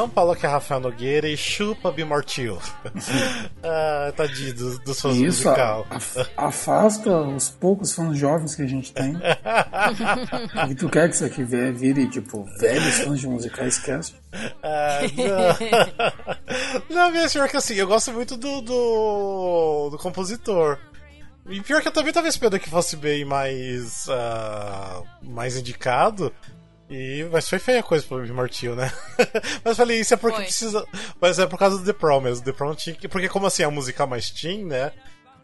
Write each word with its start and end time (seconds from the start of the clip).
São 0.00 0.08
Paulo, 0.08 0.34
que 0.34 0.46
é 0.46 0.48
Rafael 0.48 0.80
Nogueira, 0.80 1.28
e 1.28 1.36
chupa 1.36 1.92
Bimortil. 1.92 2.56
ah, 3.62 4.10
tadinho 4.16 4.54
dos, 4.54 4.78
dos 4.78 4.98
fãs 4.98 5.14
Isso, 5.16 5.46
musical. 5.46 5.86
a- 5.90 6.46
afasta 6.46 7.10
os 7.20 7.50
poucos 7.50 7.92
fãs 7.92 8.16
jovens 8.16 8.54
que 8.54 8.62
a 8.62 8.66
gente 8.66 8.94
tem. 8.94 9.14
e 10.70 10.74
tu 10.74 10.88
quer 10.88 11.10
que 11.10 11.16
isso 11.16 11.24
aqui 11.26 11.44
vire, 11.44 12.08
tipo, 12.08 12.48
velhos 12.58 13.00
fãs 13.00 13.20
de 13.20 13.28
musicais 13.28 13.74
esquece? 13.76 14.14
Ah, 14.62 15.00
não, 16.88 16.96
não 17.10 17.12
mas 17.12 17.30
pior 17.34 17.46
que 17.46 17.58
assim, 17.58 17.74
eu 17.74 17.86
gosto 17.86 18.10
muito 18.10 18.38
do, 18.38 18.62
do, 18.62 19.88
do 19.90 19.98
compositor. 19.98 20.78
E 21.46 21.60
pior 21.60 21.82
que 21.82 21.88
eu 21.88 21.92
também 21.92 22.10
tava 22.12 22.26
esperando 22.26 22.58
que 22.58 22.70
fosse 22.70 22.96
bem 22.96 23.22
mais. 23.26 24.08
ah, 24.08 25.02
mais 25.22 25.58
indicado. 25.58 26.32
E, 26.90 27.24
mas 27.30 27.48
foi 27.48 27.60
feia 27.60 27.78
a 27.80 27.82
coisa 27.84 28.04
pro 28.04 28.34
Martil, 28.34 28.74
né? 28.74 28.92
mas 29.64 29.76
falei, 29.76 30.00
isso 30.00 30.12
é 30.12 30.16
porque 30.16 30.36
Foi. 30.36 30.44
precisa. 30.46 30.84
Mas 31.20 31.38
é 31.38 31.46
por 31.46 31.56
causa 31.58 31.78
do 31.78 31.84
The 31.84 31.92
Prom 31.92 32.20
mesmo. 32.20 32.44
The 32.44 32.52
Prom 32.52 32.74
tinha 32.74 32.96
que. 32.96 33.06
Porque, 33.06 33.28
como 33.28 33.46
assim, 33.46 33.62
é 33.62 33.66
a 33.66 33.70
música 33.70 34.06
mais 34.06 34.28
teen, 34.30 34.64
né? 34.64 34.90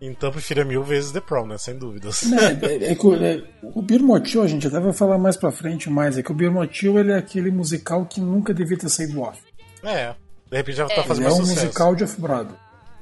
Então 0.01 0.29
eu 0.29 0.33
prefiro 0.33 0.67
mil 0.67 0.83
vezes 0.83 1.13
The 1.13 1.21
Prom, 1.21 1.47
né? 1.47 1.57
Sem 1.57 1.79
dúvidas. 1.79 2.23
Não, 2.25 2.39
é, 2.39 2.51
é- 2.63 2.93
é 2.93 2.97
o- 3.01 3.25
é- 3.25 3.43
o 3.63 3.81
Birmotil, 3.81 4.43
a 4.43 4.47
gente 4.49 4.67
até 4.67 4.79
vai 4.81 4.93
falar 4.93 5.17
mais 5.19 5.37
pra 5.37 5.51
frente, 5.53 5.89
mas 5.89 6.19
é 6.19 6.23
que 6.23 6.33
o 6.33 6.35
Birmotil 6.35 6.99
ele 6.99 7.13
é 7.13 7.17
aquele 7.17 7.51
musical 7.51 8.05
que 8.05 8.21
nunca 8.21 8.53
devia 8.53 8.77
ter 8.77 8.89
saído 8.89 9.23
off. 9.23 9.41
É. 9.85 10.15
De 10.51 10.57
repente 10.57 10.77
já 10.77 10.85
É. 10.85 10.89
tá 10.89 11.03
fazendo 11.05 11.25
Ele 11.25 11.27
é 11.27 11.29
mais 11.31 11.35
um 11.41 11.45
sucesso. 11.47 11.65
musical 11.67 11.95
de 11.95 12.05
off-Broadway. 12.05 12.57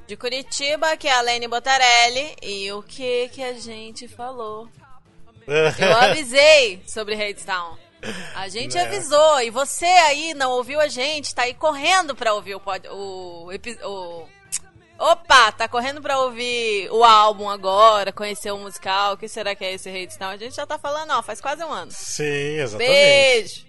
De 0.07 0.15
Curitiba, 0.15 0.95
que 0.95 1.07
é 1.07 1.13
a 1.17 1.21
Lene 1.21 1.47
Botarelli. 1.47 2.35
E 2.43 2.71
o 2.71 2.83
que 2.83 3.27
que 3.29 3.41
a 3.43 3.53
gente 3.53 4.07
falou? 4.07 4.69
Eu 5.47 5.97
avisei 5.97 6.81
sobre 6.87 7.15
Hadestown. 7.15 7.75
A 8.35 8.47
gente 8.47 8.75
Né? 8.75 8.83
avisou. 8.83 9.41
E 9.41 9.49
você 9.49 9.85
aí 9.85 10.33
não 10.33 10.51
ouviu 10.51 10.79
a 10.79 10.87
gente, 10.87 11.33
tá 11.33 11.43
aí 11.43 11.53
correndo 11.53 12.15
pra 12.15 12.33
ouvir 12.33 12.55
o, 12.55 12.59
pod, 12.59 12.87
o, 12.89 13.49
Opa, 14.97 15.51
tá 15.51 15.67
correndo 15.67 16.01
pra 16.01 16.19
ouvir 16.19 16.89
o 16.89 17.03
álbum 17.03 17.49
agora, 17.49 18.13
conhecer 18.13 18.51
o 18.51 18.57
musical. 18.57 19.13
O 19.13 19.17
que 19.17 19.27
será 19.27 19.53
que 19.53 19.65
é 19.65 19.73
esse 19.73 19.89
Hadestown? 19.89 20.29
A 20.31 20.37
gente 20.37 20.55
já 20.55 20.65
tá 20.65 20.79
falando, 20.79 21.11
ó, 21.11 21.21
faz 21.21 21.41
quase 21.41 21.63
um 21.65 21.71
ano. 21.71 21.91
Sim, 21.91 22.23
exatamente. 22.23 22.89
Beijo! 22.93 23.65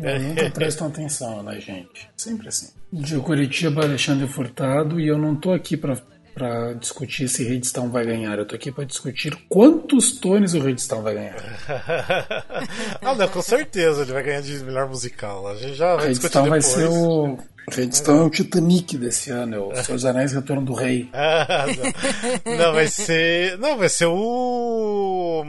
É, 0.00 0.18
nunca 0.18 0.50
prestam 0.50 0.86
atenção 0.88 1.42
na 1.42 1.58
gente. 1.58 2.08
Sempre 2.16 2.48
assim. 2.48 2.68
De 2.92 3.18
Curitiba, 3.20 3.82
Alexandre 3.82 4.28
Furtado, 4.28 5.00
e 5.00 5.08
eu 5.08 5.18
não 5.18 5.34
tô 5.34 5.50
aqui 5.52 5.76
pra, 5.76 5.96
pra 6.38 6.72
discutir 6.74 7.28
se 7.28 7.44
Redstone 7.44 7.90
vai 7.90 8.06
ganhar. 8.06 8.38
Eu 8.38 8.46
tô 8.46 8.54
aqui 8.54 8.70
pra 8.70 8.84
discutir 8.84 9.36
quantos 9.48 10.12
tones 10.12 10.54
o 10.54 10.60
Redstone 10.60 11.02
vai 11.02 11.14
ganhar. 11.14 11.36
ah, 13.02 13.14
não, 13.14 13.28
com 13.28 13.42
certeza 13.42 14.02
ele 14.02 14.12
vai 14.12 14.22
ganhar 14.22 14.40
de 14.40 14.56
melhor 14.62 14.88
musical. 14.88 15.48
A 15.48 15.56
gente 15.56 15.74
já 15.74 15.96
vai 15.96 16.10
discutir 16.10 16.38
Redstone 16.38 16.50
vai 16.50 16.62
ser 16.62 16.88
o. 16.88 17.38
Redstone 17.70 18.20
é 18.20 18.22
o 18.22 18.30
Titanic 18.30 18.96
desse 18.96 19.30
ano, 19.30 19.54
é 19.54 19.58
o 19.58 19.76
Seus 19.84 20.04
Anéis 20.04 20.32
Retorno 20.32 20.64
do 20.64 20.72
Rei. 20.72 21.10
Ah, 21.12 21.66
não. 22.46 22.56
não, 22.56 22.72
vai 22.72 22.86
ser. 22.86 23.58
Não, 23.58 23.76
vai 23.76 23.88
ser 23.88 24.06
o. 24.06 25.44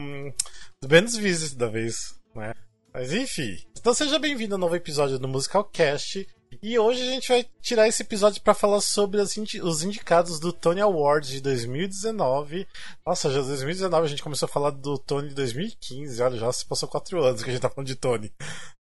Do 0.81 0.87
Ben's 0.87 1.15
Visit 1.15 1.55
da 1.55 1.67
vez, 1.67 2.15
né? 2.35 2.53
Mas 2.93 3.13
enfim. 3.13 3.55
Então 3.79 3.93
seja 3.93 4.17
bem-vindo 4.17 4.55
ao 4.55 4.59
novo 4.59 4.75
episódio 4.75 5.19
do 5.19 5.27
Musical 5.27 5.63
Cast. 5.65 6.27
E 6.61 6.77
hoje 6.77 7.01
a 7.01 7.05
gente 7.05 7.29
vai 7.29 7.45
tirar 7.61 7.87
esse 7.87 8.01
episódio 8.01 8.41
para 8.41 8.53
falar 8.53 8.81
sobre 8.81 9.21
indi- 9.37 9.61
os 9.61 9.81
indicados 9.81 10.39
do 10.39 10.51
Tony 10.51 10.81
Awards 10.81 11.29
de 11.29 11.39
2019. 11.41 12.67
Nossa, 13.05 13.31
já 13.31 13.41
2019 13.41 14.05
a 14.05 14.09
gente 14.09 14.23
começou 14.23 14.45
a 14.45 14.49
falar 14.51 14.71
do 14.71 14.97
Tony 14.97 15.29
de 15.29 15.35
2015. 15.35 16.21
Olha, 16.21 16.37
já 16.37 16.51
se 16.51 16.65
passou 16.65 16.89
quatro 16.89 17.23
anos 17.23 17.41
que 17.43 17.49
a 17.49 17.53
gente 17.53 17.61
tá 17.61 17.69
falando 17.69 17.87
de 17.87 17.95
Tony 17.95 18.31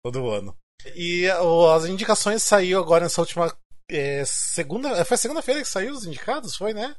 todo 0.03 0.31
ano. 0.31 0.57
E 0.95 1.29
as 1.29 1.85
indicações 1.85 2.43
saiu 2.43 2.79
agora 2.79 3.05
nessa 3.05 3.21
última 3.21 3.55
é, 3.91 4.25
segunda. 4.25 5.05
Foi 5.05 5.17
segunda-feira 5.19 5.61
que 5.61 5.69
saiu 5.69 5.93
os 5.93 6.07
indicados? 6.07 6.57
Foi, 6.57 6.73
né? 6.73 6.97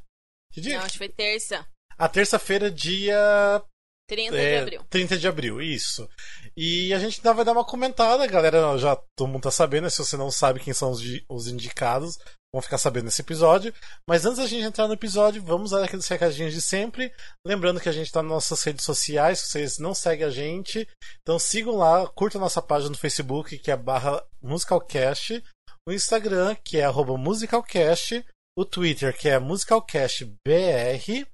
Que 0.52 0.60
dia? 0.60 0.78
Não, 0.78 0.84
acho 0.84 0.92
que 0.92 0.98
foi 0.98 1.08
terça. 1.08 1.66
A 1.96 2.08
terça-feira, 2.08 2.70
dia 2.70 3.62
30 4.08 4.36
de 4.36 4.42
é, 4.42 4.60
abril. 4.60 4.84
30 4.88 5.18
de 5.18 5.28
abril, 5.28 5.60
isso. 5.60 6.08
E 6.56 6.92
a 6.94 6.98
gente 6.98 7.18
ainda 7.18 7.34
vai 7.34 7.44
dar 7.44 7.52
uma 7.52 7.64
comentada, 7.64 8.26
galera. 8.26 8.76
Já 8.78 8.96
todo 9.14 9.28
mundo 9.28 9.42
tá 9.42 9.50
sabendo, 9.50 9.90
se 9.90 9.98
você 9.98 10.16
não 10.16 10.30
sabe 10.30 10.60
quem 10.60 10.72
são 10.72 10.90
os, 10.90 11.02
os 11.28 11.46
indicados, 11.46 12.18
vão 12.52 12.62
ficar 12.62 12.78
sabendo 12.78 13.04
nesse 13.04 13.20
episódio. 13.20 13.72
Mas 14.08 14.24
antes 14.24 14.38
da 14.38 14.46
gente 14.46 14.64
entrar 14.64 14.88
no 14.88 14.94
episódio, 14.94 15.42
vamos 15.42 15.72
dar 15.72 15.84
aqueles 15.84 16.08
recadinhos 16.08 16.54
de 16.54 16.62
sempre. 16.62 17.12
Lembrando 17.46 17.80
que 17.80 17.88
a 17.88 17.92
gente 17.92 18.10
tá 18.10 18.22
nas 18.22 18.30
nossas 18.30 18.62
redes 18.62 18.84
sociais, 18.84 19.40
se 19.40 19.48
vocês 19.48 19.78
não 19.78 19.94
seguem 19.94 20.26
a 20.26 20.30
gente, 20.30 20.88
então 21.20 21.38
sigam 21.38 21.76
lá, 21.76 22.06
curtam 22.08 22.40
nossa 22.40 22.62
página 22.62 22.90
no 22.90 22.96
Facebook, 22.96 23.58
que 23.58 23.70
é 23.70 23.76
barra 23.76 24.24
Musicalcast, 24.40 25.44
o 25.86 25.92
Instagram, 25.92 26.56
que 26.64 26.78
é 26.78 26.84
arroba 26.84 27.18
Musicalcast, 27.18 28.24
o 28.56 28.64
Twitter, 28.64 29.16
que 29.16 29.28
é 29.28 29.38
MusicalcastBR. 29.38 31.26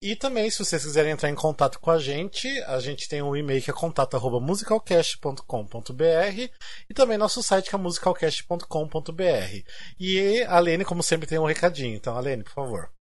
E 0.00 0.14
também, 0.14 0.48
se 0.48 0.64
vocês 0.64 0.84
quiserem 0.84 1.10
entrar 1.10 1.28
em 1.28 1.34
contato 1.34 1.80
com 1.80 1.90
a 1.90 1.98
gente, 1.98 2.46
a 2.62 2.78
gente 2.78 3.08
tem 3.08 3.20
um 3.20 3.34
e-mail 3.34 3.60
que 3.60 3.70
é 3.70 3.74
contato.musicalcast.com.br 3.74 6.52
e 6.88 6.94
também 6.94 7.18
nosso 7.18 7.42
site 7.42 7.68
que 7.68 7.74
é 7.74 7.78
musicalcast.com.br. 7.78 9.64
E 9.98 10.40
a 10.44 10.60
Lene, 10.60 10.84
como 10.84 11.02
sempre, 11.02 11.26
tem 11.26 11.40
um 11.40 11.46
recadinho. 11.46 11.96
Então, 11.96 12.16
Alene, 12.16 12.44
por 12.44 12.52
favor. 12.52 12.92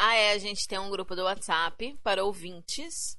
Ah, 0.00 0.14
é, 0.14 0.32
a 0.32 0.38
gente 0.38 0.66
tem 0.66 0.78
um 0.78 0.88
grupo 0.88 1.14
do 1.14 1.24
WhatsApp 1.24 1.98
para 2.02 2.24
ouvintes. 2.24 3.18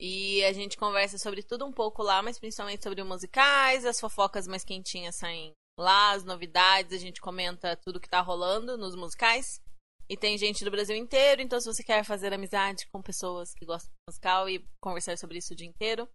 E 0.00 0.42
a 0.44 0.52
gente 0.52 0.76
conversa 0.76 1.18
sobre 1.18 1.44
tudo 1.44 1.64
um 1.64 1.72
pouco 1.72 2.02
lá, 2.02 2.20
mas 2.20 2.36
principalmente 2.38 2.82
sobre 2.82 3.04
musicais, 3.04 3.86
as 3.86 4.00
fofocas 4.00 4.46
mais 4.46 4.62
quentinhas 4.64 5.16
saem 5.16 5.52
lá, 5.78 6.12
as 6.12 6.24
novidades, 6.24 6.92
a 6.92 6.98
gente 6.98 7.20
comenta 7.20 7.76
tudo 7.76 8.00
que 8.00 8.08
tá 8.08 8.20
rolando 8.20 8.76
nos 8.76 8.96
musicais. 8.96 9.60
E 10.08 10.16
tem 10.16 10.38
gente 10.38 10.64
do 10.64 10.70
Brasil 10.70 10.94
inteiro, 10.94 11.42
então 11.42 11.60
se 11.60 11.66
você 11.66 11.82
quer 11.82 12.04
fazer 12.04 12.32
amizade 12.32 12.86
com 12.92 13.02
pessoas 13.02 13.52
que 13.52 13.66
gostam 13.66 13.90
de 13.90 14.12
musical 14.12 14.48
e 14.48 14.64
conversar 14.80 15.18
sobre 15.18 15.38
isso 15.38 15.52
o 15.52 15.56
dia 15.56 15.66
inteiro, 15.66 16.08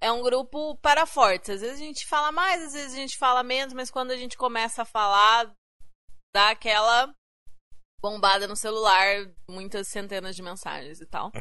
é 0.00 0.10
um 0.10 0.22
grupo 0.22 0.76
para 0.78 1.06
fortes. 1.06 1.50
Às 1.50 1.60
vezes 1.60 1.80
a 1.80 1.84
gente 1.84 2.06
fala 2.06 2.32
mais, 2.32 2.62
às 2.62 2.72
vezes 2.72 2.94
a 2.94 2.96
gente 2.96 3.16
fala 3.16 3.42
menos, 3.42 3.74
mas 3.74 3.90
quando 3.90 4.10
a 4.10 4.16
gente 4.16 4.36
começa 4.36 4.82
a 4.82 4.86
falar, 4.86 5.52
dá 6.34 6.50
aquela 6.50 7.12
bombada 8.00 8.46
no 8.46 8.56
celular, 8.56 9.32
muitas 9.48 9.88
centenas 9.88 10.36
de 10.36 10.42
mensagens 10.42 11.00
e 11.00 11.06
tal. 11.06 11.32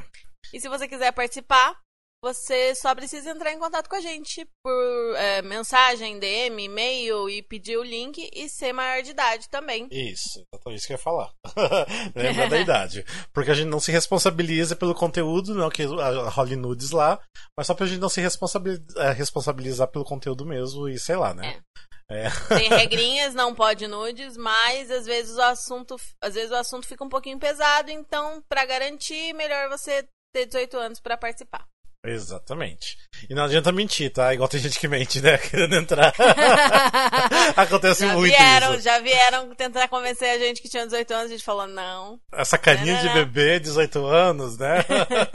E 0.53 0.59
se 0.59 0.69
você 0.69 0.87
quiser 0.87 1.11
participar, 1.13 1.79
você 2.23 2.73
só 2.75 2.93
precisa 2.95 3.29
entrar 3.29 3.51
em 3.53 3.59
contato 3.59 3.87
com 3.87 3.95
a 3.95 4.01
gente 4.01 4.47
por 4.63 5.15
é, 5.15 5.41
mensagem, 5.41 6.19
DM, 6.19 6.63
e-mail 6.63 7.29
e 7.29 7.41
pedir 7.41 7.77
o 7.77 7.83
link 7.83 8.29
e 8.33 8.49
ser 8.49 8.73
maior 8.73 9.03
de 9.03 9.11
idade 9.11 9.47
também. 9.49 9.87
Isso, 9.91 10.43
exatamente 10.53 10.77
isso 10.79 10.87
que 10.87 10.93
eu 10.93 10.97
ia 10.97 11.03
falar. 11.03 11.31
Lembra 12.15 12.49
da 12.49 12.57
idade. 12.59 13.05
Porque 13.33 13.51
a 13.51 13.53
gente 13.53 13.67
não 13.67 13.79
se 13.79 13.91
responsabiliza 13.91 14.75
pelo 14.75 14.95
conteúdo, 14.95 15.53
não 15.53 15.69
que 15.69 15.83
a 15.83 16.29
role 16.29 16.55
nudes 16.55 16.91
lá, 16.91 17.19
mas 17.57 17.67
só 17.67 17.73
pra 17.73 17.85
gente 17.85 17.99
não 17.99 18.09
se 18.09 18.19
responsabili- 18.21 18.83
eh, 18.97 19.11
responsabilizar 19.11 19.87
pelo 19.87 20.05
conteúdo 20.05 20.45
mesmo 20.45 20.89
e 20.89 20.97
sei 20.99 21.15
lá, 21.15 21.33
né? 21.33 21.61
É. 22.09 22.29
Tem 22.57 22.69
regrinhas, 22.69 23.33
não 23.33 23.53
pode 23.53 23.85
nudes, 23.85 24.37
mas 24.37 24.89
às 24.89 25.05
vezes 25.05 25.35
o 25.35 25.41
assunto, 25.41 25.95
às 26.21 26.33
vezes 26.35 26.51
o 26.51 26.55
assunto 26.55 26.87
fica 26.87 27.03
um 27.03 27.09
pouquinho 27.09 27.37
pesado, 27.37 27.91
então 27.91 28.41
para 28.47 28.65
garantir, 28.65 29.33
melhor 29.33 29.69
você 29.69 30.07
ter 30.33 30.45
18 30.45 30.77
anos 30.77 30.99
para 30.99 31.17
participar. 31.17 31.65
Exatamente. 32.11 32.97
E 33.29 33.33
não 33.33 33.43
adianta 33.43 33.71
mentir, 33.71 34.11
tá? 34.11 34.33
Igual 34.33 34.47
tem 34.47 34.59
gente 34.59 34.79
que 34.79 34.87
mente, 34.87 35.21
né? 35.21 35.37
Querendo 35.49 35.75
entrar. 35.75 36.13
Acontece 37.55 38.05
já 38.05 38.13
muito 38.13 38.33
vieram, 38.35 38.73
isso. 38.73 38.83
já 38.83 38.99
vieram 38.99 39.53
tentar 39.55 39.87
convencer 39.87 40.29
a 40.29 40.37
gente 40.37 40.61
que 40.61 40.69
tinha 40.69 40.85
18 40.85 41.13
anos, 41.13 41.25
a 41.25 41.29
gente 41.29 41.43
falou 41.43 41.67
não. 41.67 42.19
Essa 42.31 42.57
carinha 42.57 42.97
de 42.97 43.09
bebê, 43.09 43.59
18 43.59 44.05
anos, 44.05 44.57
né? 44.57 44.85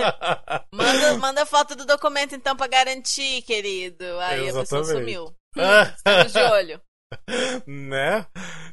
Manda, 0.73 1.19
manda 1.19 1.46
foto 1.46 1.76
do 1.76 1.85
documento 1.85 2.35
então 2.35 2.56
pra 2.56 2.67
garantir, 2.67 3.43
querido. 3.43 4.05
Aí 4.20 4.49
a 4.49 4.55
pessoa 4.55 4.81
Exatamente. 4.82 4.99
sumiu. 4.99 5.35
Estamos 5.96 6.32
de 6.32 6.38
olho. 6.38 6.81
né? 7.67 8.26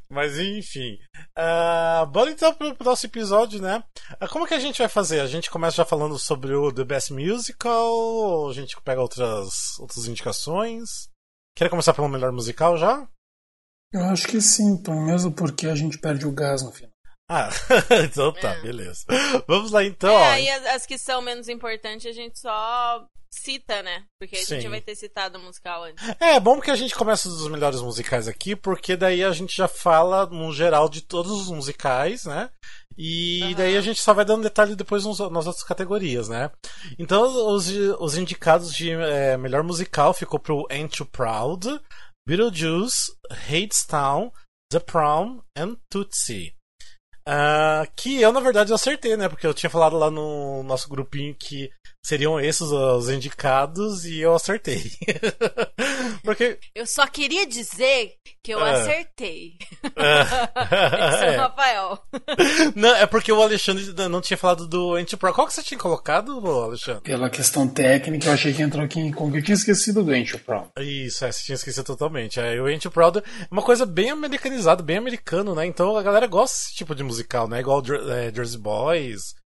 Mas 0.09 0.37
enfim. 0.39 0.97
Ah, 1.35 2.05
bora 2.11 2.31
então 2.31 2.53
pro 2.53 2.75
próximo 2.75 3.09
episódio, 3.11 3.61
né? 3.61 3.83
Ah, 4.19 4.27
como 4.27 4.47
que 4.47 4.53
a 4.53 4.59
gente 4.59 4.79
vai 4.79 4.87
fazer? 4.89 5.19
A 5.19 5.27
gente 5.27 5.49
começa 5.49 5.77
já 5.77 5.85
falando 5.85 6.17
sobre 6.17 6.53
o 6.55 6.71
The 6.71 6.83
Best 6.83 7.13
Musical? 7.13 7.91
Ou 7.91 8.49
a 8.49 8.53
gente 8.53 8.75
pega 8.81 9.01
outras, 9.01 9.77
outras 9.79 10.05
indicações? 10.07 11.09
Quer 11.55 11.69
começar 11.69 11.93
pelo 11.93 12.09
melhor 12.09 12.31
musical 12.31 12.77
já? 12.77 13.07
Eu 13.91 14.03
acho 14.05 14.27
que 14.27 14.39
sim, 14.39 14.81
Tom, 14.81 15.01
mesmo 15.01 15.31
porque 15.31 15.67
a 15.67 15.75
gente 15.75 15.97
perde 15.97 16.25
o 16.25 16.31
gás 16.31 16.61
no 16.61 16.71
final. 16.71 16.91
Ah, 17.29 17.49
então 18.03 18.33
tá, 18.33 18.53
É. 18.55 18.61
beleza. 18.61 19.05
Vamos 19.47 19.71
lá 19.71 19.83
então. 19.83 20.11
É, 20.11 20.31
aí 20.31 20.49
as, 20.49 20.65
as 20.65 20.85
que 20.85 20.97
são 20.97 21.21
menos 21.21 21.47
importantes 21.47 22.07
a 22.07 22.11
gente 22.11 22.39
só 22.39 23.05
cita, 23.31 23.81
né? 23.83 24.03
Porque 24.19 24.35
a 24.35 24.39
gente 24.39 24.61
Sim. 24.61 24.69
vai 24.69 24.81
ter 24.81 24.95
citado 24.95 25.37
o 25.37 25.41
musical 25.41 25.83
antes. 25.83 26.03
É, 26.19 26.39
bom 26.39 26.59
que 26.59 26.71
a 26.71 26.75
gente 26.75 26.95
começa 26.95 27.29
dos 27.29 27.47
melhores 27.47 27.81
musicais 27.81 28.27
aqui, 28.27 28.55
porque 28.55 28.95
daí 28.95 29.23
a 29.23 29.31
gente 29.31 29.55
já 29.55 29.67
fala 29.67 30.25
no 30.25 30.51
geral 30.51 30.89
de 30.89 31.01
todos 31.01 31.31
os 31.31 31.49
musicais, 31.49 32.25
né? 32.25 32.49
E 32.97 33.41
Aham. 33.43 33.53
daí 33.53 33.77
a 33.77 33.81
gente 33.81 34.01
só 34.01 34.13
vai 34.13 34.25
dando 34.25 34.43
detalhe 34.43 34.75
depois 34.75 35.05
nos, 35.05 35.19
nas 35.19 35.47
outras 35.47 35.63
categorias, 35.63 36.27
né? 36.27 36.51
Então 36.97 37.23
os, 37.53 37.69
os 37.69 38.17
indicados 38.17 38.73
de 38.73 38.91
é, 38.91 39.37
melhor 39.37 39.63
musical 39.63 40.13
ficou 40.13 40.39
pro 40.39 40.67
Ain't 40.69 40.97
Too 40.97 41.05
Proud, 41.05 41.79
Beetlejuice, 42.27 43.11
Hadestown, 43.31 44.31
The 44.71 44.79
Prom 44.79 45.41
and 45.57 45.77
Tootsie. 45.89 46.53
Uh, 47.27 47.85
que 47.95 48.19
eu, 48.19 48.31
na 48.31 48.39
verdade, 48.39 48.73
acertei, 48.73 49.15
né? 49.15 49.29
Porque 49.29 49.45
eu 49.45 49.53
tinha 49.53 49.69
falado 49.69 49.95
lá 49.97 50.09
no 50.09 50.63
nosso 50.63 50.89
grupinho 50.89 51.35
que 51.35 51.69
seriam 52.03 52.39
esses 52.39 52.71
os 52.71 53.09
indicados 53.09 54.05
e 54.05 54.19
eu 54.19 54.33
acertei. 54.33 54.91
Porque... 56.23 56.57
Eu 56.73 56.85
só 56.85 57.05
queria 57.07 57.45
dizer 57.45 58.13
que 58.43 58.53
eu 58.53 58.65
é. 58.65 58.71
acertei. 58.71 59.53
É. 59.95 61.25
é. 61.33 61.35
Rafael. 61.35 61.99
Não, 62.75 62.95
é 62.95 63.05
porque 63.05 63.31
o 63.31 63.41
Alexandre 63.41 63.93
não 64.09 64.21
tinha 64.21 64.37
falado 64.37 64.67
do 64.67 64.95
Antipro. 64.95 65.33
Qual 65.33 65.47
que 65.47 65.53
você 65.53 65.63
tinha 65.63 65.79
colocado, 65.79 66.31
Alexandre? 66.47 67.01
Pela 67.03 67.29
questão 67.29 67.67
técnica, 67.67 68.27
eu 68.27 68.33
achei 68.33 68.53
que 68.53 68.61
entrou 68.61 68.83
aqui 68.83 68.99
em 68.99 69.11
Eu 69.11 69.43
tinha 69.43 69.55
esquecido 69.55 70.03
do 70.03 70.11
Antipro. 70.11 70.71
Isso, 70.77 71.25
é, 71.25 71.31
você 71.31 71.43
tinha 71.43 71.55
esquecido 71.55 71.83
totalmente. 71.83 72.39
É, 72.39 72.59
o 72.61 72.65
Antipro 72.65 73.03
é 73.03 73.23
uma 73.51 73.61
coisa 73.61 73.85
bem 73.85 74.09
americanizada, 74.09 74.81
bem 74.81 74.97
americano, 74.97 75.53
né? 75.53 75.65
Então 75.65 75.95
a 75.95 76.03
galera 76.03 76.27
gosta 76.27 76.57
desse 76.57 76.75
tipo 76.75 76.95
de 76.95 77.03
musical, 77.03 77.47
né? 77.47 77.59
Igual 77.59 77.83
é, 78.09 78.33
Jersey 78.33 78.59
Boys. 78.59 79.38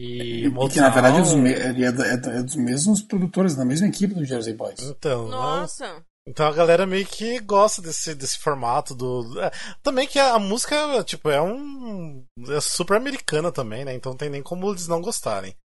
E, 0.00 0.46
e 0.46 0.68
que 0.68 0.80
na 0.80 0.90
verdade 0.90 1.16
é 1.16 1.20
dos, 1.22 1.34
é, 1.34 2.34
é, 2.34 2.38
é 2.38 2.42
dos, 2.44 2.54
mesmos 2.54 3.02
produtores, 3.02 3.56
da 3.56 3.64
mesma 3.64 3.88
equipe 3.88 4.14
do 4.14 4.24
Jersey 4.24 4.54
Boys. 4.54 4.78
Então, 4.80 5.26
Nossa! 5.26 6.04
Então 6.28 6.46
a 6.46 6.52
galera 6.52 6.86
meio 6.86 7.04
que 7.04 7.40
gosta 7.40 7.82
desse, 7.82 8.14
desse 8.14 8.38
formato 8.38 8.94
do. 8.94 9.40
É, 9.40 9.50
também 9.82 10.06
que 10.06 10.20
a, 10.20 10.34
a, 10.34 10.38
música, 10.38 11.02
tipo, 11.02 11.28
é 11.30 11.42
um. 11.42 12.24
É 12.48 12.60
super 12.60 12.96
americana 12.96 13.50
também, 13.50 13.84
né? 13.84 13.92
Então 13.92 14.12
não 14.12 14.16
tem 14.16 14.30
nem 14.30 14.42
como 14.42 14.70
eles 14.70 14.86
não 14.86 15.02
gostarem. 15.02 15.56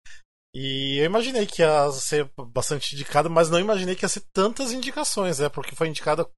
E 0.54 0.98
eu 0.98 1.04
imaginei 1.04 1.46
que 1.46 1.60
ia 1.60 1.90
ser 1.90 2.30
bastante 2.54 2.94
indicado, 2.94 3.28
mas 3.28 3.50
não 3.50 3.60
imaginei 3.60 3.94
que 3.94 4.04
ia 4.04 4.08
ser 4.08 4.24
tantas 4.32 4.72
indicações, 4.72 5.40
né? 5.40 5.50
Porque 5.50 5.76
foi 5.76 5.88
indicado. 5.88 6.30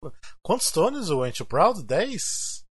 Quantos 0.42 0.72
tones 0.72 1.10
o 1.10 1.22
Ain't 1.22 1.40
You 1.40 1.46
Proud? 1.46 1.84
10? 1.84 2.64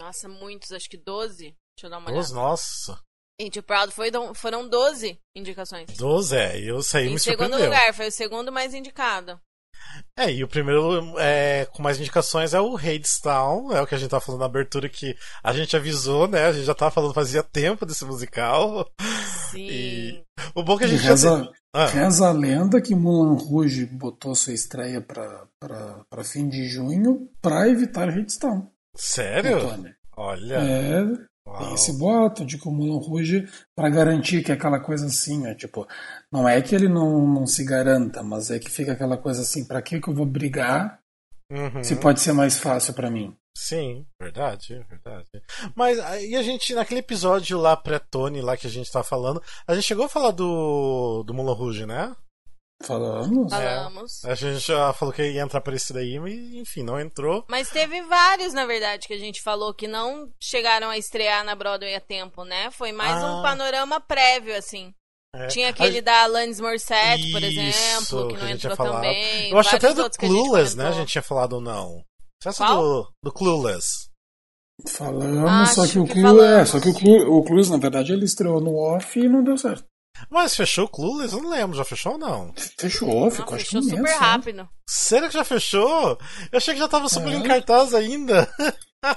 Nossa, 0.00 0.28
muitos, 0.28 0.72
acho 0.72 0.88
que 0.88 0.96
12. 0.96 1.54
Deixa 1.76 1.86
eu 1.86 1.90
dar 1.90 1.98
uma 1.98 2.10
12, 2.10 2.32
olhada. 2.32 2.48
nossa. 2.48 3.00
Ain't 3.40 3.56
You 3.58 3.62
Proud 3.62 3.92
foi, 3.92 4.10
foram 4.34 4.68
12 4.68 5.18
indicações. 5.34 5.96
12, 5.96 6.36
é. 6.36 6.60
Eu 6.60 6.82
saí 6.82 7.08
em 7.08 7.14
me 7.14 7.18
segundo 7.18 7.56
lugar, 7.58 7.92
foi 7.94 8.08
o 8.08 8.12
segundo 8.12 8.52
mais 8.52 8.74
indicado. 8.74 9.40
É, 10.16 10.30
e 10.30 10.44
o 10.44 10.48
primeiro 10.48 11.18
é, 11.18 11.66
com 11.72 11.82
mais 11.82 11.98
indicações 11.98 12.54
é 12.54 12.60
o 12.60 12.76
Hadestown, 12.76 13.72
é 13.72 13.80
o 13.80 13.86
que 13.86 13.94
a 13.94 13.98
gente 13.98 14.10
tá 14.10 14.20
falando 14.20 14.40
na 14.40 14.46
abertura 14.46 14.88
que 14.88 15.16
a 15.42 15.52
gente 15.52 15.76
avisou, 15.76 16.28
né? 16.28 16.44
A 16.46 16.52
gente 16.52 16.64
já 16.64 16.74
tava 16.74 16.90
falando 16.90 17.14
fazia 17.14 17.42
tempo 17.42 17.84
desse 17.84 18.04
musical. 18.04 18.88
Sim. 19.50 19.68
E 19.68 20.24
o 20.54 20.62
bom 20.62 20.74
é 20.74 20.78
que 20.78 20.84
a 20.84 20.88
gente 20.88 21.02
reza, 21.02 21.44
já... 21.44 21.50
ah. 21.74 21.86
reza 21.86 22.28
a 22.28 22.32
lenda 22.32 22.80
que 22.80 22.94
Mulan 22.94 23.34
Rouge 23.34 23.86
botou 23.86 24.34
sua 24.34 24.52
estreia 24.52 25.00
pra, 25.00 25.46
pra, 25.58 26.04
pra 26.08 26.24
fim 26.24 26.48
de 26.48 26.68
junho 26.68 27.28
pra 27.40 27.68
evitar 27.68 28.08
Hadestown. 28.08 28.70
Sério? 28.94 29.58
Olha. 30.16 30.56
É, 30.56 31.02
tem 31.58 31.74
esse 31.74 31.92
boato 31.92 32.44
de 32.44 32.58
que 32.58 32.68
o 32.68 32.70
Mulan 32.70 32.98
Rouge, 32.98 33.48
para 33.74 33.90
garantir 33.90 34.42
que 34.44 34.52
é 34.52 34.54
aquela 34.54 34.78
coisa 34.78 35.06
assim, 35.06 35.40
né? 35.40 35.54
Tipo, 35.54 35.86
não 36.30 36.48
é 36.48 36.60
que 36.62 36.74
ele 36.74 36.88
não, 36.88 37.26
não 37.26 37.46
se 37.46 37.64
garanta, 37.64 38.22
mas 38.22 38.50
é 38.50 38.58
que 38.58 38.70
fica 38.70 38.92
aquela 38.92 39.16
coisa 39.16 39.42
assim, 39.42 39.64
para 39.64 39.82
que, 39.82 40.00
que 40.00 40.08
eu 40.08 40.14
vou 40.14 40.26
brigar 40.26 41.00
uhum. 41.50 41.82
se 41.82 41.96
pode 41.96 42.20
ser 42.20 42.32
mais 42.32 42.58
fácil 42.58 42.94
para 42.94 43.10
mim? 43.10 43.36
Sim, 43.56 44.06
verdade, 44.20 44.84
verdade. 44.88 45.28
Mas 45.74 45.98
aí 45.98 46.34
a 46.36 46.42
gente, 46.42 46.74
naquele 46.74 47.00
episódio 47.00 47.58
lá 47.58 47.76
pré-Tony, 47.76 48.40
lá 48.40 48.56
que 48.56 48.66
a 48.66 48.70
gente 48.70 48.90
tá 48.90 49.02
falando, 49.02 49.42
a 49.66 49.74
gente 49.74 49.84
chegou 49.84 50.06
a 50.06 50.08
falar 50.08 50.30
do, 50.30 51.22
do 51.24 51.34
Mulan 51.34 51.54
Rouge, 51.54 51.84
né? 51.84 52.14
Falamos. 52.82 53.52
Falamos. 53.52 54.24
É, 54.24 54.32
a 54.32 54.34
gente 54.34 54.58
já 54.58 54.92
falou 54.92 55.14
que 55.14 55.22
ia 55.22 55.42
entrar 55.42 55.60
por 55.60 55.72
esse 55.72 55.92
daí, 55.92 56.18
mas 56.18 56.34
enfim, 56.54 56.82
não 56.82 57.00
entrou. 57.00 57.44
Mas 57.48 57.70
teve 57.70 58.02
vários, 58.02 58.52
na 58.52 58.66
verdade, 58.66 59.06
que 59.06 59.14
a 59.14 59.18
gente 59.18 59.40
falou 59.40 59.72
que 59.72 59.86
não 59.86 60.30
chegaram 60.40 60.90
a 60.90 60.98
estrear 60.98 61.44
na 61.44 61.54
Broadway 61.54 61.94
a 61.94 62.00
tempo, 62.00 62.44
né? 62.44 62.70
Foi 62.70 62.92
mais 62.92 63.22
ah. 63.22 63.38
um 63.38 63.42
panorama 63.42 64.00
prévio, 64.00 64.56
assim. 64.56 64.92
É. 65.34 65.46
Tinha 65.46 65.70
aquele 65.70 65.98
a... 65.98 66.02
da 66.02 66.22
Alanis 66.24 66.60
Morissette, 66.60 67.24
Isso, 67.24 67.32
por 67.32 67.42
exemplo, 67.42 68.28
que 68.28 68.34
não 68.36 68.46
que 68.46 68.52
entrou 68.52 68.76
também. 68.76 69.50
Eu 69.50 69.58
acho 69.58 69.76
até 69.76 69.94
do 69.94 70.10
Clueless, 70.10 70.76
né? 70.76 70.88
A 70.88 70.92
gente 70.92 71.08
tinha 71.08 71.22
falado 71.22 71.54
ou 71.54 71.60
não. 71.60 72.04
Festa 72.42 72.66
do, 72.74 73.08
do 73.24 73.32
Clueless. 73.32 74.10
Falamos, 74.88 75.50
acho 75.50 75.74
só 75.74 75.86
que 75.86 75.98
o 75.98 76.06
Clueless. 76.06 76.60
É, 76.60 76.64
só 76.64 76.80
que 76.80 76.88
o 76.88 77.42
Clueless, 77.44 77.70
na 77.70 77.78
verdade, 77.78 78.12
ele 78.12 78.24
estreou 78.24 78.60
no 78.60 78.74
off 78.74 79.18
e 79.18 79.28
não 79.28 79.44
deu 79.44 79.56
certo. 79.56 79.84
Mas 80.30 80.56
fechou 80.56 80.86
o 80.86 80.88
Clueless? 80.88 81.34
Eu 81.34 81.42
não 81.42 81.50
lembro, 81.50 81.76
já 81.76 81.84
fechou 81.84 82.12
ou 82.12 82.18
não? 82.18 82.52
Fechou, 82.78 83.30
ficou 83.30 83.54
acho 83.54 83.64
fechou 83.64 83.82
super 83.82 84.14
rápido. 84.16 84.68
Será 84.88 85.28
que 85.28 85.34
já 85.34 85.44
fechou? 85.44 86.18
Eu 86.50 86.56
achei 86.56 86.74
que 86.74 86.80
já 86.80 86.88
tava 86.88 87.08
super 87.08 87.32
é. 87.32 87.36
em 87.36 87.42
cartaz 87.42 87.94
ainda. 87.94 88.48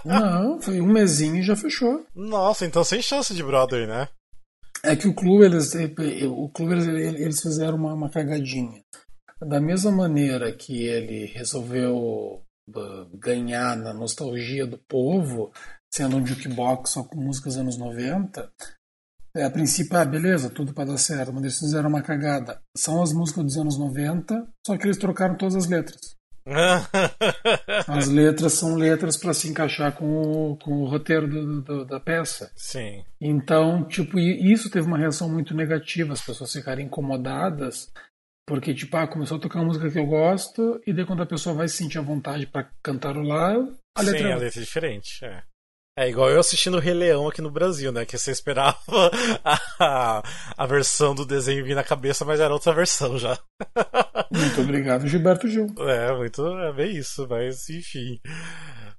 Não, 0.04 0.60
foi 0.60 0.82
um 0.82 0.88
mesinho 0.88 1.38
e 1.38 1.44
já 1.44 1.56
fechou. 1.56 2.06
Nossa, 2.16 2.66
então 2.66 2.84
sem 2.84 3.02
chance 3.02 3.34
de 3.34 3.44
Broadway, 3.44 3.86
né? 3.86 4.08
É 4.84 4.96
que 4.96 5.08
o 5.08 5.14
clube, 5.14 5.46
eles, 5.46 5.74
o 6.26 6.50
clube, 6.50 6.76
eles 6.76 7.42
fizeram 7.42 7.78
uma, 7.78 7.94
uma 7.94 8.10
cagadinha. 8.10 8.84
Da 9.42 9.60
mesma 9.60 9.92
maneira 9.92 10.52
que 10.52 10.86
ele 10.86 11.26
resolveu 11.28 12.44
uh, 12.70 13.18
ganhar 13.18 13.76
na 13.76 13.94
nostalgia 13.94 14.66
do 14.66 14.78
povo, 14.88 15.52
sendo 15.92 16.18
um 16.18 16.26
jukebox 16.26 16.92
só 16.92 17.04
com 17.04 17.20
músicas 17.20 17.58
anos 17.58 17.78
90, 17.78 18.52
é, 19.36 19.44
a 19.44 19.50
princípio, 19.50 19.98
ah, 19.98 20.06
beleza, 20.06 20.50
tudo 20.50 20.74
para 20.74 20.92
dar 20.92 20.98
certo, 20.98 21.34
mas 21.34 21.44
eles 21.44 21.60
fizeram 21.60 21.90
uma 21.90 22.02
cagada. 22.02 22.62
São 22.76 23.04
as 23.04 23.12
músicas 23.12 23.44
dos 23.44 23.58
anos 23.58 23.78
90, 23.78 24.48
só 24.66 24.78
que 24.78 24.86
eles 24.86 24.98
trocaram 24.98 25.36
todas 25.36 25.56
as 25.56 25.68
letras. 25.68 26.16
as 27.88 28.08
letras 28.08 28.54
são 28.54 28.76
letras 28.76 29.18
para 29.18 29.34
se 29.34 29.50
encaixar 29.50 29.92
com 29.94 30.22
o, 30.22 30.58
com 30.58 30.84
o 30.84 30.86
roteiro 30.86 31.28
do, 31.28 31.62
do, 31.62 31.86
da 31.86 32.00
peça. 32.00 32.52
Sim. 32.56 33.04
Então, 33.20 33.84
tipo, 33.84 34.18
isso 34.20 34.70
teve 34.70 34.88
uma 34.88 34.98
reação 34.98 35.28
muito 35.28 35.54
negativa, 35.54 36.14
as 36.14 36.22
pessoas 36.22 36.54
ficarem 36.54 36.86
incomodadas, 36.86 37.92
porque, 38.48 38.74
tipo, 38.74 38.96
ah, 38.96 39.08
começou 39.08 39.38
a 39.38 39.42
tocar 39.42 39.60
uma 39.60 39.66
música 39.66 39.90
que 39.90 40.00
eu 40.00 40.06
gosto, 40.06 40.80
e 40.86 40.94
daí 40.94 41.06
quando 41.06 41.24
a 41.24 41.28
pessoa 41.28 41.56
vai 41.56 41.68
se 41.68 41.78
sentir 41.78 41.98
à 41.98 42.02
vontade 42.02 42.46
para 42.46 42.70
cantarolar, 42.82 43.58
a 43.98 44.02
letra. 44.02 44.20
Sim, 44.20 44.26
é 44.26 44.34
a 44.34 44.38
letra 44.38 44.62
é 44.62 44.64
diferente, 44.64 45.26
é. 45.26 45.44
É 45.98 46.10
igual 46.10 46.30
eu 46.30 46.42
assistindo 46.42 46.76
o 46.76 46.80
Rei 46.80 46.94
Leão 46.94 47.26
aqui 47.30 47.42
no 47.42 47.50
Brasil, 47.50 47.90
né? 47.90 48.06
Que 48.06 48.18
você 48.18 48.30
esperava 48.30 48.78
a, 49.80 50.22
a 50.58 50.66
versão 50.66 51.16
do 51.16 51.26
desenho 51.26 51.64
vir 51.64 51.74
na 51.74 51.86
cabeça, 51.86 52.26
mas 52.26 52.42
era 52.42 52.54
outra 52.54 52.74
versão 52.74 53.18
já. 53.18 53.40
Muito 54.30 54.60
obrigado, 54.60 55.08
Gilberto 55.08 55.48
Gil. 55.48 55.68
É, 55.80 56.14
muito, 56.14 56.46
é 56.46 56.74
bem 56.74 56.98
isso, 56.98 57.26
mas 57.30 57.70
enfim. 57.70 58.20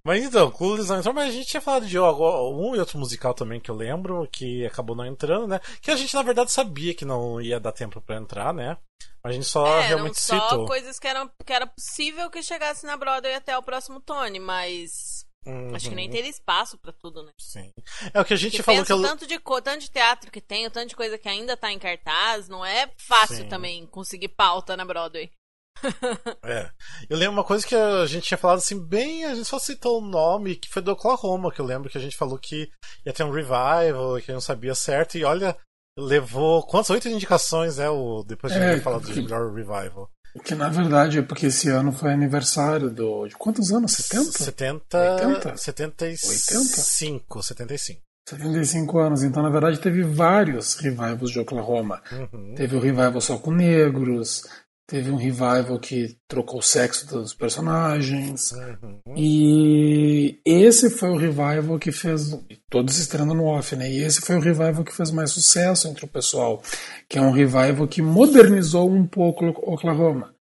Mas 0.02 0.24
então, 0.24 0.50
Clueless 0.50 0.88
não 0.88 0.98
entrou, 0.98 1.12
mas 1.12 1.28
a 1.28 1.32
gente 1.32 1.48
tinha 1.48 1.60
falado 1.60 1.86
de 1.86 1.98
um 1.98 2.74
e 2.74 2.78
outro 2.78 2.98
musical 2.98 3.34
também 3.34 3.60
que 3.60 3.70
eu 3.70 3.74
lembro, 3.74 4.26
que 4.32 4.64
acabou 4.64 4.96
não 4.96 5.04
entrando, 5.04 5.48
né? 5.48 5.60
Que 5.82 5.90
a 5.90 5.96
gente 5.96 6.14
na 6.14 6.22
verdade 6.22 6.50
sabia 6.50 6.94
que 6.94 7.04
não 7.04 7.40
ia 7.40 7.60
dar 7.60 7.72
tempo 7.72 8.00
para 8.00 8.16
entrar, 8.16 8.54
né? 8.54 8.78
A 9.22 9.32
gente 9.32 9.46
só 9.46 9.66
é, 9.80 9.88
realmente 9.88 10.20
só 10.20 10.40
citou. 10.40 10.66
coisas 10.66 10.98
que, 10.98 11.08
eram, 11.08 11.28
que 11.44 11.52
era 11.52 11.66
possível 11.66 12.30
que 12.30 12.42
chegasse 12.42 12.86
na 12.86 12.96
Broadway 12.96 13.34
até 13.34 13.58
o 13.58 13.62
próximo 13.62 14.00
Tony, 14.00 14.38
mas 14.38 15.15
Uhum. 15.46 15.74
Acho 15.74 15.88
que 15.88 15.94
nem 15.94 16.06
uhum. 16.06 16.12
teria 16.12 16.30
espaço 16.30 16.76
para 16.76 16.92
tudo, 16.92 17.22
né? 17.22 17.30
Sim. 17.38 17.72
É 18.12 18.20
o 18.20 18.24
que 18.24 18.34
a 18.34 18.36
gente 18.36 18.56
Porque 18.56 18.64
falou 18.64 18.84
que 18.84 18.92
eu... 18.92 19.00
tanto 19.00 19.26
de 19.26 19.38
tanto 19.38 19.78
de 19.78 19.90
teatro 19.90 20.30
que 20.30 20.40
tem, 20.40 20.66
o 20.66 20.70
tanto 20.70 20.88
de 20.88 20.96
coisa 20.96 21.16
que 21.16 21.28
ainda 21.28 21.56
tá 21.56 21.70
em 21.70 21.78
cartaz, 21.78 22.48
não 22.48 22.64
é 22.64 22.90
fácil 23.06 23.44
Sim. 23.44 23.48
também 23.48 23.86
conseguir 23.86 24.28
pauta 24.28 24.76
na 24.76 24.84
Broadway. 24.84 25.30
é. 26.42 26.70
Eu 27.08 27.16
lembro 27.16 27.34
uma 27.34 27.44
coisa 27.44 27.66
que 27.66 27.74
a 27.74 28.06
gente 28.06 28.26
tinha 28.26 28.38
falado 28.38 28.58
assim, 28.58 28.84
bem, 28.84 29.24
a 29.24 29.34
gente 29.34 29.46
só 29.46 29.58
citou 29.58 30.00
o 30.00 30.06
nome, 30.06 30.56
que 30.56 30.68
foi 30.68 30.82
do 30.82 30.92
Oklahoma, 30.92 31.52
que 31.52 31.60
eu 31.60 31.66
lembro 31.66 31.90
que 31.90 31.98
a 31.98 32.00
gente 32.00 32.16
falou 32.16 32.38
que 32.38 32.68
ia 33.04 33.12
ter 33.12 33.22
um 33.22 33.30
revival, 33.30 34.20
que 34.24 34.32
não 34.32 34.40
sabia 34.40 34.74
certo, 34.74 35.16
e 35.16 35.24
olha, 35.24 35.56
levou 35.98 36.66
quantas 36.66 36.90
oito 36.90 37.08
indicações, 37.08 37.76
né? 37.76 37.88
O, 37.88 38.24
depois 38.24 38.52
a 38.52 38.56
gente 38.56 38.64
é, 38.64 38.72
vai 38.72 38.80
falar 38.80 38.98
do 38.98 39.14
melhor 39.14 39.52
revival. 39.52 40.10
Que 40.44 40.54
na 40.54 40.68
verdade 40.68 41.18
é 41.18 41.22
porque 41.22 41.46
esse 41.46 41.68
ano 41.68 41.92
foi 41.92 42.12
aniversário 42.12 42.90
do. 42.90 43.26
De 43.26 43.34
quantos 43.36 43.72
anos? 43.72 43.92
70? 43.92 44.32
70. 44.32 45.14
80? 45.14 45.56
75. 45.56 47.42
75. 47.42 48.06
75 48.28 48.98
anos, 48.98 49.22
então 49.22 49.40
na 49.40 49.50
verdade 49.50 49.78
teve 49.78 50.02
vários 50.02 50.74
revivals 50.74 51.30
de 51.30 51.38
Oklahoma. 51.38 52.02
Uhum. 52.10 52.54
Teve 52.56 52.74
o 52.74 52.80
revival 52.80 53.20
só 53.20 53.38
com 53.38 53.52
negros, 53.52 54.44
teve 54.86 55.10
um 55.10 55.16
revival 55.16 55.78
que 55.80 56.16
trocou 56.28 56.60
o 56.60 56.62
sexo 56.62 57.06
dos 57.08 57.34
personagens. 57.34 58.52
Uhum. 58.52 59.00
E 59.16 60.40
esse 60.44 60.90
foi 60.90 61.10
o 61.10 61.16
revival 61.16 61.78
que 61.78 61.90
fez. 61.90 62.38
Todos 62.70 62.98
estreando 62.98 63.34
no 63.34 63.46
off, 63.46 63.74
né? 63.74 63.90
E 63.90 64.02
esse 64.02 64.20
foi 64.20 64.36
o 64.36 64.40
revival 64.40 64.84
que 64.84 64.94
fez 64.94 65.10
mais 65.10 65.30
sucesso 65.30 65.88
entre 65.88 66.04
o 66.04 66.08
pessoal. 66.08 66.62
Que 67.08 67.18
é 67.18 67.20
um 67.20 67.32
revival 67.32 67.88
que 67.88 68.00
modernizou 68.00 68.90
um 68.90 69.06
pouco 69.06 69.46
Oklahoma. 69.46 70.34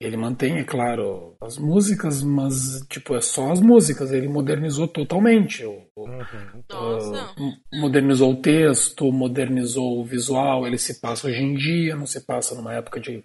Ele 0.00 0.16
mantém, 0.16 0.56
é 0.56 0.64
claro, 0.64 1.36
as 1.42 1.58
músicas, 1.58 2.22
mas 2.22 2.80
tipo, 2.88 3.14
é 3.14 3.20
só 3.20 3.52
as 3.52 3.60
músicas. 3.60 4.10
Ele 4.12 4.28
modernizou 4.28 4.88
totalmente. 4.88 5.64
O, 5.64 5.82
uhum. 5.98 7.52
modernizou 7.74 8.32
o 8.32 8.40
texto, 8.40 9.12
modernizou 9.12 10.00
o 10.00 10.04
visual. 10.04 10.66
Ele 10.66 10.78
se 10.78 11.00
passa 11.00 11.26
hoje 11.26 11.42
em 11.42 11.54
dia, 11.54 11.96
não 11.96 12.06
se 12.06 12.24
passa 12.24 12.54
numa 12.54 12.72
época 12.72 12.98
de 12.98 13.22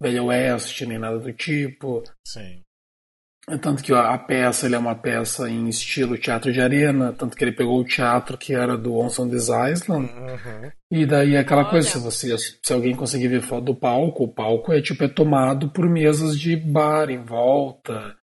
Velho 0.00 0.26
Oeste, 0.26 0.86
nem 0.86 0.98
nada 0.98 1.18
do 1.18 1.32
tipo. 1.32 2.02
Sim. 2.26 2.62
Tanto 3.60 3.80
que 3.80 3.94
a 3.94 4.18
peça 4.18 4.66
ele 4.66 4.74
é 4.74 4.78
uma 4.78 4.96
peça 4.96 5.48
em 5.48 5.68
estilo 5.68 6.18
teatro 6.18 6.52
de 6.52 6.60
arena, 6.60 7.12
tanto 7.12 7.36
que 7.36 7.44
ele 7.44 7.52
pegou 7.52 7.78
o 7.78 7.84
teatro 7.84 8.36
que 8.36 8.52
era 8.52 8.76
do 8.76 8.96
Once 8.96 9.20
on 9.20 9.28
This 9.28 9.44
Island. 9.44 10.12
Uhum. 10.12 10.72
E 10.90 11.06
daí 11.06 11.36
é 11.36 11.38
aquela 11.38 11.60
Olha. 11.60 11.70
coisa, 11.70 11.88
se 11.88 11.98
você 11.98 12.36
se 12.36 12.72
alguém 12.72 12.96
conseguir 12.96 13.28
ver 13.28 13.42
foto 13.42 13.66
do 13.66 13.74
palco, 13.74 14.24
o 14.24 14.28
palco 14.28 14.72
é 14.72 14.82
tipo 14.82 15.04
é 15.04 15.08
tomado 15.08 15.70
por 15.70 15.88
mesas 15.88 16.36
de 16.36 16.56
bar 16.56 17.08
em 17.08 17.22
volta. 17.22 18.16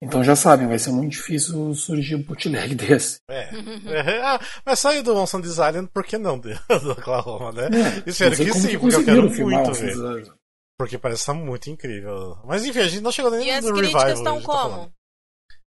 Então 0.00 0.22
já 0.22 0.36
sabem, 0.36 0.68
vai 0.68 0.78
ser 0.78 0.92
muito 0.92 1.12
difícil 1.12 1.74
surgir 1.74 2.14
um 2.14 2.22
bootleg 2.22 2.76
desse. 2.76 3.18
É. 3.28 3.48
É, 3.86 4.22
ah, 4.22 4.40
mas 4.64 4.78
saiu 4.78 5.02
do 5.02 5.16
Once 5.16 5.36
on 5.36 5.40
This 5.40 5.52
Island, 5.52 5.88
por 5.92 6.04
que 6.04 6.18
não? 6.18 6.38
Do 6.38 6.52
Oklahoma, 6.92 7.50
né? 7.50 7.68
É, 8.06 8.08
Espero 8.08 8.36
que 8.36 8.52
sim, 8.52 8.78
porque 8.78 8.94
eu 8.94 9.04
quero 9.04 9.22
muito 9.22 9.72
ver. 9.72 10.35
Porque 10.78 10.98
parece 10.98 11.22
estar 11.22 11.34
muito 11.34 11.70
incrível. 11.70 12.36
Mas 12.44 12.64
enfim, 12.64 12.80
a 12.80 12.88
gente 12.88 13.02
não 13.02 13.12
chegou 13.12 13.30
nem 13.30 13.46
E 13.46 13.50
as 13.50 13.64
no 13.64 13.72
críticas 13.74 14.02
revival. 14.04 14.18
estão 14.18 14.32
a 14.34 14.36
gente 14.38 14.46
tá 14.46 14.52
como? 14.52 14.70
falando. 14.74 14.92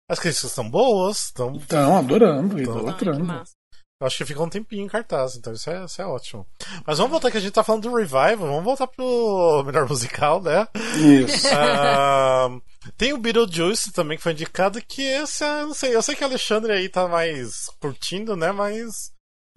As 0.09 0.19
críticas 0.19 0.49
estão 0.49 0.69
boas, 0.69 1.17
estão 1.25 1.55
Estão 1.55 1.97
adorando, 1.97 2.59
idolatrando. 2.61 3.43
Eu 3.99 4.07
acho 4.07 4.17
que 4.17 4.25
fica 4.25 4.41
um 4.41 4.49
tempinho 4.49 4.83
em 4.83 4.87
cartaz, 4.87 5.35
então 5.35 5.53
isso 5.53 5.69
é, 5.69 5.85
isso 5.85 6.01
é 6.01 6.05
ótimo. 6.05 6.45
Mas 6.87 6.97
vamos 6.97 7.11
voltar 7.11 7.29
que 7.29 7.37
a 7.37 7.39
gente 7.39 7.53
tá 7.53 7.63
falando 7.63 7.83
do 7.83 7.95
Revival, 7.95 8.35
vamos 8.37 8.63
voltar 8.63 8.87
pro 8.87 9.61
melhor 9.65 9.87
musical, 9.87 10.41
né? 10.41 10.67
Isso. 10.97 11.47
Ah, 11.53 12.49
tem 12.97 13.13
o 13.13 13.17
Beetlejuice 13.19 13.91
também 13.91 14.17
que 14.17 14.23
foi 14.23 14.31
indicado, 14.31 14.81
que 14.81 15.03
esse, 15.03 15.43
eu 15.43 15.67
não 15.67 15.73
sei, 15.75 15.95
eu 15.95 16.01
sei 16.01 16.15
que 16.15 16.23
o 16.23 16.27
Alexandre 16.27 16.73
aí 16.73 16.89
tá 16.89 17.07
mais 17.07 17.67
curtindo, 17.79 18.35
né? 18.35 18.51
Mas. 18.51 19.11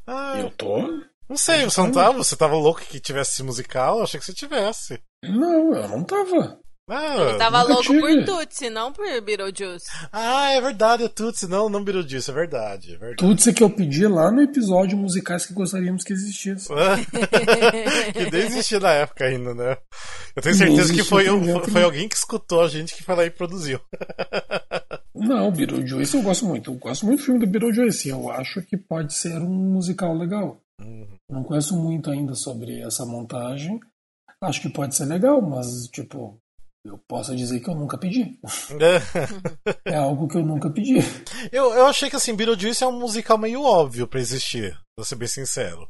ah, 0.06 0.38
Eu 0.38 0.50
tô? 0.50 0.78
Não 1.28 1.36
sei, 1.36 1.64
você 1.64 1.80
não 1.80 1.90
tava? 1.92 2.18
Você 2.18 2.36
tava 2.36 2.54
louco 2.54 2.80
que 2.82 3.00
tivesse 3.00 3.32
esse 3.32 3.42
musical? 3.42 3.98
Eu 3.98 4.04
achei 4.04 4.18
que 4.20 4.26
você 4.26 4.32
tivesse. 4.34 5.00
Não, 5.24 5.74
eu 5.74 5.88
não 5.88 6.04
tava. 6.04 6.58
Ah, 6.86 7.16
Ele 7.16 7.38
tava 7.38 7.62
louco 7.62 7.82
tive. 7.82 7.98
por 7.98 8.24
Tutsi, 8.26 8.68
não 8.68 8.92
por 8.92 9.06
Beetlejuice. 9.22 9.86
ah, 10.12 10.50
é 10.52 10.60
verdade, 10.60 11.04
é 11.04 11.08
Tutsi, 11.08 11.46
não, 11.48 11.70
não 11.70 11.82
Beetlejuice, 11.82 12.30
é 12.30 12.34
verdade, 12.34 12.94
é 12.94 12.98
verdade. 12.98 13.34
Isso 13.40 13.54
que 13.54 13.62
eu 13.64 13.70
pedi 13.70 14.06
lá 14.06 14.30
no 14.30 14.42
episódio 14.42 14.94
musicais 14.98 15.46
que 15.46 15.54
gostaríamos 15.54 16.04
que 16.04 16.12
existisse. 16.12 16.68
que 18.12 18.30
nem 18.30 18.42
existia 18.42 18.80
na 18.80 18.90
época 18.92 19.24
ainda, 19.24 19.54
né? 19.54 19.78
Eu 20.36 20.42
tenho 20.42 20.54
certeza 20.54 20.92
que 20.92 21.02
foi, 21.02 21.30
um- 21.30 21.58
foi 21.64 21.82
alguém 21.82 22.06
que 22.06 22.16
escutou 22.16 22.60
a 22.60 22.68
gente 22.68 22.94
que 22.94 23.02
foi 23.02 23.14
lá 23.16 23.24
e 23.24 23.30
produziu. 23.30 23.80
Não, 25.14 25.50
Beetlejuice 25.50 26.16
eu 26.16 26.22
gosto 26.22 26.44
muito. 26.44 26.70
Eu 26.70 26.74
gosto 26.74 27.06
muito 27.06 27.20
do 27.20 27.24
filme 27.24 27.40
do 27.40 27.46
Beetlejuice. 27.46 28.08
Eu 28.10 28.30
acho 28.30 28.60
que 28.62 28.76
pode 28.76 29.14
ser 29.14 29.38
um 29.38 29.72
musical 29.72 30.14
legal. 30.14 30.60
Não 31.28 31.42
conheço 31.44 31.76
muito 31.76 32.10
ainda 32.10 32.34
sobre 32.34 32.80
essa 32.80 33.04
montagem. 33.04 33.80
Acho 34.40 34.60
que 34.60 34.68
pode 34.68 34.94
ser 34.94 35.06
legal, 35.06 35.40
mas, 35.40 35.86
tipo, 35.88 36.38
eu 36.84 36.98
posso 37.08 37.34
dizer 37.34 37.60
que 37.60 37.68
eu 37.68 37.74
nunca 37.74 37.96
pedi. 37.96 38.38
É 39.86 39.96
algo 39.96 40.28
que 40.28 40.36
eu 40.36 40.44
nunca 40.44 40.70
pedi. 40.70 40.96
eu, 41.52 41.72
eu 41.72 41.86
achei 41.86 42.10
que 42.10 42.16
assim, 42.16 42.34
Beetlejuice 42.34 42.82
é 42.82 42.86
um 42.86 42.98
musical 42.98 43.38
meio 43.38 43.62
óbvio 43.62 44.06
pra 44.06 44.20
existir, 44.20 44.78
pra 44.96 45.04
ser 45.04 45.16
bem 45.16 45.28
sincero. 45.28 45.88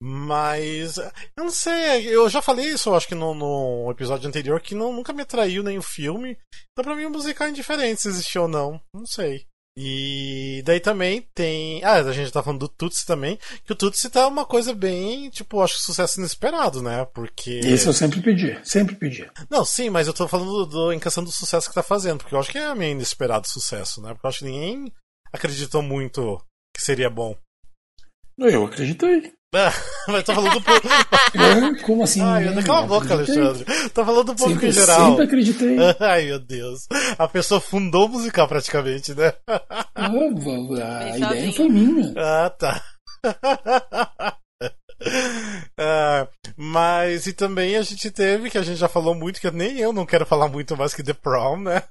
Mas, 0.00 0.98
eu 0.98 1.44
não 1.44 1.50
sei, 1.50 2.06
eu 2.08 2.28
já 2.28 2.42
falei 2.42 2.66
isso, 2.66 2.88
eu 2.88 2.96
acho 2.96 3.08
que 3.08 3.14
no, 3.14 3.34
no 3.34 3.90
episódio 3.90 4.28
anterior, 4.28 4.60
que 4.60 4.74
não, 4.74 4.92
nunca 4.92 5.12
me 5.12 5.22
atraiu 5.22 5.62
nem 5.62 5.78
o 5.78 5.82
filme. 5.82 6.36
Então 6.72 6.84
pra 6.84 6.94
mim 6.94 7.04
o 7.06 7.10
musical 7.10 7.46
é 7.46 7.50
indiferente 7.50 8.02
se 8.02 8.08
existiu 8.08 8.42
ou 8.42 8.48
não, 8.48 8.80
não 8.94 9.06
sei. 9.06 9.46
E 9.76 10.62
daí 10.64 10.78
também 10.78 11.22
tem. 11.34 11.82
Ah, 11.82 11.94
a 11.94 12.12
gente 12.12 12.30
tá 12.32 12.42
falando 12.42 12.60
do 12.60 12.68
Tutsi 12.68 13.04
também. 13.04 13.38
Que 13.64 13.72
o 13.72 13.76
Tutsi 13.76 14.08
tá 14.08 14.26
uma 14.28 14.44
coisa 14.46 14.72
bem, 14.72 15.28
tipo, 15.30 15.60
acho 15.60 15.74
que 15.74 15.82
sucesso 15.82 16.20
inesperado, 16.20 16.80
né? 16.80 17.04
Porque. 17.12 17.58
Esse 17.64 17.88
eu 17.88 17.92
sempre 17.92 18.20
pedi. 18.22 18.56
Sempre 18.62 18.94
pedi. 18.94 19.28
Não, 19.50 19.64
sim, 19.64 19.90
mas 19.90 20.06
eu 20.06 20.14
tô 20.14 20.28
falando 20.28 20.64
do, 20.64 20.66
do- 20.66 20.92
em 20.92 21.00
questão 21.00 21.24
do 21.24 21.32
sucesso 21.32 21.68
que 21.68 21.74
tá 21.74 21.82
fazendo, 21.82 22.18
porque 22.18 22.34
eu 22.34 22.38
acho 22.38 22.52
que 22.52 22.58
é 22.58 22.72
meio 22.74 22.92
inesperado 22.92 23.48
sucesso, 23.48 24.00
né? 24.00 24.12
Porque 24.14 24.26
eu 24.26 24.28
acho 24.28 24.38
que 24.40 24.44
ninguém 24.44 24.92
acreditou 25.32 25.82
muito 25.82 26.40
que 26.74 26.80
seria 26.82 27.10
bom. 27.10 27.36
Eu 28.38 28.66
acreditei. 28.66 29.32
mas 30.08 30.24
tô 30.24 30.34
falando 30.34 30.54
do 30.54 30.62
público. 30.62 30.88
É, 30.88 31.82
como 31.82 32.02
assim? 32.02 32.20
Ai, 32.22 32.44
né? 32.44 32.62
cala 32.62 32.80
a 32.80 32.86
boca. 32.86 33.14
Alexandre. 33.14 33.64
Tô 33.90 34.04
falando 34.04 34.24
do 34.24 34.34
público 34.34 34.60
Sempre, 34.60 34.68
em 34.68 34.72
geral. 34.72 35.10
sempre 35.10 35.24
acreditei. 35.24 35.76
Ai, 36.00 36.24
meu 36.26 36.38
Deus. 36.38 36.86
A 37.18 37.28
pessoa 37.28 37.60
fundou 37.60 38.06
o 38.06 38.08
musical 38.08 38.48
praticamente, 38.48 39.14
né? 39.14 39.32
Ah, 39.94 40.10
a 40.10 41.18
ideia 41.18 41.52
foi 41.52 41.68
minha. 41.68 42.12
Ah, 42.16 42.50
tá. 42.50 42.82
Ah, 45.78 46.26
mas 46.56 47.26
e 47.26 47.32
também 47.32 47.76
a 47.76 47.82
gente 47.82 48.10
teve, 48.10 48.50
que 48.50 48.58
a 48.58 48.62
gente 48.62 48.78
já 48.78 48.88
falou 48.88 49.14
muito, 49.14 49.40
que 49.40 49.50
nem 49.50 49.78
eu 49.78 49.92
não 49.92 50.06
quero 50.06 50.24
falar 50.24 50.48
muito 50.48 50.76
mais 50.76 50.94
que 50.94 51.02
The 51.02 51.12
Prom, 51.12 51.58
né? 51.58 51.82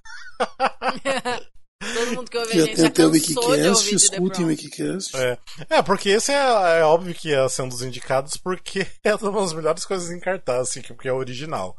Todo 1.93 2.15
mundo 2.15 2.29
que 2.31 2.38
ouve 2.38 2.50
a 2.50 2.53
Que 2.53 2.65
gente 2.65 2.81
já 2.81 2.88
até 2.88 3.05
o 3.05 3.12
cansou 3.12 3.12
de 3.12 3.29
Wikicast, 3.33 3.67
ouvir 3.69 3.83
de 3.83 3.89
The 3.89 3.95
escutem 3.95 4.25
o 4.25 4.31
Prom. 4.31 4.45
Wikicast. 4.47 5.17
É, 5.17 5.38
é 5.69 5.81
porque 5.81 6.09
esse 6.09 6.31
é, 6.31 6.79
é 6.79 6.83
óbvio 6.83 7.13
que 7.13 7.29
ia 7.29 7.47
ser 7.50 7.62
um 7.62 7.69
dos 7.69 7.81
indicados, 7.81 8.38
porque 8.38 8.85
é 9.03 9.15
uma 9.15 9.41
das 9.41 9.53
melhores 9.53 9.85
coisas 9.85 10.09
em 10.12 10.19
cartaz, 10.19 10.62
assim, 10.69 10.81
que- 10.81 10.93
porque 10.93 11.07
é 11.09 11.13
original. 11.13 11.75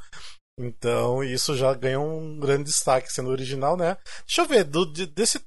Então, 0.59 1.23
isso 1.25 1.57
já 1.57 1.75
ganha 1.75 1.99
um 1.99 2.39
grande 2.39 2.65
destaque 2.65 3.13
sendo 3.13 3.31
original, 3.31 3.77
né? 3.77 3.97
Deixa 4.27 4.43
eu 4.43 4.47
ver, 4.47 4.63
do, 4.65 4.87
de, 4.87 5.05
desse, 5.07 5.41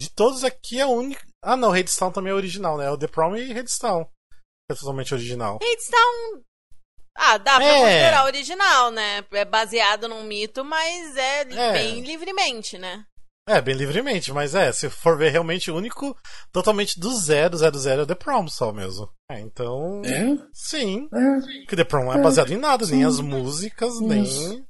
de 0.00 0.10
todos 0.14 0.44
aqui 0.44 0.78
é 0.80 0.86
o 0.86 0.90
único. 0.90 1.20
Ah, 1.42 1.56
não, 1.56 1.70
Redstone 1.70 2.12
também 2.12 2.30
é 2.30 2.34
original, 2.34 2.78
né? 2.78 2.88
O 2.90 2.96
The 2.96 3.08
Prom 3.08 3.34
e 3.36 3.52
Redstone. 3.52 4.06
É 4.70 4.74
totalmente 4.74 5.12
original. 5.12 5.58
Hadestown. 5.60 6.42
Ah, 7.16 7.36
dá 7.38 7.56
pra 7.56 7.64
É. 7.66 7.80
considerar 7.80 8.24
original, 8.24 8.90
né? 8.90 9.24
É 9.32 9.44
baseado 9.44 10.08
num 10.08 10.22
mito, 10.24 10.64
mas 10.64 11.16
é, 11.16 11.40
É. 11.42 11.72
bem 11.72 12.00
livremente, 12.00 12.78
né? 12.78 13.04
É, 13.46 13.60
bem 13.60 13.74
livremente, 13.74 14.32
mas 14.32 14.54
é, 14.54 14.72
se 14.72 14.88
for 14.88 15.18
ver 15.18 15.30
realmente 15.30 15.70
o 15.70 15.76
único, 15.76 16.16
totalmente 16.50 16.98
do 16.98 17.14
zero, 17.14 17.56
zero, 17.58 17.78
zero 17.78 18.02
é 18.02 18.06
The 18.06 18.14
Prom 18.14 18.48
só 18.48 18.72
mesmo. 18.72 19.06
É, 19.30 19.38
então. 19.40 20.00
É? 20.04 20.38
Sim. 20.52 21.08
É. 21.12 21.40
Porque 21.60 21.76
The 21.76 21.84
Prom 21.84 22.04
não 22.06 22.14
é 22.14 22.18
É, 22.18 22.22
baseado 22.22 22.50
em 22.52 22.56
nada, 22.56 22.86
nem 22.86 23.04
as 23.04 23.20
músicas, 23.20 24.00
nem 24.00 24.22
Isso. 24.22 24.64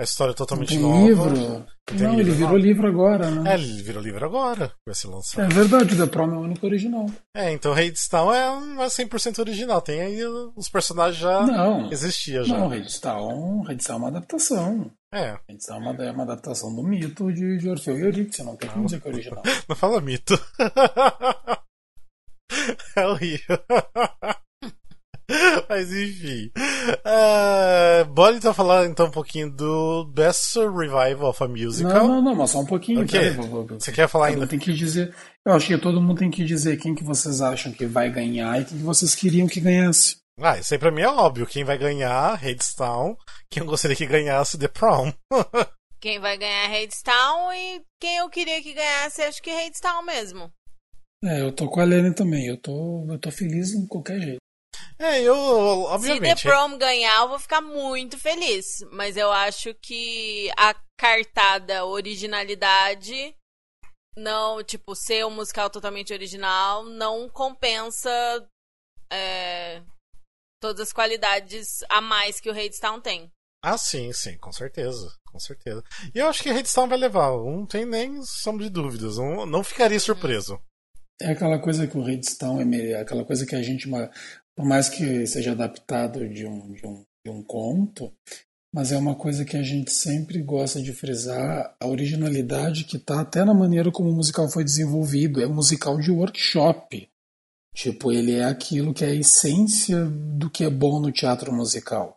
a 0.00 0.02
história 0.02 0.32
é 0.32 0.34
totalmente 0.34 0.70
tem 0.70 0.80
nova. 0.80 1.06
livro. 1.06 1.66
Tem 1.86 1.98
Não, 1.98 2.16
livro, 2.16 2.20
ele 2.20 2.30
virou 2.32 2.56
livro 2.56 2.88
agora, 2.88 3.26
É, 3.26 3.30
né? 3.30 3.54
ele 3.54 3.80
virou 3.84 4.02
livro 4.02 4.24
agora, 4.26 4.72
vai 4.84 4.92
ser 4.96 5.06
É, 5.06 5.10
lançado. 5.10 5.54
verdade, 5.54 5.94
o 5.94 5.96
The 5.96 6.06
Prom 6.06 6.32
é 6.34 6.36
o 6.36 6.40
único 6.40 6.66
original. 6.66 7.06
É, 7.32 7.52
então 7.52 7.70
Hadestown 7.72 8.34
é, 8.34 8.82
é 8.84 8.86
100% 8.88 9.38
original, 9.38 9.80
tem 9.80 10.00
aí 10.00 10.20
os 10.56 10.68
personagens 10.68 11.16
já 11.22 11.46
Não. 11.46 11.92
existiam 11.92 12.42
já. 12.42 12.58
Não, 12.58 12.66
Redstone, 12.66 13.68
Redstone 13.68 13.96
é 13.96 13.98
uma 14.00 14.08
adaptação. 14.08 14.90
É, 15.16 15.38
Redstone 15.48 15.86
é 15.86 15.90
uma, 15.90 16.04
é 16.04 16.10
uma 16.12 16.22
adaptação 16.24 16.74
do 16.74 16.82
mito 16.82 17.32
de, 17.32 17.58
de 17.58 17.68
Orfeu 17.68 17.96
e 17.98 18.02
Eurídice, 18.02 18.42
não 18.42 18.56
tem 18.56 18.68
como 18.68 18.84
dizer 18.86 19.00
que 19.00 19.08
é 19.08 19.12
original. 19.12 19.42
não 19.68 19.76
fala 19.76 20.00
mito. 20.00 20.34
é 22.96 23.06
horrível. 23.06 23.58
Mas 25.68 25.92
enfim. 25.92 26.52
É, 27.04 28.04
bora 28.04 28.36
então 28.36 28.54
falar 28.54 28.86
então 28.86 29.06
um 29.06 29.10
pouquinho 29.10 29.50
do 29.50 30.04
Best 30.14 30.56
Revival 30.56 31.30
of 31.30 31.42
a 31.42 31.48
Musical. 31.48 32.06
Não, 32.06 32.16
não, 32.16 32.22
não, 32.22 32.34
mas 32.36 32.50
só 32.50 32.60
um 32.60 32.66
pouquinho. 32.66 33.02
Ok. 33.02 33.18
peraí, 33.18 33.34
vou- 33.34 33.66
vou- 33.66 33.80
Você 33.80 33.90
quer 33.90 34.08
falar 34.08 34.26
Todo 34.28 34.34
ainda? 34.34 34.46
tem 34.46 34.58
que 34.58 34.72
dizer. 34.72 35.12
Eu 35.44 35.54
acho 35.54 35.66
que 35.66 35.76
todo 35.78 36.00
mundo 36.00 36.18
tem 36.18 36.30
que 36.30 36.44
dizer 36.44 36.76
quem 36.76 36.94
que 36.94 37.02
vocês 37.02 37.40
acham 37.40 37.72
que 37.72 37.86
vai 37.86 38.08
ganhar 38.08 38.60
e 38.60 38.64
quem 38.66 38.78
que 38.78 38.84
vocês 38.84 39.16
queriam 39.16 39.48
que 39.48 39.60
ganhasse. 39.60 40.16
Ah, 40.40 40.58
isso 40.58 40.72
aí 40.74 40.78
pra 40.78 40.92
mim 40.92 41.02
é 41.02 41.08
óbvio. 41.08 41.46
Quem 41.46 41.64
vai 41.64 41.76
ganhar, 41.76 42.34
Hadestown. 42.34 43.16
Quem 43.50 43.62
eu 43.62 43.66
gostaria 43.66 43.96
que 43.96 44.06
ganhasse, 44.06 44.58
The 44.58 44.68
Prom. 44.68 45.12
Quem 46.00 46.18
vai 46.18 46.36
ganhar 46.36 46.70
é 46.70 46.82
Hadestown 46.82 47.52
e 47.52 47.82
quem 47.98 48.18
eu 48.18 48.28
queria 48.28 48.62
que 48.62 48.74
ganhasse, 48.74 49.22
acho 49.22 49.42
que 49.42 49.50
Hadestown 49.50 50.02
mesmo. 50.02 50.52
É, 51.24 51.40
eu 51.40 51.50
tô 51.50 51.68
com 51.68 51.80
a 51.80 51.84
Lene 51.84 52.14
também. 52.14 52.46
Eu 52.46 52.60
tô, 52.60 53.06
eu 53.10 53.18
tô 53.18 53.30
feliz 53.30 53.72
em 53.72 53.86
qualquer 53.86 54.20
jeito. 54.20 54.38
É, 54.98 55.20
eu, 55.22 55.34
Se 55.34 55.42
The 55.42 55.94
obviamente. 55.94 56.42
Prom 56.42 56.78
ganhar, 56.78 57.22
eu 57.22 57.28
vou 57.28 57.38
ficar 57.38 57.60
muito 57.60 58.18
feliz. 58.18 58.66
Mas 58.92 59.16
eu 59.16 59.32
acho 59.32 59.74
que 59.74 60.50
a 60.56 60.74
cartada 60.98 61.84
originalidade 61.86 63.34
não, 64.16 64.62
tipo, 64.62 64.94
ser 64.94 65.26
um 65.26 65.30
musical 65.30 65.68
totalmente 65.68 66.12
original 66.12 66.84
não 66.84 67.28
compensa 67.28 68.10
é, 69.10 69.82
todas 70.60 70.88
as 70.88 70.92
qualidades 70.92 71.82
a 71.88 72.00
mais 72.00 72.40
que 72.40 72.48
o 72.48 72.52
Hadestown 72.52 73.00
tem. 73.00 73.30
Ah, 73.68 73.76
sim, 73.76 74.12
sim, 74.12 74.36
com 74.38 74.52
certeza. 74.52 75.12
Com 75.26 75.40
certeza. 75.40 75.82
E 76.14 76.18
eu 76.20 76.28
acho 76.28 76.40
que 76.40 76.52
Redstone 76.52 76.88
vai 76.88 76.96
levar. 76.98 77.30
Não 77.32 77.66
tem 77.66 77.84
nem 77.84 78.22
sombra 78.22 78.62
de 78.62 78.70
dúvidas. 78.70 79.18
Não, 79.18 79.44
não 79.44 79.64
ficaria 79.64 79.98
surpreso. 79.98 80.56
É 81.20 81.32
aquela 81.32 81.58
coisa 81.58 81.84
que 81.84 81.98
o 81.98 82.02
Redstone 82.02 82.62
é 82.62 82.64
meio- 82.64 83.00
aquela 83.00 83.24
coisa 83.24 83.44
que 83.44 83.56
a 83.56 83.62
gente, 83.62 83.88
por 84.56 84.64
mais 84.64 84.88
que 84.88 85.26
seja 85.26 85.50
adaptado 85.50 86.28
de 86.28 86.46
um, 86.46 86.72
de 86.74 86.86
um, 86.86 87.02
de 87.24 87.30
um 87.32 87.42
conto, 87.42 88.12
mas 88.72 88.92
é 88.92 88.96
uma 88.96 89.16
coisa 89.16 89.44
que 89.44 89.56
a 89.56 89.62
gente 89.64 89.90
sempre 89.90 90.40
gosta 90.42 90.80
de 90.80 90.92
frisar 90.92 91.74
a 91.80 91.86
originalidade 91.88 92.84
que 92.84 93.00
tá 93.00 93.20
até 93.20 93.44
na 93.44 93.52
maneira 93.54 93.90
como 93.90 94.10
o 94.10 94.14
musical 94.14 94.48
foi 94.48 94.62
desenvolvido. 94.62 95.42
É 95.42 95.46
um 95.48 95.54
musical 95.54 95.98
de 95.98 96.12
workshop. 96.12 97.08
Tipo, 97.74 98.12
ele 98.12 98.36
é 98.36 98.44
aquilo 98.44 98.94
que 98.94 99.04
é 99.04 99.08
a 99.08 99.14
essência 99.14 100.04
do 100.06 100.48
que 100.48 100.62
é 100.62 100.70
bom 100.70 101.00
no 101.00 101.10
teatro 101.10 101.52
musical. 101.52 102.16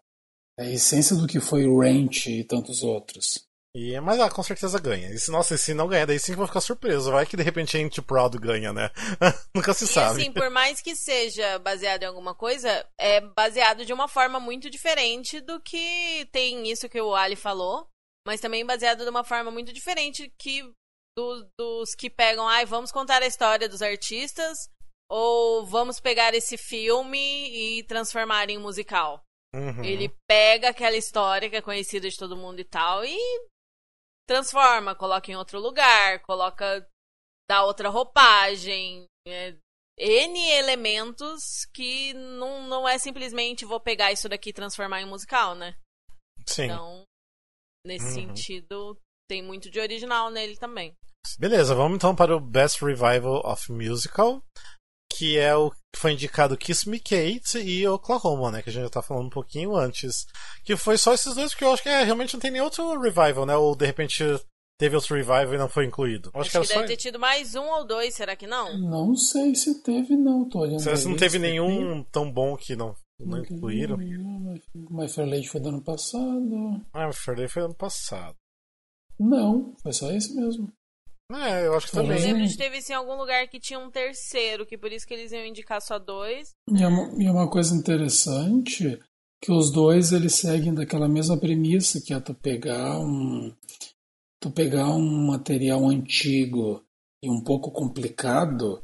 É 0.60 0.64
a 0.64 0.70
essência 0.70 1.16
do 1.16 1.26
que 1.26 1.40
foi 1.40 1.64
Ranch 1.64 2.28
e 2.28 2.44
tantos 2.44 2.84
outros. 2.84 3.48
E, 3.74 3.98
mas 4.02 4.20
ah, 4.20 4.30
com 4.30 4.44
certeza 4.44 4.78
ganha. 4.78 5.10
E 5.10 5.18
se, 5.18 5.32
nossa, 5.32 5.56
se 5.56 5.74
não 5.74 5.88
ganhar, 5.88 6.06
daí 6.06 6.20
sim 6.20 6.28
que 6.28 6.32
eu 6.34 6.40
vou 6.40 6.48
ficar 6.48 6.60
surpreso. 6.60 7.14
Vai 7.14 7.26
que 7.26 7.38
de 7.38 7.44
repente 7.44 7.78
a 7.78 7.80
Ain't 7.80 8.02
Proud 8.02 8.38
ganha, 8.38 8.74
né? 8.74 8.90
Nunca 9.56 9.74
se 9.74 9.86
e, 9.86 9.88
sabe. 9.88 10.22
assim, 10.22 10.34
por 10.34 10.50
mais 10.50 10.82
que 10.82 10.98
seja 10.98 11.58
baseado 11.60 12.04
em 12.04 12.08
alguma 12.08 12.36
coisa, 12.36 12.86
é 13.00 13.22
baseado 13.22 13.86
de 13.86 13.94
uma 13.94 14.10
forma 14.10 14.38
muito 14.38 14.70
diferente 14.70 15.40
do 15.40 15.62
que 15.62 16.28
tem 16.30 16.70
isso 16.70 16.90
que 16.90 17.00
o 17.00 17.16
Ali 17.16 17.38
falou, 17.38 17.88
mas 18.28 18.42
também 18.42 18.66
baseado 18.66 19.06
de 19.06 19.10
uma 19.10 19.24
forma 19.24 19.50
muito 19.50 19.72
diferente 19.72 20.30
que 20.38 20.62
do, 21.18 21.50
dos 21.58 21.96
que 21.96 22.10
pegam, 22.10 22.46
ai, 22.50 22.66
vamos 22.66 22.92
contar 22.92 23.22
a 23.22 23.28
história 23.28 23.70
dos 23.70 23.82
artistas 23.82 24.58
ou 25.10 25.66
vamos 25.66 26.02
pegar 26.02 26.34
esse 26.34 26.58
filme 26.58 27.78
e 27.78 27.84
transformar 27.84 28.50
em 28.50 28.58
musical. 28.58 29.24
Uhum. 29.56 29.84
Ele 29.84 30.14
pega 30.28 30.70
aquela 30.70 30.96
história 30.96 31.50
que 31.50 31.56
é 31.56 31.62
conhecida 31.62 32.08
de 32.08 32.16
todo 32.18 32.38
mundo 32.38 32.60
e 32.60 32.64
tal 32.64 33.04
e 33.04 33.18
transforma, 34.28 34.96
coloca 34.96 35.32
em 35.32 35.36
outro 35.36 35.60
lugar, 35.60 36.22
coloca 36.22 36.88
dá 37.50 37.64
outra 37.64 37.90
roupagem, 37.90 39.08
é, 39.28 39.56
N 39.98 40.40
elementos 40.52 41.66
que 41.74 42.14
não, 42.14 42.68
não 42.68 42.88
é 42.88 42.98
simplesmente 43.00 43.66
vou 43.66 43.80
pegar 43.80 44.12
isso 44.12 44.30
daqui 44.30 44.52
e 44.52 44.54
transformar 44.54 45.02
em 45.02 45.08
musical, 45.08 45.56
né? 45.56 45.76
Sim. 46.48 46.66
Então, 46.66 47.04
nesse 47.86 48.06
Uhum. 48.06 48.14
sentido, 48.36 49.02
tem 49.28 49.42
muito 49.42 49.70
de 49.70 49.80
original 49.80 50.30
nele 50.30 50.58
também. 50.58 50.94
Beleza, 51.40 51.74
vamos 51.76 51.98
então 51.98 52.16
para 52.16 52.36
o 52.36 52.40
Best 52.40 52.84
Revival 52.84 53.42
of 53.44 53.72
Musical, 53.72 54.42
que 55.20 55.38
é 55.38 55.54
o 55.54 55.70
que 55.70 56.00
foi 56.00 56.14
indicado 56.14 56.56
Kiss 56.56 56.88
Me 56.88 56.98
Kate 56.98 57.58
e 57.58 57.86
Oklahoma, 57.86 58.50
né? 58.50 58.62
Que 58.62 58.70
a 58.70 58.72
gente 58.72 58.84
já 58.84 58.90
tá 58.90 59.02
falando 59.02 59.26
um 59.26 59.30
pouquinho 59.30 59.76
antes. 59.76 60.26
Que 60.64 60.78
foi 60.78 60.98
só 60.98 61.14
esses 61.14 61.36
dois, 61.36 61.52
porque 61.52 61.66
eu 61.66 61.74
acho 61.74 61.84
que 61.84 61.90
é, 61.90 62.06
realmente 62.06 62.34
não 62.34 62.40
tem 62.40 62.50
nem 62.50 62.62
outro 62.62 62.98
revival, 62.98 63.46
né? 63.46 63.58
Ou 63.58 63.76
de 63.76 63.86
repente 63.86 64.24
teve 64.80 64.96
outro 64.96 65.14
revival 65.18 65.54
e 65.54 65.58
não 65.58 65.68
foi 65.68 65.86
incluído. 65.86 66.30
Acho, 66.30 66.40
acho, 66.40 66.52
que 66.52 66.58
era 66.58 66.66
que 66.66 66.74
só. 66.74 66.80
deve 66.80 66.88
ter 66.88 66.98
tido 66.98 67.20
mais 67.20 67.54
um 67.54 67.66
ou 67.66 67.86
dois, 67.86 68.16
será 68.16 68.34
que 68.34 68.48
não? 68.48 68.78
Não 68.78 69.14
sei 69.14 69.54
se 69.56 69.84
teve, 69.84 70.16
não. 70.16 70.48
Tô 70.48 70.60
olhando 70.60 70.80
Se 70.80 70.90
a 70.90 71.10
não 71.10 71.18
teve 71.18 71.38
nenhum 71.38 72.02
tão 72.06 72.32
bom 72.32 72.56
que 72.56 72.78
não, 72.78 72.96
não 73.20 73.40
incluíram. 73.40 73.98
My 73.98 75.10
Fair 75.10 75.28
Lady 75.28 75.50
foi 75.50 75.60
do 75.60 75.68
ano 75.68 75.84
passado. 75.84 76.82
Ah, 76.94 77.10
o 77.10 77.14
Fairday 77.14 77.50
foi 77.50 77.64
ano 77.64 77.76
passado. 77.76 78.38
Não, 79.20 79.76
foi 79.84 79.92
só 79.92 80.10
esse 80.14 80.34
mesmo. 80.34 80.72
É, 81.32 81.68
eu 81.68 81.76
acho 81.76 81.88
que 81.88 81.98
Eu 81.98 82.02
também. 82.02 82.18
mesmo? 82.18 82.34
lembro 82.34 82.48
de 82.48 82.58
ter 82.58 82.70
visto 82.70 82.90
em 82.90 82.94
algum 82.94 83.16
lugar 83.16 83.48
que 83.48 83.60
tinha 83.60 83.80
um 83.80 83.92
terceiro, 83.92 84.66
que 84.66 84.78
por 84.78 84.92
isso 84.92 85.06
que 85.06 85.14
eles 85.14 85.32
iam 85.32 85.46
indicar 85.46 85.82
só 85.82 86.00
dois. 86.00 86.56
E 86.68 86.82
é 86.82 86.88
uma, 86.88 87.24
e 87.24 87.28
é 87.28 87.32
uma 87.32 87.50
coisa 87.50 87.76
interessante 87.76 89.00
que 89.42 89.52
os 89.52 89.72
dois 89.72 90.12
eles 90.12 90.36
seguem 90.36 90.74
daquela 90.74 91.08
mesma 91.08 91.40
premissa 91.40 92.02
que 92.06 92.14
é 92.14 92.20
tu 92.20 92.34
pegar 92.34 93.00
um 93.00 93.56
tu 94.42 94.52
pegar 94.52 94.88
um 94.90 95.28
material 95.28 95.86
antigo 95.88 96.84
e 97.24 97.30
um 97.30 97.42
pouco 97.44 97.72
complicado 97.72 98.84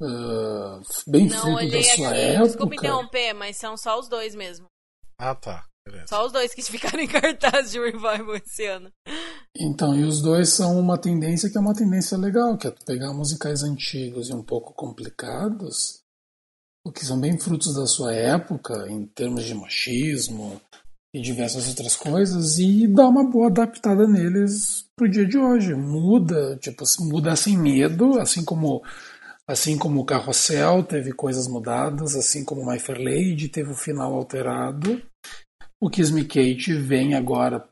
ah, 0.00 0.80
bem 1.06 1.26
Não 1.28 1.38
fruto 1.40 1.56
olhei 1.56 1.70
da 1.70 1.78
aqui, 1.78 1.96
sua 1.96 2.12
desculpa 2.12 2.74
época 2.74 2.74
interromper, 2.76 3.32
mas 3.34 3.56
são 3.56 3.76
só 3.76 3.98
os 3.98 4.08
dois 4.08 4.34
mesmo. 4.34 4.66
Ah, 5.18 5.34
tá. 5.34 5.64
Beleza. 5.86 6.06
Só 6.08 6.26
os 6.26 6.32
dois 6.32 6.54
que 6.54 6.62
ficaram 6.70 7.00
em 7.00 7.08
cartaz 7.08 7.70
de 7.70 7.78
revival 7.78 8.36
esse 8.36 8.64
ano. 8.66 8.90
então 9.56 9.94
e 9.94 10.04
os 10.04 10.22
dois 10.22 10.50
são 10.50 10.78
uma 10.78 10.98
tendência 10.98 11.50
que 11.50 11.58
é 11.58 11.60
uma 11.60 11.74
tendência 11.74 12.16
legal 12.16 12.56
que 12.56 12.68
é 12.68 12.74
pegar 12.86 13.12
musicais 13.12 13.62
antigos 13.62 14.28
e 14.28 14.32
um 14.32 14.42
pouco 14.42 14.72
complicados 14.74 16.02
o 16.84 16.90
que 16.90 17.04
são 17.04 17.18
bem 17.20 17.38
frutos 17.38 17.74
da 17.74 17.86
sua 17.86 18.12
época 18.12 18.88
em 18.88 19.06
termos 19.06 19.44
de 19.44 19.54
machismo 19.54 20.60
e 21.14 21.20
diversas 21.20 21.68
outras 21.68 21.94
coisas 21.94 22.58
e 22.58 22.88
dar 22.88 23.08
uma 23.08 23.28
boa 23.28 23.48
adaptada 23.48 24.06
neles 24.06 24.86
pro 24.96 25.08
dia 25.08 25.26
de 25.26 25.38
hoje. 25.38 25.74
Muda, 25.74 26.56
tipo, 26.56 26.84
muda 27.00 27.36
sem 27.36 27.56
medo, 27.56 28.18
assim 28.18 28.44
como 28.44 28.82
assim 29.46 29.76
como 29.76 30.00
o 30.00 30.04
Carrossel 30.04 30.82
teve 30.82 31.12
coisas 31.12 31.46
mudadas, 31.46 32.16
assim 32.16 32.44
como 32.44 32.64
My 32.64 32.78
Fair 32.78 32.98
Lady 32.98 33.48
teve 33.48 33.70
o 33.70 33.76
final 33.76 34.14
alterado. 34.14 35.02
O 35.82 35.90
Kiss 35.90 36.12
Me 36.12 36.24
Kate 36.24 36.74
vem 36.74 37.16
agora 37.16 37.68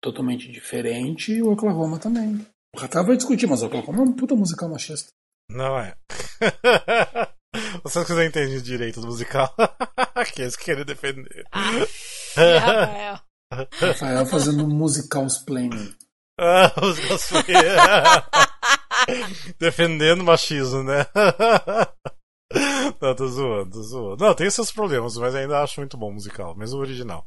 totalmente 0.00 0.48
diferente 0.48 1.32
e 1.32 1.42
o 1.42 1.50
Oklahoma 1.50 1.98
também. 1.98 2.46
O 2.72 2.78
Ratal 2.78 3.04
vai 3.04 3.16
discutir, 3.16 3.48
mas 3.48 3.62
o 3.62 3.66
Oklahoma 3.66 3.98
é 3.98 4.02
um 4.02 4.12
puta 4.12 4.36
musical 4.36 4.68
machista. 4.68 5.10
Não 5.50 5.76
é. 5.76 5.96
Vocês 7.82 8.06
que 8.06 8.12
não 8.12 8.22
entendem 8.22 8.62
direito 8.62 9.00
do 9.00 9.08
musical. 9.08 9.52
que 10.32 10.42
eles 10.42 10.54
querem 10.54 10.84
defender. 10.84 11.44
Ah, 11.50 11.72
Rafael. 12.36 13.20
Rafael 13.72 14.26
fazendo 14.26 14.68
musical 14.68 15.26
explaining. 15.26 15.92
Ah, 16.38 16.72
os 16.80 17.00
cosplay. 17.08 17.44
Defendendo 19.58 20.20
o 20.20 20.24
machismo, 20.24 20.84
né? 20.84 21.06
Não, 23.00 23.16
tô 23.16 23.26
zoando, 23.26 23.70
tô 23.72 23.82
zoando. 23.82 24.24
Não, 24.24 24.32
tem 24.32 24.48
seus 24.48 24.70
problemas, 24.70 25.16
mas 25.16 25.34
ainda 25.34 25.60
acho 25.60 25.80
muito 25.80 25.96
bom 25.96 26.10
o 26.10 26.14
musical, 26.14 26.56
mesmo 26.56 26.78
o 26.78 26.82
original. 26.82 27.26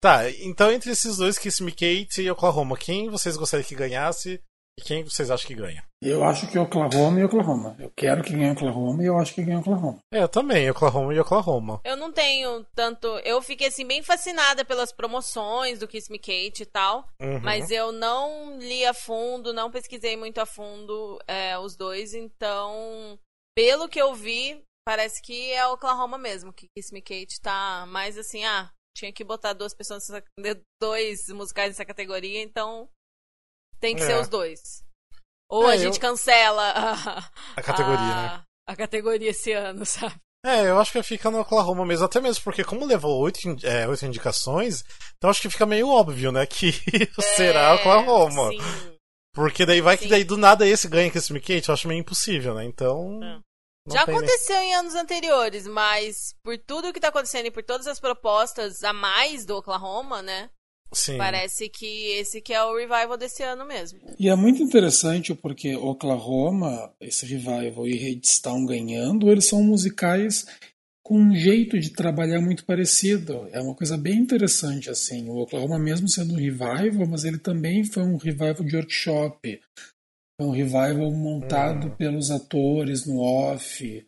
Tá, 0.00 0.30
então 0.30 0.70
entre 0.70 0.90
esses 0.90 1.16
dois, 1.16 1.38
Kiss 1.38 1.62
Me 1.62 1.72
Kate 1.72 2.22
e 2.22 2.30
Oklahoma, 2.30 2.76
quem 2.76 3.08
vocês 3.08 3.36
gostariam 3.36 3.66
que 3.66 3.74
ganhasse 3.74 4.40
e 4.78 4.82
quem 4.82 5.04
vocês 5.04 5.30
acham 5.30 5.46
que 5.46 5.54
ganha? 5.54 5.84
Eu 6.02 6.24
acho 6.24 6.50
que 6.50 6.58
Oklahoma 6.58 7.20
e 7.20 7.24
Oklahoma. 7.24 7.76
Eu 7.78 7.92
quero 7.94 8.22
que 8.22 8.32
ganhe 8.32 8.52
Oklahoma 8.52 9.02
e 9.02 9.06
eu 9.06 9.18
acho 9.18 9.34
que 9.34 9.42
ganhe 9.42 9.58
Oklahoma. 9.58 9.98
É, 10.12 10.22
eu 10.22 10.28
também, 10.28 10.70
Oklahoma 10.70 11.12
e 11.12 11.20
Oklahoma. 11.20 11.80
Eu 11.84 11.96
não 11.96 12.10
tenho 12.10 12.64
tanto. 12.74 13.06
Eu 13.18 13.42
fiquei 13.42 13.68
assim 13.68 13.86
bem 13.86 14.02
fascinada 14.02 14.64
pelas 14.64 14.90
promoções 14.90 15.78
do 15.78 15.86
Kiss 15.86 16.10
Me 16.10 16.18
Kate 16.18 16.62
e 16.62 16.66
tal. 16.66 17.06
Uhum. 17.20 17.40
Mas 17.42 17.70
eu 17.70 17.92
não 17.92 18.58
li 18.58 18.86
a 18.86 18.94
fundo, 18.94 19.52
não 19.52 19.70
pesquisei 19.70 20.16
muito 20.16 20.40
a 20.40 20.46
fundo 20.46 21.18
é, 21.26 21.58
os 21.58 21.76
dois, 21.76 22.14
então, 22.14 23.18
pelo 23.54 23.88
que 23.88 24.00
eu 24.00 24.14
vi, 24.14 24.62
parece 24.86 25.20
que 25.20 25.52
é 25.52 25.66
Oklahoma 25.66 26.16
mesmo, 26.16 26.54
que 26.54 26.66
Kiss 26.74 26.92
Me 26.92 27.02
Kate 27.02 27.40
tá 27.42 27.84
mais 27.86 28.16
assim, 28.16 28.44
ah, 28.46 28.70
tinha 28.96 29.12
que 29.12 29.24
botar 29.24 29.52
duas 29.52 29.74
pessoas, 29.74 30.08
nessa, 30.08 30.24
dois 30.80 31.20
musicais 31.28 31.68
nessa 31.70 31.84
categoria, 31.84 32.42
então 32.42 32.88
tem 33.80 33.94
que 33.96 34.02
É. 34.02 34.06
ser 34.06 34.20
os 34.20 34.28
dois. 34.28 34.60
Ou 35.48 35.68
É, 35.70 35.74
a 35.74 35.76
gente 35.76 35.94
eu- 35.96 36.00
cancela 36.00 36.62
a, 36.70 37.18
A 37.56 37.62
categoria, 37.62 37.98
a, 37.98 38.38
né? 38.38 38.44
a 38.68 38.76
categoria 38.76 39.30
esse 39.30 39.52
ano, 39.52 39.84
sabe? 39.86 40.14
É, 40.44 40.62
eu 40.68 40.78
acho 40.80 40.92
que 40.92 41.02
fica 41.02 41.30
no 41.30 41.40
Oklahoma 41.40 41.84
mesmo, 41.84 42.06
até 42.06 42.18
mesmo 42.20 42.42
porque 42.44 42.64
como 42.64 42.86
levou 42.86 43.20
oito, 43.20 43.38
é, 43.62 43.86
oito 43.86 44.06
indicações, 44.06 44.82
então 45.16 45.28
acho 45.28 45.42
que 45.42 45.50
fica 45.50 45.66
meio 45.66 45.88
óbvio, 45.88 46.32
né, 46.32 46.46
que 46.46 46.72
será 47.36 47.60
É, 47.70 47.74
Oklahoma. 47.74 48.48
Sim. 48.50 48.58
Porque 49.34 49.66
daí 49.66 49.80
vai 49.80 49.96
que 49.98 50.04
Sim. 50.04 50.10
daí 50.10 50.24
do 50.24 50.36
nada 50.38 50.66
esse 50.66 50.88
ganha 50.88 51.10
Kiss 51.10 51.32
Me 51.32 51.40
Kate, 51.40 51.68
eu 51.68 51.74
acho 51.74 51.86
meio 51.86 52.00
impossível, 52.00 52.54
né? 52.54 52.64
Então. 52.64 53.20
Não 53.86 53.96
Já 53.96 54.06
nem- 54.06 54.16
aconteceu 54.16 54.56
em 54.60 54.74
anos 54.74 54.94
anteriores, 54.94 55.66
mas 55.66 56.34
por 56.42 56.58
tudo 56.58 56.92
que 56.92 57.00
tá 57.00 57.08
acontecendo 57.08 57.46
e 57.46 57.50
por 57.50 57.62
todas 57.62 57.86
as 57.86 57.98
propostas 57.98 58.84
a 58.84 58.92
mais 58.92 59.44
do 59.44 59.56
Oklahoma, 59.56 60.20
né? 60.22 60.50
Sim. 60.92 61.16
Parece 61.16 61.68
que 61.68 62.08
esse 62.18 62.40
que 62.40 62.52
é 62.52 62.62
o 62.64 62.76
revival 62.76 63.16
desse 63.16 63.42
ano 63.44 63.64
mesmo. 63.64 64.00
E 64.18 64.28
é 64.28 64.34
muito 64.34 64.60
interessante 64.62 65.32
porque 65.34 65.76
Oklahoma, 65.76 66.92
esse 67.00 67.24
revival 67.24 67.86
e 67.86 67.96
Redstone 67.96 68.66
ganhando, 68.66 69.30
eles 69.30 69.44
são 69.44 69.62
musicais 69.62 70.46
com 71.00 71.16
um 71.16 71.34
jeito 71.34 71.78
de 71.78 71.90
trabalhar 71.90 72.40
muito 72.40 72.64
parecido. 72.64 73.48
É 73.52 73.60
uma 73.60 73.74
coisa 73.74 73.96
bem 73.96 74.18
interessante 74.18 74.90
assim. 74.90 75.28
O 75.28 75.38
Oklahoma 75.38 75.78
mesmo 75.78 76.08
sendo 76.08 76.34
um 76.34 76.36
revival, 76.36 77.06
mas 77.08 77.24
ele 77.24 77.38
também 77.38 77.84
foi 77.84 78.02
um 78.02 78.16
revival 78.16 78.64
de 78.64 78.76
workshop. 78.76 79.60
Foi 80.40 80.46
um 80.46 80.52
revival 80.52 81.10
montado 81.10 81.88
Hum. 81.88 81.96
pelos 81.96 82.30
atores 82.30 83.06
no 83.06 83.20
off. 83.20 84.06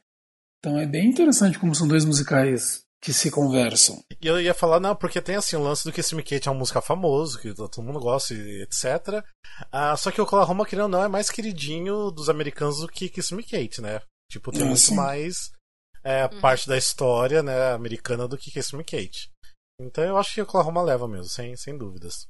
Então 0.58 0.78
é 0.78 0.86
bem 0.86 1.08
interessante 1.10 1.58
como 1.58 1.74
são 1.74 1.86
dois 1.86 2.06
musicais 2.06 2.82
que 3.02 3.12
se 3.12 3.30
conversam. 3.30 4.02
E 4.18 4.26
eu 4.26 4.40
ia 4.40 4.54
falar, 4.54 4.80
não, 4.80 4.96
porque 4.96 5.20
tem 5.20 5.34
assim 5.34 5.56
o 5.56 5.62
lance 5.62 5.84
do 5.84 5.92
Kiss 5.92 6.14
Me 6.14 6.22
Kate 6.22 6.48
é 6.48 6.50
uma 6.50 6.60
música 6.60 6.80
famoso, 6.80 7.38
que 7.38 7.52
todo 7.52 7.82
mundo 7.82 7.98
gosta 8.00 8.32
e 8.32 8.62
etc. 8.62 9.22
Ah, 9.70 9.94
só 9.96 10.10
que 10.10 10.20
o 10.20 10.24
Oklahoma, 10.24 10.64
querendo 10.64 10.84
ou 10.84 10.88
não, 10.88 11.04
é 11.04 11.08
mais 11.08 11.28
queridinho 11.28 12.10
dos 12.10 12.30
americanos 12.30 12.78
do 12.78 12.88
que 12.88 13.08
Kiss 13.10 13.34
Me 13.34 13.42
Kate, 13.42 13.82
né? 13.82 14.00
Tipo, 14.30 14.52
tem 14.52 14.62
Ah, 14.62 14.66
muito 14.66 14.78
sim. 14.80 14.94
mais 14.94 15.50
é, 16.04 16.28
parte 16.40 16.66
da 16.68 16.78
história 16.78 17.42
né, 17.42 17.72
americana 17.72 18.26
do 18.26 18.38
que 18.38 18.50
Kiss 18.50 18.74
Me 18.74 18.84
Kate. 18.84 19.30
Então 19.80 20.02
eu 20.04 20.16
acho 20.16 20.32
que 20.32 20.40
o 20.40 20.44
Oklahoma 20.44 20.80
leva 20.80 21.06
mesmo, 21.06 21.28
sem, 21.28 21.54
sem 21.56 21.76
dúvidas. 21.76 22.26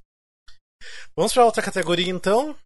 Vamos 1.14 1.32
para 1.34 1.44
outra 1.44 1.62
categoria 1.62 2.10
então, 2.10 2.56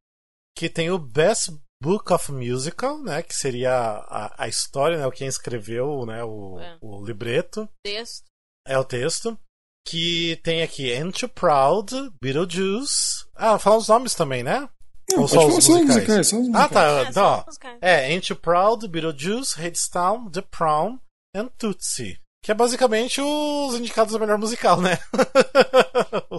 que 0.57 0.69
tem 0.71 0.91
o 0.91 0.99
Best 0.99 1.53
Book 1.83 2.13
of 2.13 2.33
Musical, 2.33 2.99
né? 3.03 3.23
Que 3.23 3.35
seria 3.35 3.73
a, 3.75 4.45
a 4.45 4.49
história, 4.49 4.97
né? 4.99 5.11
Quem 5.15 5.29
escreveu 5.29 6.07
né, 6.07 6.25
o, 6.25 6.59
É. 6.59 6.79
o 6.81 7.05
libreto. 7.05 7.69
Texto. 7.85 8.25
É 8.67 8.79
o 8.79 8.85
texto. 8.85 9.39
Que 9.87 10.41
tem 10.43 10.63
aqui 10.63 10.93
Ain't 10.93 11.23
You 11.25 11.29
Proud, 11.29 11.93
Beetlejuice. 12.21 13.25
Ah, 13.37 13.59
falar 13.59 13.77
os 13.77 13.89
nomes 13.89 14.15
também, 14.15 14.43
né? 14.43 14.69
Não, 15.13 15.23
Ou 15.23 15.29
pode 15.29 15.31
só 15.31 15.47
os 15.47 15.53
só 15.53 15.59
os 15.59 15.79
musicais? 15.79 15.95
musicais, 15.97 16.27
só 16.29 16.37
os 16.41 16.55
Ah, 16.55 16.69
tá. 16.69 16.85
É, 16.89 17.03
Então. 17.09 17.45
É, 17.81 17.95
Ain't 18.07 18.33
You 18.33 18.37
Proud, 18.37 18.89
Beetlejuice, 18.89 19.57
Headstown, 19.57 20.29
The 20.31 20.41
Prom 20.43 20.99
and 21.37 21.47
Tootsie. 21.59 22.19
Que 22.43 22.51
é 22.51 22.55
basicamente 22.55 23.21
os 23.21 23.75
indicados 23.77 24.13
do 24.13 24.19
melhor 24.21 24.39
musical, 24.39 24.81
né? 24.81 24.99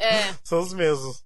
É. 0.02 0.34
São 0.44 0.60
os 0.60 0.74
mesmos. 0.74 1.24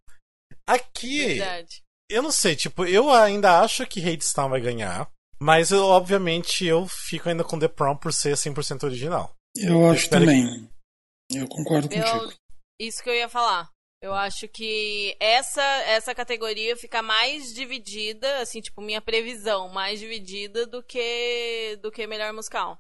Aqui, 0.68 1.26
Verdade. 1.40 1.84
Eu 2.12 2.22
não 2.22 2.32
sei, 2.32 2.56
tipo, 2.56 2.86
eu 2.86 3.10
ainda 3.12 3.62
acho 3.62 3.86
que 3.86 4.00
Hadestown 4.02 4.50
vai 4.50 4.62
ganhar, 4.62 5.10
mas 5.40 5.72
eu, 5.72 5.84
obviamente 5.86 6.66
eu 6.66 6.88
fico 6.88 7.30
ainda 7.30 7.44
com 7.44 7.58
The 7.58 7.68
Prom 7.68 7.96
por 7.98 8.14
ser 8.14 8.36
100% 8.36 8.84
original. 8.84 9.36
Eu 9.56 9.90
acho 9.90 10.04
espero 10.04 10.26
também. 10.26 10.70
Eu 11.30 11.48
concordo 11.48 11.88
Eu, 11.94 12.04
contigo. 12.04 12.34
isso 12.80 13.02
que 13.04 13.10
eu 13.10 13.16
ia 13.16 13.30
falar. 13.30 13.70
Eu 14.04 14.14
acho 14.14 14.48
que 14.48 15.16
essa 15.20 15.62
essa 15.62 16.16
categoria 16.16 16.76
fica 16.76 17.02
mais 17.04 17.54
dividida, 17.54 18.40
assim, 18.40 18.60
tipo, 18.60 18.82
minha 18.82 19.02
previsão, 19.02 19.70
mais 19.70 20.00
dividida 20.00 20.66
do 20.66 20.82
que 20.82 21.78
do 21.82 21.92
que 21.92 22.08
melhor 22.08 22.34
musical. 22.34 22.80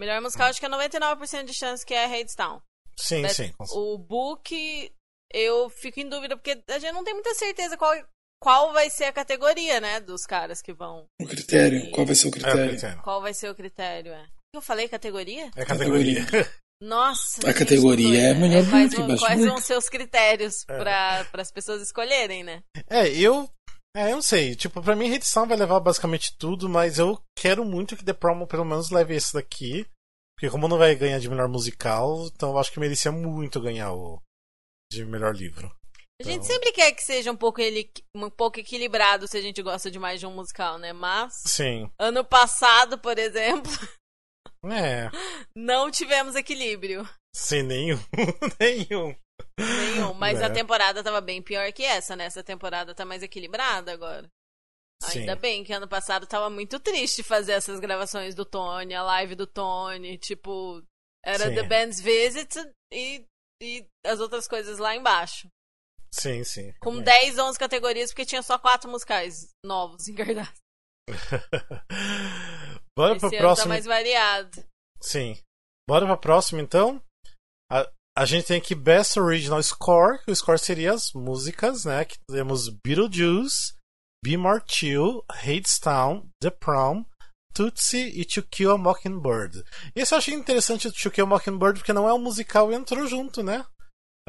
Melhor 0.00 0.20
musical 0.20 0.48
acho 0.48 0.60
que 0.60 0.66
é 0.66 0.68
99% 0.68 1.44
de 1.44 1.54
chance 1.54 1.84
que 1.84 1.94
é 1.94 2.04
Hadestown. 2.04 2.60
Sim, 2.96 3.22
Mas 3.22 3.36
sim. 3.36 3.52
O 3.72 3.96
book, 3.96 4.92
eu 5.32 5.70
fico 5.70 6.00
em 6.00 6.08
dúvida, 6.08 6.36
porque 6.36 6.62
a 6.68 6.78
gente 6.78 6.92
não 6.92 7.04
tem 7.04 7.14
muita 7.14 7.34
certeza 7.34 7.76
qual, 7.76 7.92
qual 8.40 8.72
vai 8.72 8.88
ser 8.90 9.04
a 9.04 9.12
categoria, 9.12 9.80
né, 9.80 10.00
dos 10.00 10.24
caras 10.24 10.60
que 10.62 10.72
vão. 10.72 11.06
O 11.20 11.26
critério, 11.26 11.90
qual 11.90 12.06
vai 12.06 12.14
ser 12.14 12.26
o 12.26 12.28
É, 12.28 12.32
critério? 12.32 12.74
entendo. 12.74 13.02
Qual 13.02 13.20
vai 13.22 13.34
ser 13.34 13.50
o 13.50 13.54
critério, 13.54 14.12
é. 14.12 14.26
Eu 14.54 14.60
falei 14.62 14.88
categoria? 14.88 15.50
É 15.56 15.64
categoria. 15.64 16.20
Nossa. 16.80 17.40
A 17.44 17.50
gente, 17.50 17.58
categoria 17.58 18.20
é 18.30 18.34
melhor 18.34 18.68
quais, 18.70 18.94
book, 18.94 19.06
vão- 19.08 19.18
quais 19.18 19.44
vão 19.44 19.60
ser 19.60 19.76
os 19.76 19.88
critérios 19.88 20.64
É. 20.68 20.78
para 20.78 21.26
as 21.42 21.50
pessoas 21.50 21.82
escolherem, 21.82 22.44
né? 22.44 22.62
É, 22.88 23.08
eu. 23.08 23.50
É, 23.96 24.12
eu 24.12 24.16
não 24.16 24.22
sei. 24.22 24.54
Tipo, 24.54 24.80
pra 24.80 24.94
mim, 24.94 25.08
Redstone 25.08 25.48
vai 25.48 25.56
levar 25.56 25.80
basicamente 25.80 26.36
tudo, 26.38 26.68
mas 26.68 26.98
eu 26.98 27.20
quero 27.36 27.64
muito 27.64 27.96
que 27.96 28.04
The 28.04 28.12
Promo 28.12 28.46
pelo 28.46 28.64
menos 28.64 28.90
leve 28.90 29.14
esse 29.16 29.32
daqui. 29.34 29.84
Porque 30.36 30.50
como 30.50 30.68
não 30.68 30.78
vai 30.78 30.94
ganhar 30.94 31.18
de 31.18 31.28
melhor 31.28 31.48
musical, 31.48 32.26
então 32.32 32.50
eu 32.50 32.58
acho 32.58 32.70
que 32.70 32.78
merecia 32.78 33.10
muito 33.10 33.60
ganhar 33.60 33.92
o 33.92 34.22
de 34.92 35.04
melhor 35.04 35.34
livro. 35.34 35.68
A 36.20 36.24
gente 36.24 36.34
Então- 36.36 36.46
sempre 36.48 36.72
quer 36.72 36.90
que 36.92 37.02
seja 37.02 37.30
um 37.30 37.36
pouco, 37.36 37.60
ele, 37.60 37.88
um 38.16 38.28
pouco 38.28 38.58
equilibrado 38.58 39.28
se 39.28 39.36
a 39.38 39.40
gente 39.40 39.62
gosta 39.62 39.88
de 39.90 39.98
mais 40.00 40.18
de 40.18 40.26
um 40.26 40.34
musical, 40.34 40.76
né? 40.76 40.92
Mas, 40.92 41.32
Sim. 41.46 41.88
ano 41.98 42.24
passado, 42.24 42.98
por 42.98 43.16
exemplo, 43.18 43.70
É. 44.64 45.08
não 45.54 45.90
tivemos 45.92 46.34
equilíbrio 46.34 47.08
Sem 47.32 47.62
nenhum. 47.62 47.98
nenhum. 48.60 49.14
nenhum. 49.56 50.12
Mas 50.14 50.40
É. 50.40 50.46
a 50.46 50.50
temporada 50.52 51.04
tava 51.04 51.20
bem 51.20 51.40
pior 51.40 51.72
que 51.72 51.84
essa, 51.84 52.16
né? 52.16 52.24
Essa 52.24 52.42
temporada 52.42 52.92
tá 52.96 53.04
mais 53.04 53.22
equilibrada 53.22 53.92
agora. 53.92 54.28
Sim. 55.04 55.20
Ainda 55.20 55.36
bem 55.36 55.62
que 55.62 55.72
ano 55.72 55.86
passado 55.86 56.26
tava 56.26 56.50
muito 56.50 56.80
triste 56.80 57.22
fazer 57.22 57.52
essas 57.52 57.78
gravações 57.78 58.34
do 58.34 58.44
Tony, 58.44 58.92
a 58.92 59.02
live 59.04 59.36
do 59.36 59.46
Tony, 59.46 60.18
tipo, 60.18 60.82
era 61.24 61.46
Sim. 61.48 61.54
The 61.54 61.62
Band's 61.62 62.00
Visit 62.00 62.56
e, 62.92 63.24
e 63.62 63.86
as 64.04 64.18
outras 64.18 64.48
coisas 64.48 64.78
lá 64.80 64.96
embaixo. 64.96 65.46
Sim, 66.12 66.42
sim. 66.44 66.72
Com 66.80 66.98
É. 66.98 67.02
10, 67.02 67.38
11 67.38 67.58
categorias, 67.58 68.10
porque 68.10 68.24
tinha 68.26 68.42
só 68.42 68.58
quatro 68.58 68.90
musicais 68.90 69.48
novos 69.64 70.08
em 70.08 70.14
cartaz. 70.14 70.52
Bora 72.96 73.12
Esse 73.16 73.20
pro 73.20 73.28
ano 73.28 73.38
próximo. 73.38 73.64
tá 73.64 73.68
mais 73.68 73.84
variado. 73.84 74.64
Sim. 75.00 75.36
Bora 75.88 76.06
pra 76.06 76.16
próxima 76.16 76.60
então. 76.60 77.02
A, 77.70 77.88
a 78.16 78.24
gente 78.26 78.46
tem 78.46 78.58
aqui 78.58 78.74
Best 78.74 79.18
Original 79.18 79.62
Score. 79.62 80.22
que 80.24 80.30
O 80.30 80.36
score 80.36 80.58
seria 80.58 80.92
as 80.92 81.12
músicas, 81.12 81.84
né? 81.84 82.04
Que 82.04 82.16
temos 82.28 82.68
Beetlejuice, 82.84 83.74
Be 84.24 84.36
More 84.36 84.62
Chill, 84.66 85.24
Hadestown, 85.30 86.28
The 86.42 86.50
Prom, 86.50 87.04
Tootsie 87.54 88.20
e 88.20 88.24
To 88.24 88.42
Kill 88.42 88.72
a 88.72 88.78
Mockingbird. 88.78 89.62
Esse 89.94 90.14
eu 90.14 90.18
achei 90.18 90.34
interessante 90.34 90.88
o 90.88 90.92
To 90.92 91.10
Kill 91.10 91.24
a 91.24 91.28
Mockingbird 91.28 91.78
porque 91.78 91.92
não 91.92 92.08
é 92.08 92.12
um 92.12 92.18
musical 92.18 92.70
e 92.72 92.74
entrou 92.74 93.06
junto, 93.06 93.42
né? 93.42 93.64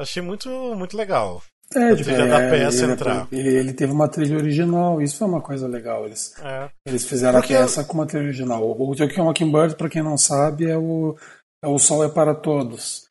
Achei 0.00 0.22
muito, 0.22 0.48
muito 0.76 0.96
legal. 0.96 1.42
É, 1.74 1.90
A 1.92 1.96
trilha 1.96 2.26
da 2.26 2.38
peça 2.50 2.82
ele, 2.84 2.92
entrar. 2.92 3.28
Ele, 3.30 3.48
ele 3.48 3.72
teve 3.72 3.92
uma 3.92 4.08
trilha 4.08 4.36
original, 4.36 5.00
isso 5.00 5.18
foi 5.18 5.28
uma 5.28 5.40
coisa 5.40 5.68
legal. 5.68 6.04
Eles, 6.04 6.34
É. 6.40 6.68
eles 6.86 7.04
fizeram 7.06 7.38
Porque- 7.40 7.54
a 7.54 7.60
peça 7.60 7.84
com 7.84 7.94
uma 7.94 8.06
trilha 8.06 8.24
original. 8.24 8.68
O 8.68 8.96
To 8.96 9.06
Kill 9.08 9.22
a 9.22 9.26
Mockingbird, 9.26 9.76
pra 9.76 9.88
quem 9.88 10.02
não 10.02 10.18
sabe, 10.18 10.68
é 10.68 10.76
o, 10.76 11.16
é 11.64 11.68
o 11.68 11.78
Sol 11.78 12.04
é 12.04 12.08
para 12.08 12.34
Todos, 12.34 13.06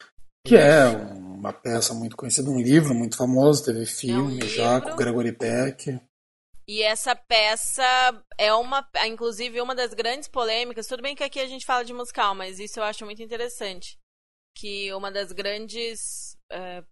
que 0.46 0.58
é 0.58 0.88
uma 0.88 1.54
peça 1.54 1.94
muito 1.94 2.18
conhecida, 2.18 2.50
um 2.50 2.60
livro 2.60 2.94
muito 2.94 3.16
famoso, 3.16 3.64
teve 3.64 3.86
filme 3.86 4.42
já 4.48 4.76
livro. 4.76 4.90
com 4.92 4.98
Gregory 4.98 5.32
Peck. 5.32 5.98
E 6.68 6.84
essa 6.84 7.16
peça 7.16 7.82
é 8.38 8.54
uma, 8.54 8.86
inclusive, 9.06 9.60
uma 9.62 9.74
das 9.74 9.94
grandes 9.94 10.28
polêmicas. 10.28 10.86
Tudo 10.86 11.02
bem 11.02 11.16
que 11.16 11.24
aqui 11.24 11.40
a 11.40 11.48
gente 11.48 11.66
fala 11.66 11.84
de 11.86 11.94
musical, 11.94 12.36
mas 12.36 12.60
isso 12.60 12.80
eu 12.80 12.84
acho 12.84 13.06
muito 13.06 13.24
interessante. 13.24 13.98
Que 14.56 14.94
uma 14.94 15.10
das 15.12 15.32
grandes 15.32 16.36
é, 16.52 16.84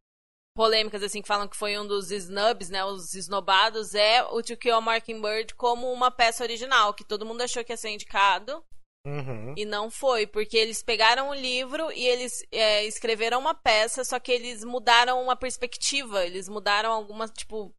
polêmicas, 0.58 1.04
assim, 1.04 1.22
que 1.22 1.28
falam 1.28 1.48
que 1.48 1.56
foi 1.56 1.78
um 1.78 1.86
dos 1.86 2.10
snubs, 2.10 2.72
né? 2.72 2.84
Os 2.84 3.14
esnobados, 3.14 3.94
é 3.94 4.24
o 4.24 4.42
To 4.42 4.58
Kill 4.58 4.74
a 4.74 4.82
Mockingbird 4.82 5.54
como 5.54 5.94
uma 5.94 6.10
peça 6.10 6.44
original, 6.44 6.96
que 6.96 7.06
todo 7.06 7.28
mundo 7.28 7.42
achou 7.44 7.64
que 7.64 7.72
ia 7.72 7.78
ser 7.78 7.92
indicado. 7.92 8.66
Uhum. 9.06 9.54
E 9.56 9.64
não 9.66 9.92
foi, 9.92 10.26
porque 10.26 10.58
eles 10.58 10.82
pegaram 10.82 11.30
o 11.30 11.34
livro 11.34 11.92
e 11.92 12.08
eles 12.08 12.44
é, 12.52 12.84
escreveram 12.86 13.40
uma 13.40 13.54
peça, 13.54 14.04
só 14.04 14.20
que 14.20 14.32
eles 14.32 14.64
mudaram 14.64 15.22
uma 15.22 15.36
perspectiva, 15.36 16.26
eles 16.26 16.50
mudaram 16.50 16.92
algumas, 16.92 17.30
tipo. 17.32 17.72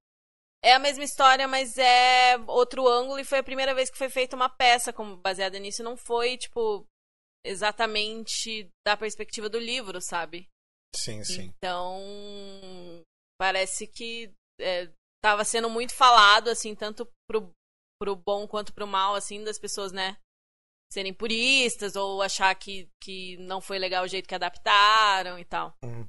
É 0.62 0.72
a 0.74 0.78
mesma 0.78 1.04
história, 1.04 1.46
mas 1.46 1.78
é 1.78 2.36
outro 2.46 2.88
ângulo, 2.88 3.18
e 3.18 3.24
foi 3.24 3.38
a 3.38 3.44
primeira 3.44 3.74
vez 3.74 3.90
que 3.90 3.98
foi 3.98 4.08
feita 4.08 4.36
uma 4.36 4.48
peça 4.48 4.92
como 4.92 5.16
baseada 5.16 5.58
nisso. 5.58 5.82
Não 5.82 5.96
foi, 5.96 6.36
tipo, 6.36 6.84
exatamente 7.44 8.70
da 8.84 8.96
perspectiva 8.96 9.48
do 9.48 9.58
livro, 9.58 10.00
sabe? 10.00 10.48
Sim, 10.94 11.22
sim. 11.24 11.52
Então, 11.56 12.00
parece 13.38 13.86
que 13.86 14.32
é, 14.60 14.90
tava 15.22 15.44
sendo 15.44 15.68
muito 15.70 15.94
falado, 15.94 16.48
assim, 16.48 16.74
tanto 16.74 17.08
pro, 17.28 17.52
pro 18.00 18.16
bom 18.16 18.46
quanto 18.46 18.72
pro 18.72 18.86
mal, 18.86 19.14
assim, 19.14 19.44
das 19.44 19.58
pessoas, 19.58 19.92
né? 19.92 20.16
Serem 20.92 21.12
puristas 21.12 21.96
ou 21.96 22.22
achar 22.22 22.54
que, 22.54 22.88
que 23.02 23.36
não 23.38 23.60
foi 23.60 23.78
legal 23.78 24.04
o 24.04 24.08
jeito 24.08 24.28
que 24.28 24.34
adaptaram 24.34 25.38
e 25.38 25.44
tal. 25.44 25.74
Uhum. 25.84 26.08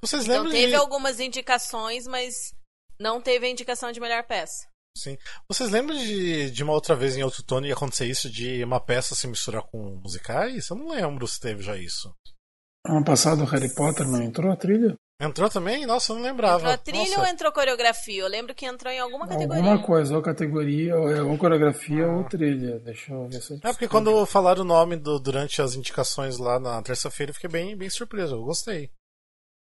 Vocês 0.00 0.24
Então 0.24 0.36
lembram 0.36 0.52
teve 0.52 0.68
de... 0.68 0.74
algumas 0.74 1.20
indicações, 1.20 2.06
mas 2.06 2.54
não 2.98 3.20
teve 3.20 3.46
a 3.46 3.50
indicação 3.50 3.92
de 3.92 4.00
melhor 4.00 4.24
peça. 4.24 4.66
Sim. 4.96 5.18
Vocês 5.46 5.70
lembram 5.70 5.96
de, 5.98 6.50
de 6.50 6.62
uma 6.62 6.72
outra 6.72 6.96
vez 6.96 7.16
em 7.16 7.22
outro 7.22 7.42
tono 7.42 7.70
acontecer 7.70 8.06
isso 8.06 8.30
de 8.30 8.64
uma 8.64 8.80
peça 8.80 9.14
se 9.14 9.26
misturar 9.26 9.62
com 9.62 10.00
musicais? 10.02 10.70
Eu 10.70 10.76
não 10.76 10.88
lembro 10.88 11.28
se 11.28 11.38
teve 11.38 11.62
já 11.62 11.76
isso. 11.76 12.14
Ano 12.88 13.04
passado 13.04 13.42
o 13.42 13.46
Harry 13.46 13.74
Potter 13.74 14.06
não 14.06 14.22
entrou 14.22 14.50
a 14.52 14.56
trilha? 14.56 14.94
Entrou 15.20 15.48
também? 15.48 15.86
Nossa, 15.86 16.12
eu 16.12 16.16
não 16.16 16.22
lembrava. 16.24 16.56
Entrou 16.58 16.72
a 16.74 16.78
trilha 16.78 17.08
Nossa. 17.16 17.20
ou 17.20 17.26
entrou 17.26 17.50
coreografia? 17.52 18.20
Eu 18.22 18.28
lembro 18.28 18.54
que 18.54 18.66
entrou 18.66 18.92
em 18.92 18.98
alguma 18.98 19.26
categoria. 19.26 19.62
Alguma 19.62 19.82
coisa, 19.86 20.14
ou 20.14 20.22
categoria, 20.22 20.94
ou, 20.96 21.10
é, 21.10 21.22
ou 21.22 21.38
coreografia 21.38 22.06
ou 22.06 22.24
trilha. 22.24 22.78
Deixa 22.80 23.12
eu 23.14 23.26
ver 23.26 23.40
se 23.40 23.52
eu 23.54 23.56
É 23.64 23.72
porque 23.72 23.88
quando 23.88 24.26
falaram 24.26 24.60
o 24.60 24.64
nome 24.64 24.96
do- 24.96 25.18
durante 25.18 25.62
as 25.62 25.74
indicações 25.74 26.36
lá 26.38 26.60
na 26.60 26.82
terça-feira, 26.82 27.30
eu 27.30 27.34
fiquei 27.34 27.48
bem, 27.48 27.74
bem 27.76 27.88
surpreso. 27.88 28.34
Eu 28.34 28.42
gostei. 28.44 28.90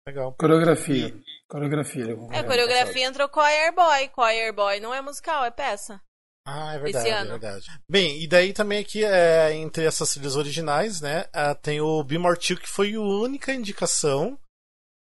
Legal. 0.09 0.35
Coreografia. 0.39 1.15
Coreografia. 1.49 2.17
É, 2.33 2.43
coreografia 2.43 3.07
entrou 3.07 3.29
Choir 3.33 3.73
Boy. 3.75 4.11
Choir 4.15 4.53
Boy 4.53 4.81
não 4.81 4.95
é 4.95 5.03
musical, 5.03 5.45
é 5.45 5.51
peça. 5.51 6.01
Ah, 6.45 6.75
é 6.75 6.79
verdade, 6.79 7.09
é 7.09 7.25
verdade. 7.25 7.67
Bem, 7.89 8.21
e 8.23 8.27
daí 8.27 8.53
também 8.53 8.81
aqui, 8.81 9.05
é, 9.05 9.55
entre 9.55 9.85
essas 9.85 10.13
trilhas 10.13 10.35
originais, 10.35 11.01
né, 11.01 11.25
ah, 11.33 11.55
tem 11.55 11.81
o 11.81 12.03
Be 12.03 12.19
More 12.19 12.39
Chill, 12.41 12.59
que 12.59 12.69
foi 12.69 12.95
a 12.95 13.01
única 13.01 13.55
indicação, 13.55 14.37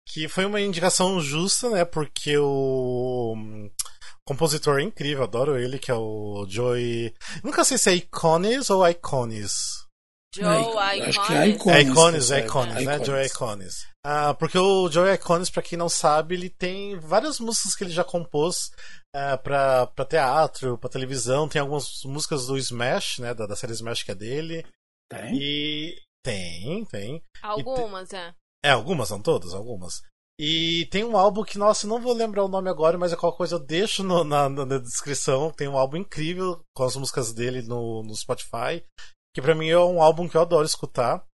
que 0.07 0.27
foi 0.27 0.45
uma 0.45 0.59
indicação 0.59 1.21
justa, 1.21 1.69
né, 1.69 1.85
porque 1.85 2.37
o 2.37 3.33
hum, 3.37 3.71
compositor 4.25 4.79
é 4.79 4.83
incrível, 4.83 5.23
adoro 5.23 5.57
ele, 5.57 5.79
que 5.79 5.89
é 5.89 5.95
o 5.95 6.45
Joey... 6.49 7.13
Nunca 7.43 7.63
sei 7.63 7.77
se 7.77 7.89
é 7.89 7.95
Iconis 7.95 8.69
ou 8.69 8.85
Iconis. 8.85 9.87
Joe 10.33 10.77
Acho 11.01 11.27
que 11.27 11.33
é 11.33 11.47
Iconis. 11.49 12.31
É 12.31 12.37
tá 12.37 12.37
é 12.37 12.41
né? 12.41 12.45
Iconis. 12.45 13.05
Joey 13.05 13.25
Iconis. 13.25 13.87
Ah, 14.05 14.33
porque 14.33 14.57
o 14.57 14.89
Joey 14.89 15.13
Iconis, 15.15 15.49
pra 15.49 15.61
quem 15.61 15.77
não 15.77 15.89
sabe, 15.89 16.35
ele 16.35 16.49
tem 16.49 16.97
várias 16.97 17.39
músicas 17.39 17.75
que 17.75 17.83
ele 17.83 17.91
já 17.91 18.03
compôs 18.03 18.71
ah, 19.13 19.37
pra, 19.37 19.87
pra 19.87 20.05
teatro, 20.05 20.77
pra 20.77 20.89
televisão. 20.89 21.49
Tem 21.49 21.59
algumas 21.59 22.03
músicas 22.05 22.47
do 22.47 22.57
Smash, 22.57 23.19
né? 23.19 23.33
Da, 23.33 23.45
da 23.45 23.55
série 23.55 23.73
Smash 23.73 24.03
que 24.03 24.11
é 24.11 24.15
dele. 24.15 24.65
Tem? 25.11 25.35
E 25.37 25.95
tem, 26.23 26.85
tem. 26.85 27.21
Algumas, 27.41 28.13
é. 28.13 28.33
É, 28.63 28.69
algumas, 28.69 29.09
não 29.09 29.21
todas, 29.21 29.53
algumas. 29.53 30.01
E 30.39 30.85
tem 30.89 31.03
um 31.03 31.17
álbum 31.17 31.43
que, 31.43 31.57
nossa, 31.57 31.85
não 31.85 31.99
vou 32.01 32.13
lembrar 32.13 32.45
o 32.45 32.47
nome 32.47 32.69
agora, 32.69 32.97
mas 32.97 33.11
é 33.11 33.15
qualquer 33.15 33.37
coisa 33.37 33.55
eu 33.55 33.59
deixo 33.59 34.01
no- 34.01 34.23
na, 34.23 34.47
na- 34.47 34.65
na 34.65 34.77
descrição. 34.77 35.51
Tem 35.51 35.67
um 35.67 35.77
álbum 35.77 35.97
incrível 35.97 36.63
com 36.73 36.83
as 36.83 36.95
músicas 36.95 37.33
dele 37.33 37.61
no, 37.61 38.01
no 38.01 38.15
Spotify. 38.15 38.83
Que 39.33 39.41
pra 39.41 39.55
mim 39.55 39.69
é 39.69 39.77
um 39.79 40.01
álbum 40.01 40.27
que 40.27 40.35
eu 40.35 40.41
adoro 40.41 40.65
escutar. 40.65 41.25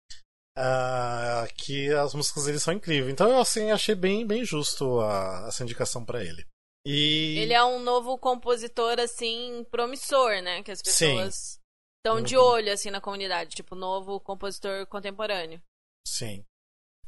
ah, 0.60 1.46
que 1.56 1.88
as 1.94 2.14
músicas 2.14 2.44
dele 2.46 2.58
são 2.58 2.74
incríveis. 2.74 3.12
Então 3.12 3.28
eu 3.30 3.38
assim 3.38 3.70
achei 3.70 3.94
bem, 3.94 4.26
bem 4.26 4.44
justo 4.44 4.98
a- 5.00 5.44
essa 5.46 5.62
indicação 5.62 6.04
pra 6.04 6.20
ele. 6.24 6.44
E. 6.84 7.38
Ele 7.38 7.52
é 7.52 7.62
um 7.64 7.78
novo 7.80 8.18
compositor, 8.18 8.98
assim, 8.98 9.64
promissor, 9.70 10.42
né? 10.42 10.60
Que 10.64 10.72
as 10.72 10.82
pessoas 10.82 11.60
estão 11.98 12.20
de 12.20 12.36
Uhum. 12.36 12.42
olho, 12.42 12.72
assim, 12.72 12.90
na 12.90 13.00
comunidade. 13.00 13.54
Tipo, 13.54 13.76
novo 13.76 14.18
compositor 14.18 14.84
contemporâneo. 14.88 15.62
Sim. 16.06 16.44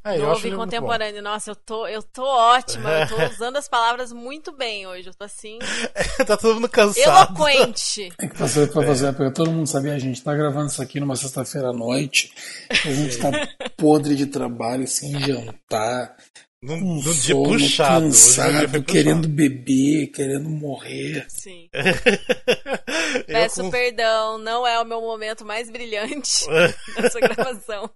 É, 0.03 0.17
eu 0.17 0.27
Novo 0.27 0.47
e 0.47 0.55
contemporâneo. 0.55 1.21
Nossa, 1.21 1.51
eu 1.51 1.55
tô, 1.55 1.87
eu 1.87 2.01
tô 2.01 2.23
ótima. 2.23 2.89
Eu 2.89 3.07
tô 3.07 3.15
usando 3.31 3.57
as 3.57 3.67
palavras 3.67 4.11
muito 4.11 4.51
bem 4.51 4.87
hoje. 4.87 5.09
Eu 5.09 5.13
tô 5.13 5.25
assim. 5.25 5.59
tá 6.25 6.35
todo 6.35 6.55
mundo 6.55 6.69
cansado. 6.69 7.35
Eloquente. 7.35 8.11
É 8.19 8.27
que 8.27 8.35
fazer 8.35 8.67
pra 8.71 8.83
fazer, 8.83 9.07
é. 9.07 9.11
porque 9.11 9.31
todo 9.31 9.51
mundo 9.51 9.67
sabia, 9.67 9.93
a 9.93 9.99
gente 9.99 10.23
tá 10.23 10.35
gravando 10.35 10.67
isso 10.67 10.81
aqui 10.81 10.99
numa 10.99 11.15
sexta-feira 11.15 11.69
à 11.69 11.73
noite. 11.73 12.33
A 12.69 12.91
gente 12.91 13.17
tá 13.17 13.29
podre 13.77 14.15
de 14.15 14.25
trabalho, 14.25 14.87
sem 14.87 15.19
jantar. 15.19 16.15
Num, 16.63 16.79
num 16.79 17.01
sono, 17.01 17.15
dia 17.15 17.33
puxado. 17.33 18.05
Cansado, 18.05 18.83
querendo 18.83 19.27
beber, 19.27 20.11
querendo 20.11 20.47
morrer. 20.47 21.25
Sim. 21.27 21.67
Peço 23.25 23.63
com... 23.63 23.71
perdão, 23.71 24.37
não 24.37 24.65
é 24.65 24.79
o 24.79 24.85
meu 24.85 25.01
momento 25.01 25.43
mais 25.43 25.71
brilhante 25.71 26.45
nessa 26.95 27.19
gravação. 27.19 27.89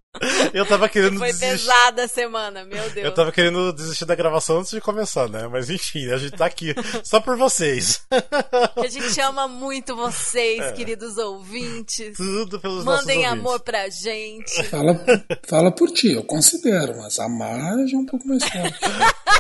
Eu 0.53 0.65
tava 0.65 0.89
querendo 0.89 1.19
Foi 1.19 1.27
desistir. 1.27 1.67
pesada 1.67 2.05
a 2.05 2.07
semana, 2.07 2.63
meu 2.63 2.89
Deus. 2.89 3.05
Eu 3.05 3.13
tava 3.13 3.31
querendo 3.31 3.71
desistir 3.71 4.05
da 4.05 4.15
gravação 4.15 4.59
antes 4.59 4.71
de 4.71 4.81
começar, 4.81 5.29
né? 5.29 5.47
Mas 5.47 5.69
enfim, 5.69 6.09
a 6.09 6.17
gente 6.17 6.31
tá 6.31 6.45
aqui 6.45 6.73
só 7.03 7.19
por 7.19 7.37
vocês. 7.37 8.01
a 8.11 8.87
gente 8.87 9.19
ama 9.21 9.47
muito 9.47 9.95
vocês, 9.95 10.59
é. 10.59 10.71
queridos 10.71 11.17
ouvintes. 11.17 12.17
Tudo 12.17 12.59
pelos 12.59 12.83
Mandem 12.83 13.23
nossos 13.23 13.39
amor 13.39 13.59
pra 13.59 13.89
gente. 13.89 14.63
Fala, 14.63 15.05
fala 15.47 15.71
por 15.71 15.91
ti, 15.91 16.13
eu 16.13 16.23
considero, 16.23 16.97
mas 16.97 17.19
amar 17.19 17.77
é 17.77 17.95
um 17.95 18.05
pouco 18.05 18.27
mais 18.27 18.43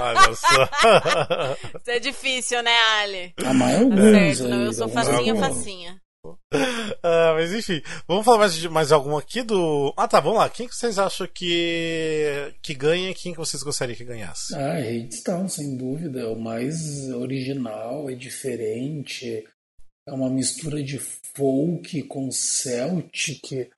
Olha 0.01 0.35
só. 0.35 1.57
Isso 1.79 1.91
é 1.91 1.99
difícil, 1.99 2.61
né, 2.63 2.75
Ali? 3.01 3.33
Amar 3.45 3.71
é 3.71 3.77
alguns. 3.77 3.95
Tá 3.95 4.11
certo, 4.11 4.47
não, 4.49 4.63
eu 4.63 4.73
sou 4.73 4.89
facinha, 4.89 5.35
facinha. 5.35 6.01
Ah, 7.03 7.33
mas 7.35 7.53
enfim, 7.53 7.81
vamos 8.07 8.25
falar 8.25 8.39
mais, 8.39 8.65
mais 8.65 8.91
algum 8.91 9.17
aqui 9.17 9.43
do. 9.43 9.93
Ah, 9.95 10.07
tá, 10.07 10.19
vamos 10.19 10.39
lá. 10.39 10.49
Quem 10.49 10.67
que 10.67 10.75
vocês 10.75 10.97
acham 10.97 11.27
que, 11.31 12.51
que 12.61 12.73
ganha 12.73 13.11
e 13.11 13.13
quem 13.13 13.31
que 13.31 13.37
vocês 13.37 13.61
gostariam 13.61 13.95
que 13.95 14.03
ganhasse? 14.03 14.55
Ah, 14.55 14.73
Redstone, 14.73 15.49
sem 15.49 15.77
dúvida. 15.77 16.21
É 16.21 16.27
o 16.27 16.39
mais 16.39 17.09
original, 17.09 18.09
é 18.09 18.15
diferente. 18.15 19.43
É 20.07 20.11
uma 20.11 20.29
mistura 20.29 20.83
de 20.83 20.99
folk 20.99 22.03
com 22.03 22.31
Celtic. 22.31 23.69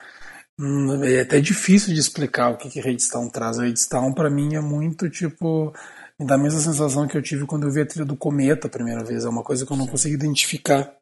Hum, 0.59 1.03
é 1.03 1.21
até 1.21 1.39
difícil 1.39 1.93
de 1.93 1.99
explicar 1.99 2.49
o 2.49 2.57
que, 2.57 2.69
que 2.69 2.81
Redstone 2.81 3.31
traz. 3.31 3.57
Redstone, 3.57 4.15
para 4.15 4.29
mim, 4.29 4.55
é 4.55 4.61
muito 4.61 5.09
tipo. 5.09 5.73
Me 6.19 6.25
dá 6.25 6.33
a 6.33 6.37
mesma 6.37 6.59
sensação 6.59 7.07
que 7.07 7.15
eu 7.15 7.21
tive 7.21 7.45
quando 7.45 7.67
eu 7.67 7.71
vi 7.71 7.81
a 7.81 7.85
trilha 7.85 8.05
do 8.05 8.17
Cometa 8.17 8.65
a 8.65 8.69
primeira 8.69 9.03
vez. 9.03 9.23
É 9.23 9.29
uma 9.29 9.43
coisa 9.43 9.65
que 9.65 9.71
eu 9.71 9.77
não 9.77 9.85
consigo 9.85 10.15
identificar. 10.15 10.95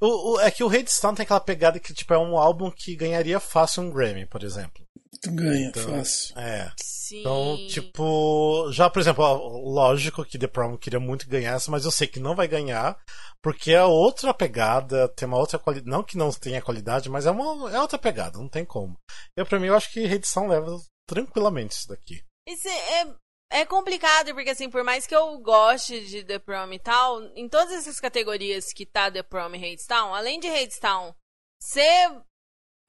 O, 0.00 0.34
o, 0.34 0.40
é 0.40 0.50
que 0.50 0.62
o 0.62 0.68
Redstone 0.68 1.16
tem 1.16 1.24
aquela 1.24 1.40
pegada 1.40 1.80
que 1.80 1.92
tipo, 1.92 2.14
é 2.14 2.18
um 2.18 2.36
álbum 2.36 2.70
que 2.70 2.94
ganharia 2.94 3.40
fácil 3.40 3.82
um 3.82 3.90
Grammy, 3.90 4.26
por 4.26 4.44
exemplo. 4.44 4.84
Tu 5.22 5.30
ganha 5.30 5.68
então, 5.68 5.98
fácil. 5.98 6.36
É. 6.36 6.72
Sim. 6.82 7.20
Então, 7.20 7.56
tipo, 7.68 8.72
já, 8.72 8.90
por 8.90 9.00
exemplo, 9.00 9.24
lógico 9.72 10.24
que 10.24 10.38
The 10.38 10.48
Prom 10.48 10.76
queria 10.76 10.98
muito 10.98 11.28
ganhar 11.28 11.52
essa, 11.52 11.70
mas 11.70 11.84
eu 11.84 11.92
sei 11.92 12.08
que 12.08 12.18
não 12.18 12.34
vai 12.34 12.48
ganhar, 12.48 12.98
porque 13.40 13.70
é 13.70 13.84
outra 13.84 14.34
pegada, 14.34 15.08
tem 15.08 15.28
uma 15.28 15.38
outra 15.38 15.60
qualidade. 15.60 15.88
Não 15.88 16.02
que 16.02 16.16
não 16.16 16.32
tenha 16.32 16.60
qualidade, 16.60 17.08
mas 17.08 17.24
é 17.24 17.30
uma 17.30 17.70
é 17.70 17.80
outra 17.80 17.98
pegada, 17.98 18.38
não 18.38 18.48
tem 18.48 18.64
como. 18.64 18.98
Eu, 19.36 19.46
pra 19.46 19.60
mim, 19.60 19.68
eu 19.68 19.76
acho 19.76 19.92
que 19.92 20.06
Redstone 20.06 20.48
leva 20.48 20.76
tranquilamente 21.06 21.74
isso 21.74 21.88
daqui. 21.88 22.24
Isso 22.48 22.66
é, 22.66 23.14
é 23.60 23.64
complicado, 23.64 24.34
porque 24.34 24.50
assim, 24.50 24.68
por 24.68 24.82
mais 24.82 25.06
que 25.06 25.14
eu 25.14 25.38
goste 25.38 26.04
de 26.04 26.24
The 26.24 26.40
Prom 26.40 26.72
e 26.72 26.78
tal, 26.80 27.22
em 27.36 27.48
todas 27.48 27.72
essas 27.72 28.00
categorias 28.00 28.72
que 28.72 28.84
tá 28.84 29.08
The 29.08 29.22
Prom 29.22 29.54
e 29.54 29.58
Hadestown, 29.58 30.14
além 30.14 30.40
de 30.40 30.48
Hadestown 30.48 31.14
ser 31.62 32.10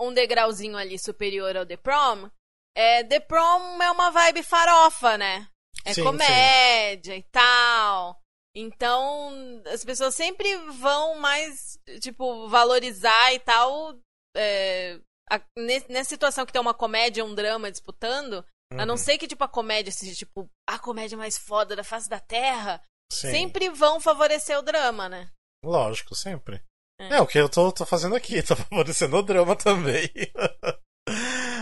um 0.02 0.14
degrauzinho 0.14 0.78
ali 0.78 0.98
superior 1.00 1.56
ao 1.56 1.66
The 1.66 1.78
Prom, 1.78 2.30
é, 2.76 3.04
The 3.04 3.20
Prom 3.20 3.82
é 3.82 3.92
uma 3.92 4.10
vibe 4.10 4.44
farofa, 4.44 5.18
né? 5.18 5.48
É 5.86 5.94
sim, 5.94 6.04
comédia 6.04 7.14
sim. 7.14 7.20
e 7.20 7.24
tal. 7.32 8.20
Então, 8.56 9.62
as 9.68 9.84
pessoas 9.84 10.16
sempre 10.16 10.56
vão 10.74 11.16
mais, 11.16 11.78
tipo, 12.02 12.48
valorizar 12.48 13.34
e 13.34 13.40
tal. 13.40 13.98
É, 14.36 15.00
a, 15.30 15.42
nessa 15.58 16.10
situação 16.10 16.46
que 16.46 16.54
tem 16.54 16.62
uma 16.62 16.74
comédia 16.74 17.22
e 17.22 17.24
um 17.24 17.34
drama 17.36 17.72
disputando, 17.72 18.46
Uhum. 18.74 18.82
A 18.82 18.86
não 18.86 18.96
uhum. 18.96 18.98
ser 18.98 19.18
que, 19.18 19.28
tipo, 19.28 19.44
a 19.44 19.48
comédia 19.48 19.92
seja, 19.92 20.16
tipo, 20.16 20.50
a 20.68 20.80
comédia 20.80 21.18
mais 21.18 21.38
foda 21.38 21.76
da 21.76 21.84
face 21.84 22.10
da 22.10 22.20
Terra. 22.20 22.82
Sim. 23.12 23.30
Sempre 23.30 23.70
vão 23.70 24.00
favorecer 24.00 24.58
o 24.58 24.64
drama, 24.64 25.08
né? 25.08 25.30
Lógico, 25.64 26.16
sempre. 26.16 26.64
É, 27.10 27.18
é 27.18 27.22
o 27.22 27.28
que 27.28 27.38
eu 27.38 27.50
tô, 27.50 27.72
tô 27.72 27.86
fazendo 27.86 28.16
aqui, 28.16 28.42
tô 28.44 28.56
favorecendo 28.56 29.18
o 29.18 29.22
drama 29.22 29.56
também. 29.56 30.10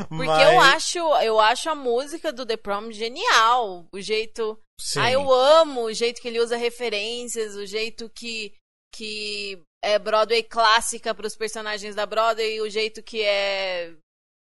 Porque 0.07 0.25
Mas... 0.25 0.53
eu 0.53 0.59
acho, 0.59 0.99
eu 1.23 1.39
acho 1.39 1.69
a 1.69 1.75
música 1.75 2.31
do 2.31 2.45
The 2.45 2.57
Prom 2.57 2.91
genial. 2.91 3.87
O 3.91 3.99
jeito. 3.99 4.59
Sim. 4.79 4.99
Ah, 4.99 5.11
eu 5.11 5.31
amo 5.31 5.83
o 5.83 5.93
jeito 5.93 6.21
que 6.21 6.27
ele 6.27 6.39
usa 6.39 6.57
referências, 6.57 7.55
o 7.55 7.65
jeito 7.65 8.09
que, 8.09 8.53
que 8.93 9.61
é 9.83 9.99
Broadway 9.99 10.43
clássica 10.43 11.13
para 11.13 11.27
os 11.27 11.35
personagens 11.35 11.95
da 11.95 12.05
Broadway, 12.05 12.61
o 12.61 12.69
jeito 12.69 13.03
que 13.03 13.21
é 13.21 13.93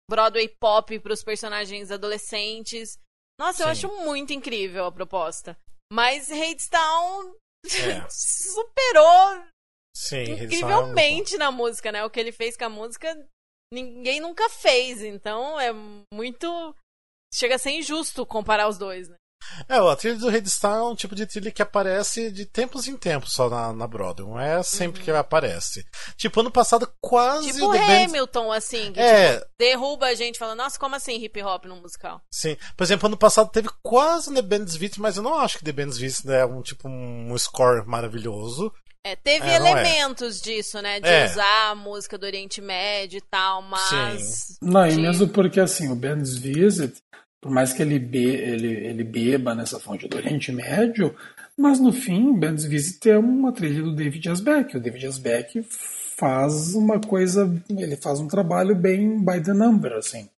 Broadway 0.10 0.48
pop 0.48 1.00
para 1.00 1.14
os 1.14 1.24
personagens 1.24 1.92
adolescentes. 1.92 2.98
Nossa, 3.40 3.58
Sim. 3.58 3.64
eu 3.64 3.70
acho 3.70 3.88
muito 4.06 4.34
incrível 4.34 4.86
a 4.86 4.92
proposta. 4.92 5.58
Mas 5.92 6.32
Hadestown 6.32 7.36
é. 7.66 8.06
superou 8.10 9.44
Sim, 9.96 10.24
incrivelmente 10.24 11.38
na 11.38 11.52
música, 11.52 11.92
né? 11.92 12.04
O 12.04 12.10
que 12.10 12.20
ele 12.20 12.32
fez 12.32 12.58
com 12.58 12.66
a 12.66 12.70
música, 12.70 13.16
ninguém 13.72 14.20
nunca 14.20 14.50
fez. 14.50 15.02
Então 15.02 15.60
é 15.60 15.72
muito. 16.14 16.76
Chega 17.34 17.56
a 17.56 17.60
ser 17.60 17.72
injusto 17.72 18.26
comparar 18.26 18.68
os 18.68 18.78
dois, 18.78 19.10
né? 19.10 19.16
É, 19.68 19.78
a 19.78 19.96
trilha 19.96 20.18
do 20.18 20.30
Redstone 20.30 20.78
é 20.78 20.84
um 20.84 20.96
tipo 20.96 21.16
de 21.16 21.26
trilha 21.26 21.52
que 21.52 21.62
aparece 21.62 22.32
de 22.32 22.46
tempos 22.46 22.88
em 22.88 22.96
tempos 22.96 23.34
só 23.34 23.50
na, 23.50 23.74
na 23.74 23.88
Broadway. 23.88 24.28
Não 24.28 24.40
é 24.40 24.64
sempre 24.64 25.00
uhum. 25.00 25.06
que 25.06 25.12
aparece. 25.12 25.86
Tipo, 26.16 26.40
ano 26.40 26.52
passado 26.52 26.92
quase. 27.02 27.52
Tipo 27.52 27.68
o 27.68 27.72
Hamilton, 27.72 28.48
Band... 28.48 28.56
assim, 28.56 28.94
que 28.94 29.00
é... 29.00 29.36
tipo, 29.36 29.52
derruba 29.60 30.08
a 30.08 30.16
gente 30.16 30.40
falando, 30.40 30.60
nossa, 30.60 30.80
como 30.80 30.96
assim 30.96 31.22
hip 31.22 31.42
hop 31.42 31.66
no 31.66 31.76
musical? 31.76 32.22
Sim. 32.32 32.58
Por 32.76 32.84
exemplo, 32.84 33.08
ano 33.08 33.18
passado 33.18 33.50
teve 33.52 33.70
quase 33.82 34.34
The 34.34 34.42
Band's 34.42 34.78
Beat, 34.78 34.98
mas 34.98 35.18
eu 35.18 35.24
não 35.24 35.38
acho 35.38 35.58
que 35.58 35.64
The 35.64 35.72
Band's 35.72 35.98
Beat 35.98 36.26
é 36.26 36.46
um 36.46 36.62
tipo 36.62 36.88
um 36.88 37.38
score 37.38 37.86
maravilhoso. 37.86 38.74
É, 39.06 39.16
teve 39.16 39.46
é, 39.46 39.52
é. 39.52 39.56
elementos 39.56 40.40
é. 40.40 40.44
disso, 40.44 40.82
né? 40.82 41.00
De 41.00 41.10
é. 41.10 41.26
usar 41.26 41.72
a 41.72 41.76
música 41.76 42.18
do 42.18 42.26
Oriente 42.26 42.62
Médio 42.62 43.18
e 43.18 43.22
tal, 43.22 43.62
mas. 43.62 44.22
Sim. 44.22 44.58
Não, 44.62 44.88
e 44.88 44.96
mesmo 44.96 45.28
porque 45.28 45.60
assim, 45.60 45.92
o 45.92 45.96
Band's 45.96 46.38
Visit 46.38 47.04
por 47.44 47.52
mais 47.52 47.74
que 47.74 47.82
ele, 47.82 48.00
be, 48.00 48.24
ele, 48.24 48.68
ele 48.68 49.04
beba 49.04 49.54
nessa 49.54 49.78
fonte 49.78 50.08
do 50.08 50.16
Oriente 50.16 50.50
Médio, 50.50 51.14
mas 51.58 51.78
no 51.78 51.92
fim, 51.92 52.34
Bands 52.34 52.64
Visit 52.64 53.10
é 53.10 53.18
uma 53.18 53.52
trilha 53.52 53.84
do 53.84 53.94
David 53.94 54.30
Asbeck. 54.30 54.78
O 54.78 54.80
David 54.80 55.06
Asbeck 55.08 55.62
faz 56.18 56.74
uma 56.74 57.02
coisa, 57.02 57.54
ele 57.70 57.98
faz 57.98 58.22
um 58.22 58.30
trabalho 58.30 58.74
bem 58.74 59.20
by 59.20 59.44
the 59.44 59.52
number, 59.52 59.92
assim. 59.92 60.30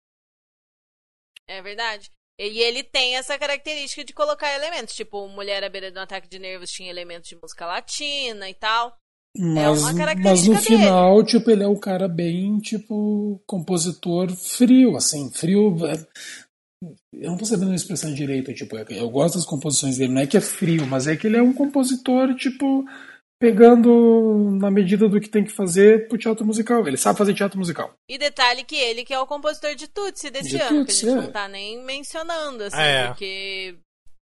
É 1.47 1.62
verdade. 1.62 2.10
E 2.38 2.60
ele 2.60 2.84
tem 2.84 3.15
essa 3.15 3.38
característica 3.38 4.04
de 4.04 4.13
colocar 4.13 4.54
elementos, 4.54 4.93
tipo, 4.93 5.28
Mulher 5.30 5.63
à 5.63 5.69
beira 5.69 5.89
de 5.89 5.98
um 5.98 6.02
ataque 6.02 6.28
de 6.28 6.38
nervos 6.38 6.69
tinha 6.69 6.89
elementos 6.89 7.30
de 7.30 7.38
música 7.41 7.65
latina 7.65 8.50
e 8.50 8.54
tal. 8.54 8.98
É 9.38 9.41
mas, 9.41 10.00
é 10.00 10.15
mas 10.15 10.48
no 10.48 10.56
final, 10.56 11.24
tipo, 11.24 11.52
ele 11.52 11.63
é 11.63 11.67
um 11.67 11.80
cara 11.80 12.08
bem, 12.08 12.58
tipo, 12.60 13.41
compositor 13.45 14.32
frio, 14.32 14.95
assim, 14.95 15.30
frio. 15.32 15.76
Eu 17.13 17.32
não 17.32 17.38
tô 17.38 17.45
sabendo 17.45 17.71
a 17.71 17.76
expressão 17.76 18.13
direito, 18.13 18.54
tipo, 18.54 18.78
é 18.78 18.86
eu 18.89 19.10
gosto 19.10 19.36
das 19.36 19.45
composições 19.45 19.98
dele, 19.98 20.13
não 20.13 20.21
é 20.21 20.28
que 20.28 20.38
é 20.38 20.41
frio, 20.41 20.86
mas 20.86 21.08
é 21.08 21.15
que 21.15 21.28
ele 21.28 21.38
é 21.38 21.41
um 21.41 21.54
compositor, 21.54 22.34
tipo, 22.36 22.86
pegando 23.39 24.50
na 24.60 24.71
medida 24.71 25.10
do 25.10 25.19
que 25.19 25.30
tem 25.30 25.43
que 25.43 25.52
fazer 25.52 26.08
pro 26.08 26.17
teatro 26.17 26.45
musical. 26.45 26.88
Ele 26.88 26.98
sabe 26.98 27.17
fazer 27.17 27.34
teatro 27.34 27.60
musical. 27.60 27.93
E 28.10 28.17
detalhe 28.17 28.63
que 28.63 28.76
ele 28.76 29.04
que 29.04 29.13
é 29.13 29.19
o 29.19 29.28
compositor 29.28 29.76
de 29.76 29.88
Tutsi 29.88 30.30
desse 30.30 30.50
de 30.50 30.58
ano, 30.58 30.86
Tutsi, 30.86 31.02
que 31.02 31.06
a 31.06 31.10
gente 31.12 31.19
é. 31.19 31.21
não 31.26 31.32
tá 31.32 31.48
nem 31.48 31.84
mencionando, 31.84 32.63
assim, 32.63 32.78
é. 32.78 33.08
porque 33.08 33.78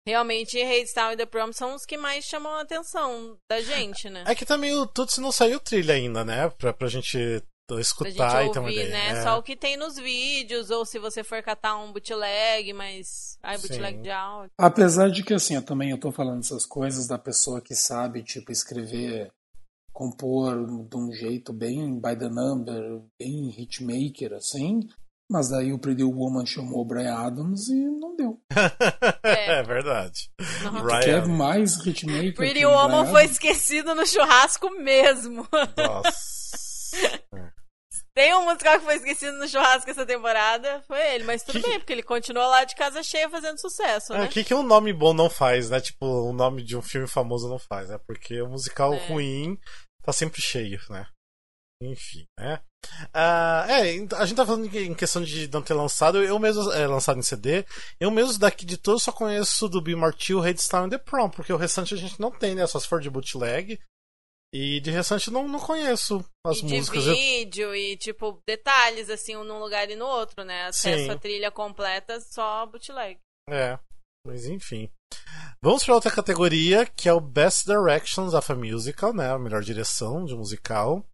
realmente 0.06 0.60
Hadestown 0.60 1.12
e 1.12 1.16
The 1.16 1.26
Prom 1.26 1.52
são 1.52 1.74
os 1.74 1.84
que 1.84 1.96
mais 1.96 2.24
chamam 2.24 2.54
a 2.54 2.62
atenção 2.62 3.36
da 3.50 3.60
gente, 3.60 4.08
né? 4.08 4.24
É 4.26 4.34
que 4.34 4.46
também 4.46 4.72
o 4.72 4.86
Tutsi 4.86 5.20
não 5.20 5.32
saiu 5.32 5.58
trilha 5.58 5.94
ainda, 5.94 6.24
né? 6.24 6.48
Pra, 6.50 6.72
pra 6.72 6.88
gente 6.88 7.42
escutar 7.78 8.46
e 8.46 8.52
ter 8.52 8.58
uma 8.58 8.70
ideia. 8.70 8.88
Né? 8.90 9.08
É. 9.08 9.22
Só 9.22 9.38
o 9.38 9.42
que 9.42 9.56
tem 9.56 9.76
nos 9.76 9.96
vídeos, 9.96 10.70
ou 10.70 10.84
se 10.84 10.98
você 10.98 11.24
for 11.24 11.42
catar 11.42 11.76
um 11.76 11.92
bootleg, 11.92 12.72
mas. 12.72 13.38
Ai, 13.42 13.58
bootleg 13.58 13.96
Sim. 13.96 14.02
de 14.02 14.10
áudio. 14.10 14.52
Apesar 14.58 15.10
de 15.10 15.22
que, 15.22 15.34
assim, 15.34 15.54
eu 15.54 15.62
também 15.62 15.90
eu 15.90 15.98
tô 15.98 16.12
falando 16.12 16.40
essas 16.40 16.64
coisas 16.64 17.06
da 17.06 17.18
pessoa 17.18 17.60
que 17.60 17.74
sabe, 17.74 18.22
tipo, 18.22 18.52
escrever, 18.52 19.30
compor 19.92 20.66
de 20.88 20.96
um 20.96 21.10
jeito 21.12 21.52
bem 21.52 21.98
by 21.98 22.16
the 22.16 22.28
number, 22.28 23.02
bem 23.18 23.50
hitmaker, 23.50 24.34
assim. 24.34 24.80
Mas 25.28 25.48
daí 25.48 25.72
o 25.72 25.78
Pretty 25.78 26.04
Woman 26.04 26.46
chamou 26.46 26.82
o 26.82 26.84
Brian 26.84 27.14
Adams 27.14 27.68
e 27.68 27.74
não 27.74 28.14
deu. 28.14 28.40
é. 29.24 29.58
é 29.58 29.62
verdade. 29.62 30.30
Uhum. 30.40 31.00
Quer 31.00 31.26
mais 31.26 31.74
hitmaker? 31.84 32.34
Pretty 32.36 32.64
Woman 32.64 33.06
foi 33.06 33.24
esquecido 33.24 33.92
no 33.94 34.06
churrasco 34.06 34.70
mesmo. 34.70 35.48
Nossa. 35.76 36.16
Tem 38.16 38.34
um 38.34 38.46
musical 38.46 38.78
que 38.78 38.84
foi 38.86 38.94
esquecido 38.96 39.36
no 39.36 39.46
churrasco 39.46 39.90
essa 39.90 40.06
temporada, 40.06 40.82
foi 40.88 40.98
ele, 41.14 41.24
mas 41.24 41.42
tudo 41.42 41.60
Que- 41.60 41.68
bem, 41.68 41.78
porque 41.78 41.92
ele 41.92 42.02
continua 42.02 42.46
lá 42.46 42.64
de 42.64 42.74
casa 42.74 43.02
cheia 43.02 43.28
fazendo 43.28 43.60
sucesso, 43.60 44.14
O 44.14 44.16
né? 44.16 44.26
que, 44.28 44.42
que 44.42 44.54
um 44.54 44.62
nome 44.62 44.90
bom 44.90 45.12
não 45.12 45.28
faz, 45.28 45.68
né? 45.68 45.78
Tipo, 45.80 46.06
o 46.06 46.32
nome 46.32 46.62
de 46.62 46.74
um 46.76 46.80
filme 46.80 47.06
famoso 47.06 47.46
não 47.46 47.58
faz, 47.58 47.90
né? 47.90 47.98
Porque 48.06 48.40
o 48.40 48.48
musical 48.48 48.94
É. 48.94 49.06
ruim 49.08 49.58
tá 50.02 50.14
sempre 50.14 50.40
cheio, 50.40 50.80
né? 50.88 51.06
Enfim, 51.82 52.24
né? 52.40 52.58
Ah, 53.12 53.66
é, 53.68 53.80
a 54.16 54.24
gente 54.24 54.36
tá 54.36 54.46
falando 54.46 54.74
em 54.74 54.94
questão 54.94 55.22
de 55.22 55.46
não 55.52 55.60
ter 55.60 55.74
lançado, 55.74 56.22
eu 56.24 56.38
mesmo, 56.38 56.72
é, 56.72 56.86
lançado 56.86 57.18
em 57.18 57.22
CD, 57.22 57.66
eu 58.00 58.10
mesmo 58.10 58.38
daqui 58.38 58.64
de 58.64 58.78
todos 58.78 59.02
só 59.02 59.12
conheço 59.12 59.68
do 59.68 59.82
Bill 59.82 59.98
Martil, 59.98 60.40
Headstone 60.40 60.86
e 60.86 60.90
The 60.90 60.98
Prom, 60.98 61.28
porque 61.28 61.52
o 61.52 61.56
restante 61.58 61.92
a 61.92 61.96
gente 61.98 62.18
não 62.18 62.30
tem, 62.30 62.54
né? 62.54 62.66
Só 62.66 62.78
se 62.80 62.88
for 62.88 63.00
de 63.00 63.10
bootleg. 63.10 63.78
E 64.58 64.80
de 64.80 64.90
restante 64.90 65.30
não, 65.30 65.46
não 65.46 65.58
conheço 65.60 66.24
as 66.46 66.56
e 66.58 66.64
de 66.64 66.76
músicas. 66.76 67.06
Eu- 67.06 67.14
vídeo 67.14 67.74
e, 67.74 67.94
tipo, 67.98 68.40
detalhes, 68.48 69.10
assim, 69.10 69.36
um 69.36 69.44
num 69.44 69.58
lugar 69.58 69.90
e 69.90 69.96
no 69.96 70.06
outro, 70.06 70.44
né? 70.44 70.64
Acesso 70.66 71.04
Sim. 71.04 71.10
à 71.10 71.18
trilha 71.18 71.50
completa, 71.50 72.18
só 72.20 72.64
bootleg. 72.64 73.18
É, 73.50 73.78
mas 74.26 74.46
enfim. 74.46 74.88
Vamos 75.62 75.84
para 75.84 75.94
outra 75.94 76.10
categoria, 76.10 76.86
que 76.86 77.06
é 77.06 77.12
o 77.12 77.20
Best 77.20 77.66
Directions 77.66 78.32
of 78.32 78.50
a 78.50 78.54
Musical, 78.54 79.12
né? 79.12 79.30
A 79.30 79.38
melhor 79.38 79.62
direção 79.62 80.24
de 80.24 80.34
um 80.34 80.38
musical. 80.38 81.04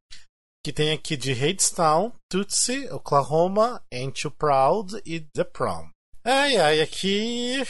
Que 0.65 0.73
tem 0.73 0.93
aqui 0.93 1.17
de 1.17 1.33
Hadestown, 1.33 2.13
Tootsie, 2.31 2.89
Oklahoma, 2.93 3.83
Ain't 3.93 4.25
You 4.25 4.31
Proud 4.31 5.03
e 5.05 5.19
The 5.19 5.43
Prom. 5.43 5.89
Ai, 6.25 6.57
ai, 6.57 6.81
aqui. 6.81 7.61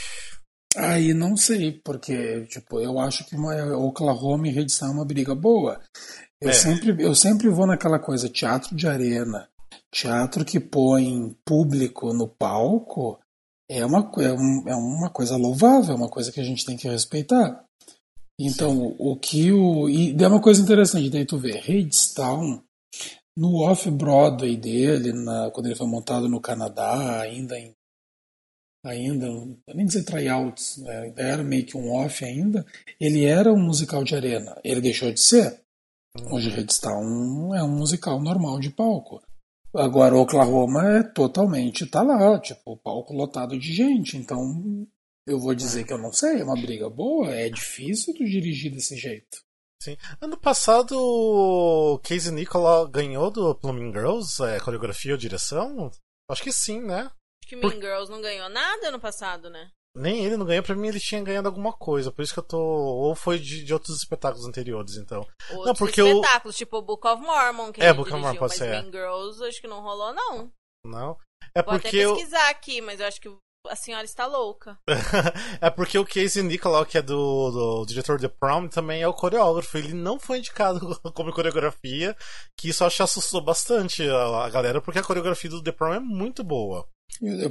Aí 0.76 1.12
não 1.12 1.36
sei, 1.36 1.72
porque, 1.72 2.46
tipo, 2.46 2.80
eu 2.80 2.98
acho 2.98 3.26
que 3.26 3.36
uma 3.36 3.54
Oklahoma 3.76 4.48
e 4.48 4.50
Redstone 4.50 4.90
é 4.92 4.94
uma 4.94 5.04
briga 5.04 5.34
boa. 5.34 5.80
Eu, 6.40 6.48
É. 6.50 6.52
sempre, 6.52 6.96
eu 7.04 7.14
sempre 7.14 7.48
vou 7.48 7.66
naquela 7.66 7.98
coisa, 7.98 8.28
teatro 8.28 8.74
de 8.74 8.86
arena, 8.88 9.48
teatro 9.92 10.44
que 10.44 10.58
põe 10.58 11.36
público 11.44 12.12
no 12.14 12.26
palco, 12.26 13.18
é 13.70 13.84
uma, 13.84 14.10
é, 14.18 14.32
um- 14.32 14.64
é 14.68 14.74
uma 14.74 15.10
coisa 15.10 15.36
louvável, 15.36 15.92
é 15.92 15.96
uma 15.96 16.08
coisa 16.08 16.32
que 16.32 16.40
a 16.40 16.44
gente 16.44 16.64
tem 16.64 16.76
que 16.76 16.88
respeitar. 16.88 17.64
Então, 18.40 18.96
o 18.98 19.14
que 19.16 19.52
o. 19.52 19.88
E 19.88 20.16
é 20.20 20.26
uma 20.26 20.40
coisa 20.40 20.60
interessante, 20.62 21.10
daí 21.10 21.24
tu 21.26 21.38
vê, 21.38 21.58
Hadestown, 21.58 22.62
no 23.36 23.60
off-Broadway 23.62 24.56
dele, 24.56 25.12
na, 25.12 25.50
quando 25.50 25.66
ele 25.66 25.74
foi 25.76 25.86
montado 25.86 26.28
no 26.28 26.40
Canadá, 26.40 27.20
ainda 27.20 27.58
em 27.58 27.72
ainda, 28.84 29.28
nem 29.74 29.86
dizer 29.86 30.04
tryouts, 30.04 30.78
né, 30.78 31.12
era 31.16 31.42
meio 31.42 31.64
que 31.64 31.76
um 31.76 31.92
off 31.92 32.24
ainda, 32.24 32.66
ele 33.00 33.24
era 33.24 33.52
um 33.52 33.60
musical 33.60 34.02
de 34.02 34.14
arena. 34.14 34.58
Ele 34.64 34.80
deixou 34.80 35.12
de 35.12 35.20
ser. 35.20 35.60
Hoje 36.30 36.50
Redstone 36.50 37.56
é 37.56 37.62
um 37.62 37.76
musical 37.76 38.20
normal 38.20 38.58
de 38.58 38.70
palco. 38.70 39.22
Agora 39.74 40.16
Oklahoma 40.16 40.98
é 40.98 41.02
totalmente, 41.02 41.86
tá 41.86 42.02
lá, 42.02 42.38
tipo, 42.38 42.76
palco 42.76 43.14
lotado 43.14 43.58
de 43.58 43.72
gente. 43.72 44.18
Então, 44.18 44.86
eu 45.26 45.38
vou 45.38 45.54
dizer 45.54 45.84
que 45.84 45.92
eu 45.92 45.98
não 45.98 46.12
sei, 46.12 46.40
é 46.40 46.44
uma 46.44 46.60
briga 46.60 46.90
boa, 46.90 47.30
é 47.30 47.48
difícil 47.48 48.12
tu 48.14 48.24
dirigir 48.24 48.70
desse 48.70 48.96
jeito. 48.96 49.38
Sim. 49.82 49.96
Ano 50.20 50.36
passado, 50.36 50.92
o 50.96 51.98
Casey 52.00 52.32
Nicola 52.32 52.88
ganhou 52.88 53.30
do 53.30 53.54
Plumbing 53.54 53.92
Girls, 53.92 54.40
é, 54.42 54.60
coreografia 54.60 55.12
ou 55.12 55.18
direção? 55.18 55.90
Acho 56.30 56.42
que 56.42 56.52
sim, 56.52 56.80
né? 56.80 57.10
Acho 57.42 57.48
que 57.48 57.56
Mean 57.56 57.72
Girls 57.80 58.10
não 58.10 58.20
ganhou 58.20 58.48
nada 58.48 58.88
ano 58.88 59.00
passado, 59.00 59.50
né? 59.50 59.70
Nem 59.94 60.24
ele 60.24 60.38
não 60.38 60.46
ganhou, 60.46 60.62
pra 60.62 60.74
mim 60.74 60.88
ele 60.88 60.98
tinha 61.00 61.22
ganhado 61.22 61.46
alguma 61.48 61.72
coisa, 61.72 62.10
por 62.10 62.22
isso 62.22 62.32
que 62.32 62.38
eu 62.38 62.44
tô. 62.44 62.58
Ou 62.58 63.14
foi 63.14 63.38
de, 63.38 63.62
de 63.62 63.74
outros 63.74 63.98
espetáculos 63.98 64.46
anteriores, 64.46 64.96
então. 64.96 65.26
Outros 65.50 65.78
porque 65.78 66.00
o- 66.00 66.06
espetáculos, 66.20 66.56
tipo 66.56 66.78
o 66.78 66.82
Book 66.82 67.06
of 67.06 67.20
Mormon, 67.22 67.70
que 67.72 67.82
É, 67.82 67.86
ele 67.88 67.94
Book 67.94 68.08
of 68.08 68.10
dirigiu, 68.10 68.20
Mormon, 68.22 68.38
pode 68.38 68.52
mas 68.52 68.58
ser, 68.58 68.68
é. 68.68 68.80
Mean 68.82 68.90
Girls 68.90 69.44
acho 69.44 69.60
que 69.60 69.66
não 69.68 69.82
rolou, 69.82 70.14
não. 70.14 70.50
Não. 70.86 71.18
É 71.54 71.62
Vou 71.62 71.74
porque. 71.74 71.88
até 71.88 71.96
eu- 71.98 72.14
pesquisar 72.14 72.48
aqui, 72.48 72.80
mas 72.80 73.00
eu 73.00 73.06
acho 73.06 73.20
que 73.20 73.28
a 73.68 73.76
senhora 73.76 74.04
está 74.04 74.26
louca. 74.26 74.78
é 75.60 75.68
porque 75.68 75.98
o 75.98 76.06
Casey 76.06 76.42
Nicolau, 76.42 76.86
que 76.86 76.96
é 76.96 77.02
do, 77.02 77.50
do 77.50 77.86
diretor 77.86 78.18
de 78.18 78.28
Prom, 78.28 78.68
também 78.68 79.02
é 79.02 79.06
o 79.08 79.12
coreógrafo. 79.12 79.76
Ele 79.76 79.92
não 79.92 80.18
foi 80.18 80.38
indicado 80.38 80.80
como 81.14 81.32
coreografia, 81.34 82.16
que 82.58 82.70
isso 82.70 82.82
eu 82.82 82.86
acho 82.86 82.96
que 82.96 83.02
assustou 83.02 83.42
bastante 83.44 84.08
a, 84.08 84.44
a 84.46 84.48
galera, 84.48 84.80
porque 84.80 84.98
a 84.98 85.04
coreografia 85.04 85.50
do 85.50 85.62
The 85.62 85.70
Prom 85.72 85.92
é 85.92 86.00
muito 86.00 86.42
boa. 86.42 86.88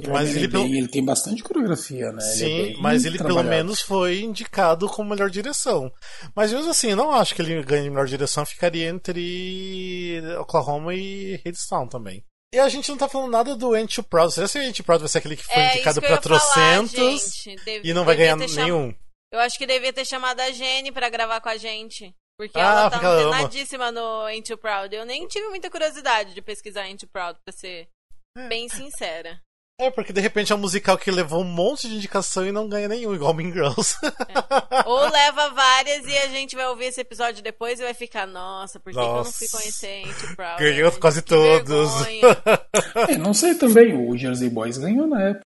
Pra 0.02 0.12
Mas 0.12 0.30
ele 0.30 0.38
ele, 0.40 0.44
é 0.44 0.48
bem- 0.48 0.62
pelo- 0.68 0.74
ele 0.76 0.88
tem 0.88 1.04
bastante 1.04 1.42
coreografia, 1.42 2.12
né? 2.12 2.22
Ele 2.34 2.42
é 2.70 2.72
Sim, 2.74 2.80
mas 2.80 3.04
ele 3.04 3.16
pelo 3.18 3.42
menos 3.42 3.80
foi 3.80 4.20
indicado 4.20 4.86
como 4.88 5.10
melhor 5.10 5.30
direção. 5.30 5.90
Mas 6.34 6.52
mesmo 6.52 6.70
assim, 6.70 6.90
eu 6.90 6.96
não 6.96 7.10
acho 7.12 7.34
que 7.34 7.40
ele 7.40 7.62
ganhe 7.62 7.88
melhor 7.88 8.06
direção, 8.06 8.44
ficaria 8.44 8.88
entre 8.88 10.20
Oklahoma 10.38 10.94
e 10.94 11.40
Redstone 11.44 11.88
também. 11.88 12.22
E 12.54 12.58
a 12.58 12.68
gente 12.68 12.90
não 12.90 12.98
tá 12.98 13.08
falando 13.08 13.30
nada 13.30 13.56
do 13.56 13.72
Ain't 13.72 13.98
You 13.98 14.04
Proud. 14.04 14.30
Será 14.34 14.46
que 14.46 14.58
o 14.58 14.60
Ain't 14.60 14.78
You 14.78 14.84
Proud 14.84 15.00
vai 15.00 15.08
ser 15.08 15.18
aquele 15.18 15.36
que 15.36 15.44
foi 15.44 15.54
é 15.62 15.74
indicado 15.74 16.00
pra 16.00 16.08
falar, 16.08 16.20
trocentos. 16.20 17.44
Deve- 17.64 17.88
e 17.88 17.94
não 17.94 18.04
vai 18.04 18.14
ganhar 18.14 18.36
ter 18.36 18.48
cham- 18.48 18.64
nenhum? 18.64 18.94
Eu 19.32 19.40
acho 19.40 19.56
que 19.56 19.64
devia 19.66 19.92
ter 19.92 20.04
chamado 20.04 20.38
a 20.40 20.50
Jenny 20.50 20.92
pra 20.92 21.08
gravar 21.08 21.40
com 21.40 21.48
a 21.48 21.56
gente. 21.56 22.14
Porque 22.38 22.58
Ah, 22.58 22.62
ela 22.62 22.90
tá 22.90 22.98
antenadíssima 22.98 23.90
no 23.90 24.22
Ain't 24.24 24.50
You 24.50 24.58
Proud. 24.58 24.94
Eu 24.94 25.06
nem 25.06 25.26
tive 25.28 25.48
muita 25.48 25.70
curiosidade 25.70 26.34
de 26.34 26.42
pesquisar 26.42 26.82
Ain't 26.82 27.02
You 27.02 27.08
Proud, 27.10 27.38
pra 27.42 27.52
ser 27.56 27.88
É. 28.36 28.48
bem 28.48 28.68
sincera. 28.68 29.40
É, 29.82 29.90
porque 29.90 30.12
de 30.12 30.20
repente 30.20 30.52
é 30.52 30.54
um 30.54 30.58
musical 30.58 30.96
que 30.96 31.10
levou 31.10 31.40
um 31.40 31.44
monte 31.44 31.88
de 31.88 31.96
indicação 31.96 32.46
e 32.46 32.52
não 32.52 32.68
ganha 32.68 32.86
nenhum, 32.86 33.12
igual 33.12 33.34
Mean 33.34 33.52
Girls. 33.52 33.96
Ou 34.86 35.10
leva 35.10 35.50
várias 35.50 36.06
e 36.06 36.16
a 36.18 36.28
gente 36.28 36.54
vai 36.54 36.68
ouvir 36.68 36.84
esse 36.84 37.00
episódio 37.00 37.42
depois 37.42 37.80
e 37.80 37.82
vai 37.82 37.92
ficar, 37.92 38.24
nossa, 38.24 38.78
por 38.78 38.92
que, 38.92 38.98
que 38.98 39.04
eu 39.04 39.14
não 39.14 39.24
fui 39.24 39.48
Nossa. 39.52 39.88
You 39.88 40.36
Proud? 40.36 40.62
Ganhou 40.62 40.92
quase 40.92 41.20
Que 41.20 41.28
todos. 41.28 41.90
É, 43.08 43.18
não 43.18 43.34
sei 43.34 43.56
também, 43.56 43.92
o 43.92 44.16
Jersey 44.16 44.48
Boys 44.48 44.78
ganhou 44.78 45.08
na 45.08 45.20
época. 45.20 45.44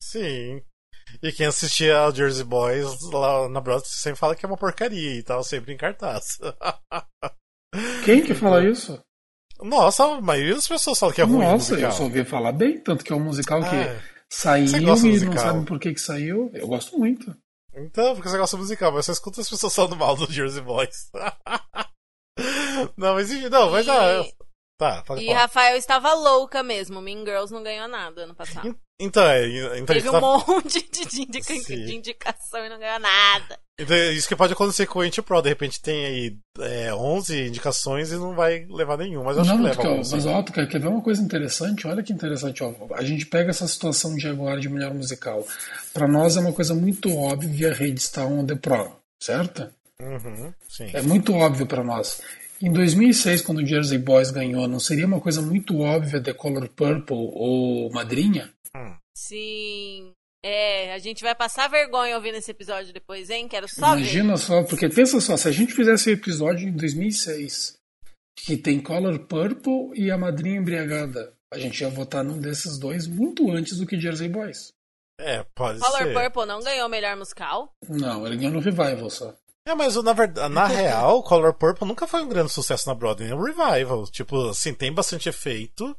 Sim. 0.00 0.62
E 1.20 1.32
quem 1.32 1.46
assistia 1.46 1.98
ao 1.98 2.14
Jersey 2.14 2.44
Boys 2.44 3.02
lá 3.10 3.48
na 3.48 3.60
Broadway 3.60 3.90
sempre 3.90 4.20
fala 4.20 4.36
que 4.36 4.46
é 4.46 4.48
uma 4.48 4.56
porcaria 4.56 5.16
e 5.16 5.22
tal, 5.24 5.42
sempre 5.42 5.72
em 5.72 5.76
cartaz. 5.76 6.38
Quem 8.04 8.24
que 8.24 8.34
fala 8.34 8.64
isso? 8.64 9.00
Nossa, 9.62 10.04
a 10.04 10.20
maioria 10.20 10.54
das 10.54 10.68
pessoas 10.68 10.98
fala 10.98 11.12
que 11.12 11.20
é 11.20 11.24
ruim. 11.24 11.38
Nossa, 11.44 11.72
musical. 11.74 11.90
eu 11.90 11.92
só 11.92 12.02
ouvi 12.04 12.24
falar 12.24 12.52
bem, 12.52 12.78
tanto 12.80 13.04
que 13.04 13.12
é 13.12 13.16
um 13.16 13.20
musical 13.20 13.60
que 13.60 13.66
Ah, 13.76 14.00
saiu 14.30 14.66
e 14.66 14.80
musical? 14.86 15.34
não 15.34 15.38
sabe 15.42 15.66
por 15.66 15.78
que 15.80 15.94
que 15.94 16.00
saiu. 16.00 16.50
Eu 16.54 16.68
gosto 16.68 16.96
muito. 16.98 17.34
Então, 17.74 18.14
porque 18.14 18.28
você 18.28 18.38
gosta 18.38 18.56
de 18.56 18.62
musical, 18.62 18.92
mas 18.92 19.06
você 19.06 19.12
escuta 19.12 19.40
as 19.40 19.48
pessoas 19.48 19.74
falando 19.74 19.96
mal 19.96 20.16
do 20.16 20.30
Jersey 20.32 20.60
Boys. 20.62 21.10
não, 22.96 23.14
mas 23.14 23.30
enfim, 23.32 23.48
não, 23.48 23.70
mas 23.70 23.88
ah, 23.88 24.22
E- 24.24 24.34
Tá, 24.78 25.02
pode 25.04 25.22
E 25.24 25.26
falar. 25.26 25.40
Rafael 25.40 25.76
estava 25.76 26.14
louca 26.14 26.62
mesmo. 26.62 27.00
Mean 27.00 27.24
Girls 27.24 27.52
não 27.52 27.64
ganhou 27.64 27.88
nada 27.88 28.22
ano 28.22 28.34
passado. 28.34 28.78
Então, 29.00 29.22
é, 29.24 29.46
então, 29.78 29.94
Teve 29.94 30.08
um 30.08 30.12
tá- 30.12 30.20
monte 30.20 30.82
de, 30.90 31.04
de 31.06 31.22
indica- 31.22 31.54
de 31.54 31.94
indicação 31.94 32.64
e 32.64 32.68
não 32.68 32.80
ganhou 32.80 32.98
nada. 32.98 33.56
então, 33.78 33.96
é 33.96 34.12
isso 34.12 34.26
que 34.26 34.34
pode 34.34 34.52
acontecer 34.54 34.86
com 34.86 34.98
o 34.98 35.02
Ain't 35.02 35.22
Pro. 35.22 35.40
De 35.40 35.48
repente 35.50 35.80
tem 35.80 36.04
aí 36.04 36.36
é, 36.58 36.92
11 36.92 37.46
indicações 37.46 38.10
e 38.10 38.16
não 38.16 38.34
vai 38.34 38.66
levar 38.68 38.96
nenhum, 38.98 39.22
mas 39.22 39.36
eu 39.36 39.42
acho 39.42 39.50
não, 39.52 39.58
que 39.58 39.62
leva 39.86 39.96
mas 40.10 40.26
ó, 40.26 40.42
tu 40.42 40.52
quer, 40.52 40.68
quer 40.68 40.80
ver 40.80 40.88
uma 40.88 41.00
coisa 41.00 41.22
interessante? 41.22 41.86
Olha 41.86 42.02
que 42.02 42.12
interessante, 42.12 42.64
ó. 42.64 42.72
A 42.94 43.04
gente 43.04 43.24
pega 43.26 43.50
essa 43.50 43.68
situação 43.68 44.16
de 44.16 44.26
agora 44.26 44.60
de 44.60 44.68
melhor 44.68 44.92
musical. 44.92 45.46
Pra 45.94 46.08
nós 46.08 46.36
é 46.36 46.40
uma 46.40 46.52
coisa 46.52 46.74
muito 46.74 47.16
óbvia 47.16 47.72
Redstone 47.72 48.44
The 48.48 48.56
Pro, 48.56 48.96
certo? 49.20 49.68
Uhum, 50.02 50.52
sim. 50.68 50.90
É 50.92 51.02
muito 51.02 51.32
óbvio 51.34 51.66
pra 51.66 51.84
nós. 51.84 52.20
Em 52.60 52.72
2006, 52.72 53.42
quando 53.42 53.58
o 53.58 53.66
Jersey 53.66 53.98
Boys 53.98 54.32
ganhou, 54.32 54.66
não 54.66 54.80
seria 54.80 55.06
uma 55.06 55.20
coisa 55.20 55.40
muito 55.40 55.78
óbvia 55.80 56.20
The 56.20 56.32
Color 56.32 56.68
Purple 56.68 57.30
ou 57.32 57.88
Madrinha? 57.92 58.50
Sim. 59.16 60.12
É, 60.44 60.92
a 60.94 60.98
gente 60.98 61.22
vai 61.22 61.34
passar 61.34 61.68
vergonha 61.68 62.14
ouvindo 62.14 62.36
esse 62.36 62.50
episódio 62.50 62.92
depois, 62.92 63.28
hein? 63.28 63.48
Quero 63.48 63.68
só 63.68 63.94
ver. 63.94 64.02
Imagina 64.02 64.36
só, 64.36 64.62
porque 64.62 64.88
pensa 64.88 65.20
só, 65.20 65.36
se 65.36 65.48
a 65.48 65.52
gente 65.52 65.74
fizesse 65.74 66.10
o 66.10 66.12
episódio 66.12 66.68
em 66.68 66.72
2006, 66.72 67.76
que 68.36 68.56
tem 68.56 68.80
Color 68.80 69.26
Purple 69.26 69.90
e 69.94 70.10
a 70.10 70.16
Madrinha 70.16 70.58
Embriagada, 70.58 71.34
a 71.52 71.58
gente 71.58 71.80
ia 71.80 71.88
votar 71.88 72.22
num 72.22 72.38
desses 72.38 72.78
dois 72.78 73.06
muito 73.06 73.50
antes 73.50 73.78
do 73.78 73.86
que 73.86 74.00
Jersey 74.00 74.28
Boys. 74.28 74.72
É, 75.20 75.44
pode 75.54 75.80
Color 75.80 75.98
ser. 75.98 76.14
Purple 76.14 76.46
não 76.46 76.60
ganhou 76.60 76.86
o 76.86 76.90
melhor 76.90 77.16
musical. 77.16 77.72
Não, 77.88 78.24
ele 78.24 78.36
ganhou 78.36 78.52
no 78.52 78.60
Revival 78.60 79.10
só. 79.10 79.34
É, 79.66 79.74
mas 79.74 79.96
na 79.96 80.12
verdade, 80.12 80.54
na 80.54 80.64
real, 80.70 81.22
Color 81.22 81.52
Purple 81.54 81.86
nunca 81.86 82.06
foi 82.06 82.22
um 82.22 82.28
grande 82.28 82.52
sucesso 82.52 82.88
na 82.88 82.94
Broadway, 82.94 83.30
é 83.30 83.34
um 83.34 83.42
revival. 83.42 84.04
Tipo, 84.06 84.48
assim, 84.48 84.72
tem 84.72 84.92
bastante 84.92 85.28
efeito, 85.28 85.94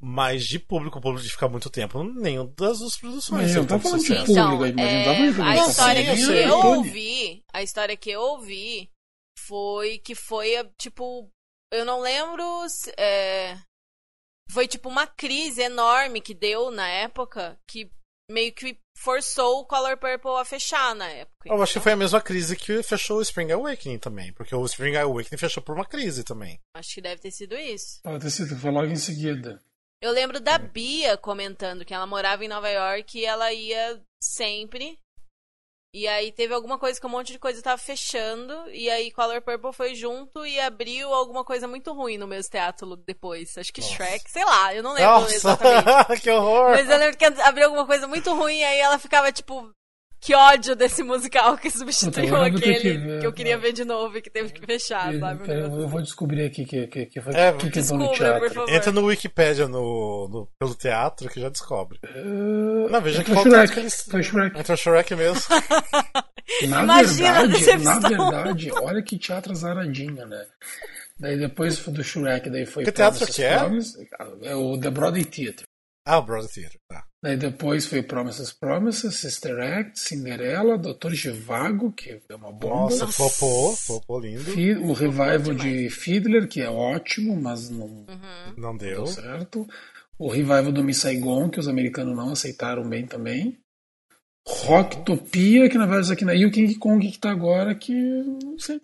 mas 0.00 0.44
de 0.46 0.58
público, 0.58 1.00
público 1.00 1.24
de 1.24 1.30
ficar 1.32 1.48
muito 1.48 1.68
tempo, 1.70 2.02
nenhum 2.04 2.46
das 2.56 2.78
duas 2.78 2.96
produções. 2.96 3.42
Mas 3.42 3.54
eu 3.56 3.62
tô 3.62 3.68
tanto 3.68 3.82
falando 3.82 4.00
de 4.00 4.06
sucesso. 4.06 4.26
público. 4.26 4.64
Então, 4.66 4.84
é, 4.84 5.42
a 5.42 5.56
história 5.68 6.04
que 6.14 6.22
eu 6.22 6.32
eu 6.34 6.58
ouvi, 6.76 7.44
a 7.52 7.62
história 7.62 7.96
que 7.96 8.10
eu 8.10 8.20
ouvi 8.20 8.90
foi 9.38 9.98
que 9.98 10.14
foi, 10.14 10.50
tipo, 10.78 11.28
eu 11.72 11.84
não 11.84 12.00
lembro, 12.00 12.68
se- 12.68 12.92
é, 12.98 13.58
foi 14.50 14.66
tipo 14.68 14.88
uma 14.88 15.06
crise 15.06 15.62
enorme 15.62 16.20
que 16.20 16.34
deu 16.34 16.70
na 16.70 16.88
época, 16.88 17.58
que 17.66 17.90
meio 18.30 18.52
que 18.52 18.78
forçou 18.96 19.60
o 19.60 19.64
Color 19.64 19.96
Purple 19.96 20.32
a 20.38 20.44
fechar 20.44 20.94
na 20.94 21.06
época. 21.08 21.48
Eu 21.48 21.62
acho 21.62 21.74
que 21.74 21.80
foi 21.80 21.92
a 21.92 21.96
mesma 21.96 22.20
crise 22.20 22.56
que 22.56 22.82
fechou 22.82 23.18
o 23.18 23.22
Spring 23.22 23.50
Awakening 23.52 23.98
também, 23.98 24.32
porque 24.34 24.54
o 24.54 24.64
Spring 24.66 24.96
Awakening 24.96 25.38
fechou 25.38 25.62
por 25.62 25.74
uma 25.74 25.86
crise 25.86 26.22
também. 26.24 26.60
Acho 26.76 26.94
que 26.94 27.00
deve 27.00 27.20
ter 27.22 27.30
sido 27.30 27.56
isso. 27.56 28.00
Pode 28.02 28.22
ter 28.24 28.30
sido, 28.30 28.56
foi 28.58 28.70
logo 28.70 28.86
em 28.86 28.96
seguida. 28.96 29.62
Eu 30.00 30.12
lembro 30.12 30.38
da 30.38 30.58
Bia 30.58 31.16
comentando 31.16 31.84
que 31.84 31.92
ela 31.92 32.06
morava 32.06 32.44
em 32.44 32.48
Nova 32.48 32.68
York 32.68 33.18
e 33.18 33.24
ela 33.24 33.52
ia 33.52 34.00
sempre. 34.22 34.98
E 35.94 36.06
aí 36.06 36.30
teve 36.30 36.52
alguma 36.52 36.78
coisa 36.78 37.00
que 37.00 37.06
um 37.06 37.10
monte 37.10 37.32
de 37.32 37.38
coisa 37.38 37.62
tava 37.62 37.78
fechando. 37.78 38.70
E 38.70 38.88
aí 38.90 39.10
Color 39.10 39.42
Purple 39.42 39.72
foi 39.72 39.94
junto 39.94 40.46
e 40.46 40.60
abriu 40.60 41.12
alguma 41.12 41.44
coisa 41.44 41.66
muito 41.66 41.92
ruim 41.92 42.18
no 42.18 42.26
mesmo 42.26 42.50
teatro 42.50 42.94
depois. 42.96 43.56
Acho 43.56 43.72
que 43.72 43.80
Nossa. 43.80 43.94
Shrek, 43.94 44.30
sei 44.30 44.44
lá, 44.44 44.74
eu 44.74 44.82
não 44.82 44.92
lembro 44.92 45.20
Nossa, 45.20 45.34
exatamente. 45.34 46.20
que 46.20 46.30
horror! 46.30 46.70
Mas 46.70 46.88
eu 46.88 46.98
lembro 46.98 47.16
que 47.16 47.24
abriu 47.24 47.64
alguma 47.64 47.86
coisa 47.86 48.06
muito 48.06 48.32
ruim 48.34 48.58
e 48.58 48.64
aí 48.64 48.78
ela 48.78 48.98
ficava 48.98 49.32
tipo. 49.32 49.72
Que 50.20 50.34
ódio 50.34 50.74
desse 50.74 51.02
musical 51.02 51.56
que 51.56 51.70
substituiu 51.70 52.28
eu 52.28 52.42
aquele 52.42 52.60
que 52.80 52.98
ver, 52.98 53.20
que 53.20 53.26
eu 53.26 53.32
queria 53.32 53.56
né? 53.56 53.62
ver 53.62 53.72
de 53.72 53.84
novo 53.84 54.18
e 54.18 54.20
que 54.22 54.28
teve 54.28 54.52
que 54.52 54.64
fechar, 54.66 55.14
Eu, 55.14 55.20
sabe? 55.20 55.46
Negócio 55.48 55.80
eu 55.80 55.88
vou 55.88 56.02
descobrir 56.02 56.44
aqui 56.44 56.64
que, 56.64 56.86
que, 56.88 57.06
que, 57.06 57.20
foi 57.20 57.32
É, 57.34 57.52
que, 57.52 57.70
que 57.70 57.78
entrou 57.78 57.98
no 57.98 58.08
Descubra, 58.08 58.40
teatro. 58.40 58.64
Entra 58.68 58.92
no 58.92 59.04
Wikipedia 59.06 59.68
no, 59.68 60.28
no- 60.28 60.48
pelo 60.58 60.74
teatro 60.74 61.28
que 61.28 61.40
já 61.40 61.48
descobre. 61.48 61.98
Uh, 62.04 62.88
Não, 62.90 63.00
veja 63.00 63.22
que 63.22 63.32
foi 63.32 63.42
qual 63.44 63.54
Shrek, 63.54 63.72
que 63.74 63.80
eles. 63.80 64.02
foi 64.10 64.22
Shrek. 64.22 64.58
Entra 64.58 64.74
o 64.74 64.76
Shrek 64.76 65.14
mesmo. 65.14 65.40
Na 66.68 66.82
Imagina 66.82 67.46
verdade, 67.46 67.84
na 67.84 67.98
verdade, 68.00 68.72
olha 68.72 69.02
que 69.02 69.18
teatro 69.18 69.52
azaradinho, 69.52 70.26
né? 70.26 70.46
Daí 71.20 71.36
depois 71.38 71.78
foi 71.78 71.92
do 71.92 72.02
Shrek, 72.02 72.48
daí 72.48 72.64
foi 72.66 72.84
Que 72.84 72.92
teatro 72.92 73.26
que 73.26 73.42
é? 73.42 73.58
Promises, 73.58 73.96
é 74.42 74.54
o 74.56 74.78
The 74.80 74.90
Broadway 74.90 75.24
Theatre. 75.24 75.66
Ah, 76.10 76.18
o 76.18 76.22
Brother 76.22 76.50
Theater, 76.50 76.80
tá. 76.88 77.04
Daí 77.22 77.36
depois 77.36 77.84
foi 77.84 78.02
Promises, 78.02 78.50
Promises, 78.52 79.16
Sister 79.16 79.58
Act, 79.60 79.98
Cinderela, 80.00 80.78
Doutor 80.78 81.12
Givago, 81.12 81.92
que 81.92 82.22
é 82.30 82.34
uma 82.34 82.50
bomba. 82.50 82.84
Nossa, 82.90 83.06
flopou, 83.08 83.76
flopou 83.76 84.18
lindo. 84.20 84.42
Fi- 84.44 84.76
O 84.76 84.92
revival 84.94 85.54
de 85.54 85.90
Fiddler, 85.90 86.48
que 86.48 86.62
é 86.62 86.70
ótimo, 86.70 87.36
mas 87.40 87.68
não 87.68 87.86
Uhum. 87.86 88.54
Não 88.56 88.76
deu 88.76 89.04
deu. 89.04 89.06
certo. 89.06 89.66
O 90.18 90.28
revival 90.28 90.72
do 90.72 90.82
Miss 90.82 90.98
Saigon, 90.98 91.50
que 91.50 91.60
os 91.60 91.68
americanos 91.68 92.16
não 92.16 92.30
aceitaram 92.30 92.88
bem 92.88 93.06
também. 93.06 93.58
Rocktopia, 94.48 95.68
que 95.68 95.76
na 95.76 95.84
verdade 95.86 96.12
aqui 96.12 96.24
na 96.24 96.34
e 96.34 96.46
o 96.46 96.50
King 96.50 96.74
Kong 96.76 97.06
que 97.10 97.18
tá 97.18 97.30
agora, 97.30 97.74
que 97.74 97.92
não 97.92 98.58
sei. 98.58 98.80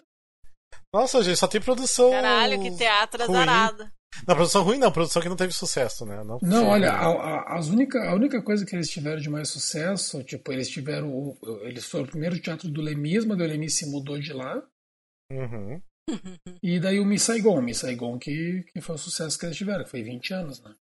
Nossa, 0.93 1.23
gente, 1.23 1.39
só 1.39 1.49
tem 1.49 1.61
produção. 1.61 2.11
Caralho, 2.11 2.61
que 2.61 2.71
teatro 2.77 3.23
azarado. 3.23 3.91
Não, 4.27 4.35
produção 4.35 4.63
ruim 4.63 4.79
não, 4.79 4.91
produção 4.93 5.21
que 5.21 5.29
não 5.29 5.37
teve 5.37 5.53
sucesso, 5.53 6.05
né? 6.07 6.23
Não, 6.25 6.39
Não, 6.43 6.69
olha, 6.69 6.93
a, 6.93 7.07
a, 7.09 7.59
as 7.59 7.69
única, 7.69 7.99
a 8.09 8.15
única 8.15 8.41
coisa 8.43 8.65
que 8.65 8.75
eles 8.75 8.89
tiveram 8.91 9.21
de 9.21 9.29
mais 9.29 9.49
sucesso, 9.49 10.23
tipo, 10.23 10.53
eles 10.53 10.69
tiveram. 10.69 11.09
o- 11.11 11.39
Eles 11.63 11.85
foram 11.85 12.05
o 12.05 12.09
primeiro 12.09 12.39
teatro 12.39 12.69
do 12.71 12.81
Lemis, 12.81 13.25
mas 13.25 13.39
o 13.39 13.43
Lemis 13.43 13.77
se 13.77 13.87
mudou 13.91 14.19
de 14.19 14.33
lá. 14.33 14.63
Uhum. 15.33 15.81
E 16.63 16.79
daí 16.79 17.01
o 17.01 17.05
Miss 17.07 17.23
Saigon, 17.23 17.59
o 17.59 17.63
Miss 17.63 17.79
Saigon 17.79 18.19
que, 18.19 18.65
que 18.73 18.81
foi 18.81 18.95
o 18.95 18.99
sucesso 18.99 19.39
que 19.39 19.47
eles 19.47 19.57
tiveram, 19.57 19.85
que 19.85 19.91
foi 19.91 20.03
20 20.03 20.35
anos, 20.35 20.63
né? 20.63 20.75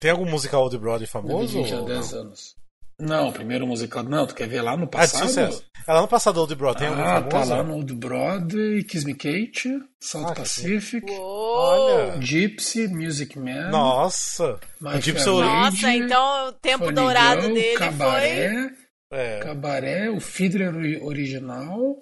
Tem 0.00 0.10
algum 0.10 0.24
musical 0.30 0.68
de 0.70 0.78
Broadway 0.78 1.06
famoso? 1.06 1.62
20 1.62 1.74
a 1.74 1.80
ou 1.80 1.86
10 1.86 2.12
não? 2.12 2.20
anos. 2.20 2.56
Não, 3.00 3.28
o 3.28 3.32
primeiro 3.32 3.66
musical. 3.66 4.02
Não, 4.04 4.26
tu 4.26 4.34
quer 4.34 4.46
ver 4.48 4.60
lá 4.62 4.76
no 4.76 4.82
Ah, 4.84 4.86
de 4.86 4.90
passado? 4.90 5.28
sucesso. 5.28 5.64
É 5.86 5.92
lá 5.92 6.02
no 6.02 6.08
passado 6.08 6.38
Old 6.38 6.54
Broadway, 6.54 6.88
tem 6.90 7.00
ah, 7.02 7.22
tá 7.22 7.44
lá 7.44 7.62
no 7.62 7.74
Old 7.76 7.94
Broadway, 7.94 8.82
Kiss 8.84 9.04
Me 9.06 9.14
Kate, 9.14 9.68
South 10.00 10.26
Ah, 10.30 10.34
Pacific! 10.34 11.04
Olha. 11.18 12.20
Gypsy, 12.20 12.86
Music 12.88 13.38
Man, 13.38 13.70
Nossa! 13.70 14.60
My 14.80 14.96
o 14.96 15.00
Gypsy 15.00 15.24
Fair 15.24 15.36
Lady. 15.36 15.50
Nossa, 15.52 15.92
então 15.94 16.48
o 16.48 16.52
tempo 16.52 16.84
Funny 16.84 16.94
dourado 16.94 17.40
Girl, 17.42 17.54
dele 17.54 17.76
Cabaré, 17.78 18.70
É. 19.12 19.38
Cabaré, 19.40 20.10
o 20.10 20.20
Fiddler 20.20 20.74
ori- 20.76 21.00
original, 21.02 21.96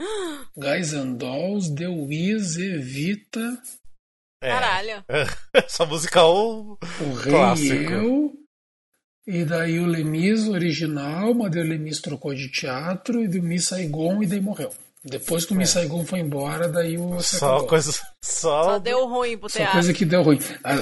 Guys 0.56 0.94
and 0.94 1.14
Dolls, 1.14 1.74
The 1.74 1.88
Wiz, 1.88 2.56
Evita, 2.56 3.40
foi. 4.42 4.48
é. 4.48 4.52
Caralho. 4.52 5.04
Essa 5.54 5.84
musical. 5.86 6.78
o 7.00 7.14
Rei 7.14 7.32
Clássico. 7.32 7.74
e 7.74 7.92
Eu, 7.92 8.32
e 9.26 9.44
daí 9.44 9.78
o 9.78 9.86
Lemis 9.86 10.48
original, 10.48 11.32
mas 11.34 11.50
daí 11.52 11.62
o 11.62 11.68
Lemis 11.68 12.00
trocou 12.00 12.34
de 12.34 12.48
teatro, 12.50 13.22
e 13.22 13.28
do 13.28 13.42
Miss 13.42 13.66
Saigon, 13.66 14.22
e 14.22 14.26
daí 14.26 14.40
morreu. 14.40 14.70
Depois 15.06 15.44
que 15.44 15.52
o 15.52 15.56
Miss 15.56 15.68
Saigon 15.70 16.02
foi 16.06 16.20
embora, 16.20 16.66
daí 16.66 16.96
o 16.96 17.16
É. 17.16 17.20
Só 17.22 17.46
acabou. 17.48 17.66
coisa. 17.68 17.92
Só. 18.22 18.62
Só 18.64 18.78
deu 18.78 19.06
ruim 19.06 19.36
pro 19.36 19.50
Só 19.50 19.58
teatro. 19.58 19.74
coisa 19.74 19.92
que 19.92 20.04
deu 20.06 20.22
ruim. 20.22 20.38
Ah, 20.62 20.76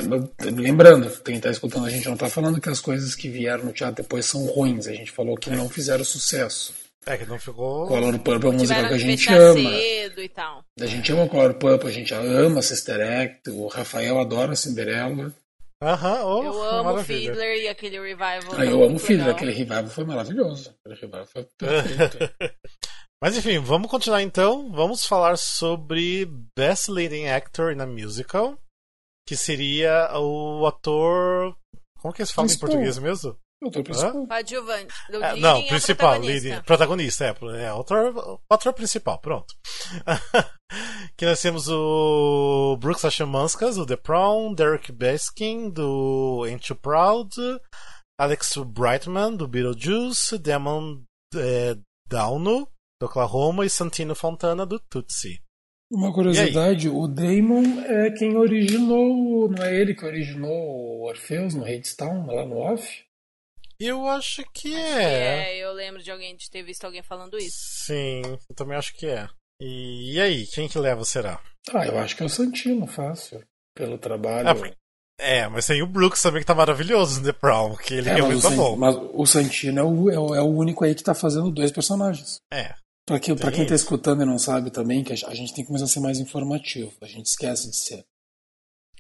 lembrando, 0.45 1.11
quem 1.25 1.37
está 1.37 1.51
escutando 1.51 1.87
a 1.87 1.91
gente 1.91 2.07
não 2.07 2.15
está 2.15 2.29
falando 2.29 2.61
que 2.61 2.69
as 2.69 2.81
coisas 2.81 3.15
que 3.17 3.29
vieram 3.29 3.65
no 3.65 3.73
teatro 3.73 4.03
depois 4.03 4.25
são 4.27 4.45
ruins. 4.47 4.87
A 4.87 4.93
gente 4.93 5.11
falou 5.11 5.37
que 5.37 5.51
não 5.51 5.69
fizeram 5.69 6.05
sucesso. 6.05 6.73
É 7.05 7.17
que 7.17 7.27
não 7.27 7.37
ficou. 7.37 7.89
Color 7.89 8.17
Purple 8.21 8.47
é 8.47 8.51
uma 8.51 8.59
musical 8.61 8.77
Tiveram 8.77 8.89
que 8.89 8.95
a 8.95 8.99
gente 8.99 9.35
ama. 9.35 9.71
cedo 9.71 10.23
e 10.23 10.29
tal. 10.29 10.65
A 10.81 10.87
gente 10.87 11.13
ama 11.13 11.29
Color 11.29 11.55
Purple, 11.55 11.89
a 11.89 11.93
gente 11.93 12.15
ama 12.15 12.63
Sister 12.63 13.01
Act, 13.23 13.51
o 13.51 13.67
Rafael 13.67 14.21
adora 14.21 14.55
Cinderela. 14.55 15.35
Aham, 15.83 16.25
oh, 16.25 16.45
Eu 16.45 16.63
amo 16.63 16.85
maravilha. 16.85 17.33
Fiddler 17.33 17.57
e 17.63 17.69
aquele 17.69 17.99
revival. 17.99 18.55
Ah, 18.57 18.65
eu 18.65 18.85
amo 18.85 18.97
o 18.97 18.99
Fiddler, 19.01 19.27
legal. 19.27 19.35
aquele 19.35 19.53
revival 19.53 19.87
foi 19.89 20.05
maravilhoso. 20.05 20.71
Aquele 20.79 21.01
revival 21.01 21.27
foi 21.27 21.49
perfeito. 21.59 22.19
Mas 23.21 23.37
enfim, 23.37 23.59
vamos 23.59 23.91
continuar 23.91 24.23
então. 24.23 24.71
Vamos 24.71 25.05
falar 25.05 25.37
sobre 25.37 26.25
Best 26.57 26.89
Leading 26.89 27.27
Actor 27.29 27.73
in 27.73 27.81
a 27.81 27.87
Musical, 27.87 28.57
que 29.27 29.37
seria 29.37 30.09
o 30.19 30.65
ator. 30.67 31.57
Como 32.01 32.15
que 32.15 32.25
se 32.25 32.33
fala 32.33 32.47
em 32.47 32.49
Principal. 32.49 32.69
português 32.69 32.99
mesmo? 32.99 33.37
Tô 33.71 33.83
principal. 33.83 34.27
Coadjuvante. 34.27 34.95
É, 35.11 35.37
não, 35.37 35.57
é 35.59 35.67
principal, 35.69 36.11
protagonista. 36.11 36.49
leading, 36.49 36.63
protagonista, 36.65 37.25
é, 37.25 37.63
é 37.63 37.69
ator, 37.69 38.73
principal, 38.75 39.19
pronto. 39.21 39.55
que 41.17 41.27
nós 41.27 41.41
temos 41.41 41.69
o 41.69 42.77
Brooks 42.81 43.05
Ashamanskas, 43.05 43.77
do 43.77 43.87
The 43.87 43.97
Prom, 43.97 44.55
Derek 44.55 44.91
Baskin, 44.91 45.71
do 45.71 46.45
Ain't 46.47 46.67
Too 46.67 46.77
Proud, 46.77 47.31
Alex 48.19 48.57
Brightman, 48.67 49.37
do 49.37 49.47
Beetlejuice, 49.47 50.39
Damon 50.39 51.03
eh, 51.35 51.77
Downo, 52.09 52.69
do 53.01 53.07
Oklahoma, 53.07 53.65
e 53.65 53.71
Santino 53.71 54.15
Fontana, 54.15 54.67
do 54.67 54.79
Tootsie. 54.79 55.41
Uma 55.91 56.13
curiosidade, 56.13 56.89
o 56.89 57.07
Damon 57.07 57.81
é 57.83 58.11
quem 58.13 58.37
originou, 58.37 59.51
não 59.51 59.63
é 59.63 59.79
ele 59.79 59.95
que 59.95 60.07
originou 60.07 60.51
o 60.51 61.07
Orpheus 61.07 61.55
no 61.55 61.65
Hadestown, 61.65 62.27
lá 62.27 62.47
no 62.47 62.57
off? 62.57 63.05
Eu 63.85 64.07
acho 64.09 64.45
que 64.53 64.75
Acho 64.75 64.85
é. 64.85 65.45
que 65.45 65.51
é, 65.51 65.59
eu 65.65 65.73
lembro 65.73 66.03
de 66.03 66.11
alguém 66.11 66.37
de 66.37 66.49
ter 66.51 66.63
visto 66.63 66.85
alguém 66.85 67.03
falando 67.03 67.37
isso. 67.39 67.57
Sim, 67.87 68.23
eu 68.25 68.55
também 68.55 68.77
acho 68.77 68.95
que 68.95 69.07
é. 69.07 69.29
E, 69.61 70.15
e 70.15 70.21
aí, 70.21 70.47
quem 70.47 70.69
que 70.69 70.79
leva 70.79 71.05
será? 71.05 71.41
Ah, 71.73 71.87
eu 71.87 71.99
acho 71.99 72.17
que 72.17 72.23
é 72.23 72.27
o 72.27 72.29
Santino, 72.29 72.87
fácil. 72.87 73.43
Pelo 73.75 73.97
trabalho. 73.99 74.49
Ah, 74.49 74.55
porque- 74.55 74.75
É, 75.21 75.47
mas 75.49 75.67
tem 75.67 75.83
o 75.83 75.87
Brooks 75.87 76.21
também 76.21 76.41
que 76.43 76.47
tá 76.47 76.55
maravilhoso 76.55 77.21
no 77.21 77.27
The 77.27 77.33
Prom, 77.33 77.77
que 77.77 77.95
ele 77.95 78.09
É, 78.09 78.15
realmente 78.15 78.39
o 78.39 78.43
tá 78.43 78.51
San- 78.51 78.57
bom. 78.57 78.77
mas 78.77 78.97
o 78.97 79.25
Santino 79.27 79.79
é 79.79 79.83
o, 79.85 80.11
é, 80.11 80.19
o, 80.19 80.35
é 80.35 80.41
o 80.43 80.47
único 80.47 80.85
aí 80.85 80.95
que 80.95 81.03
tá 81.03 81.15
fazendo 81.15 81.51
dois 81.51 81.71
personagens. 81.71 82.37
É. 82.53 82.75
Pra, 83.07 83.19
que, 83.21 83.35
pra 83.35 83.51
quem 83.53 83.67
tá 83.67 83.75
isso. 83.75 83.85
escutando 83.85 84.23
e 84.23 84.27
não 84.27 84.39
sabe 84.39 84.71
também, 84.71 85.03
que 85.05 85.13
a 85.13 85.17
a 85.29 85.35
gente 85.35 85.55
tem 85.55 85.65
que 85.65 85.69
começar 85.69 85.85
a 85.85 85.89
ser 85.89 86.01
mais 86.01 86.19
informativo. 86.19 86.93
A 87.01 87.07
gente 87.07 87.27
esquece 87.27 87.69
de 87.71 87.77
ser. 87.77 88.05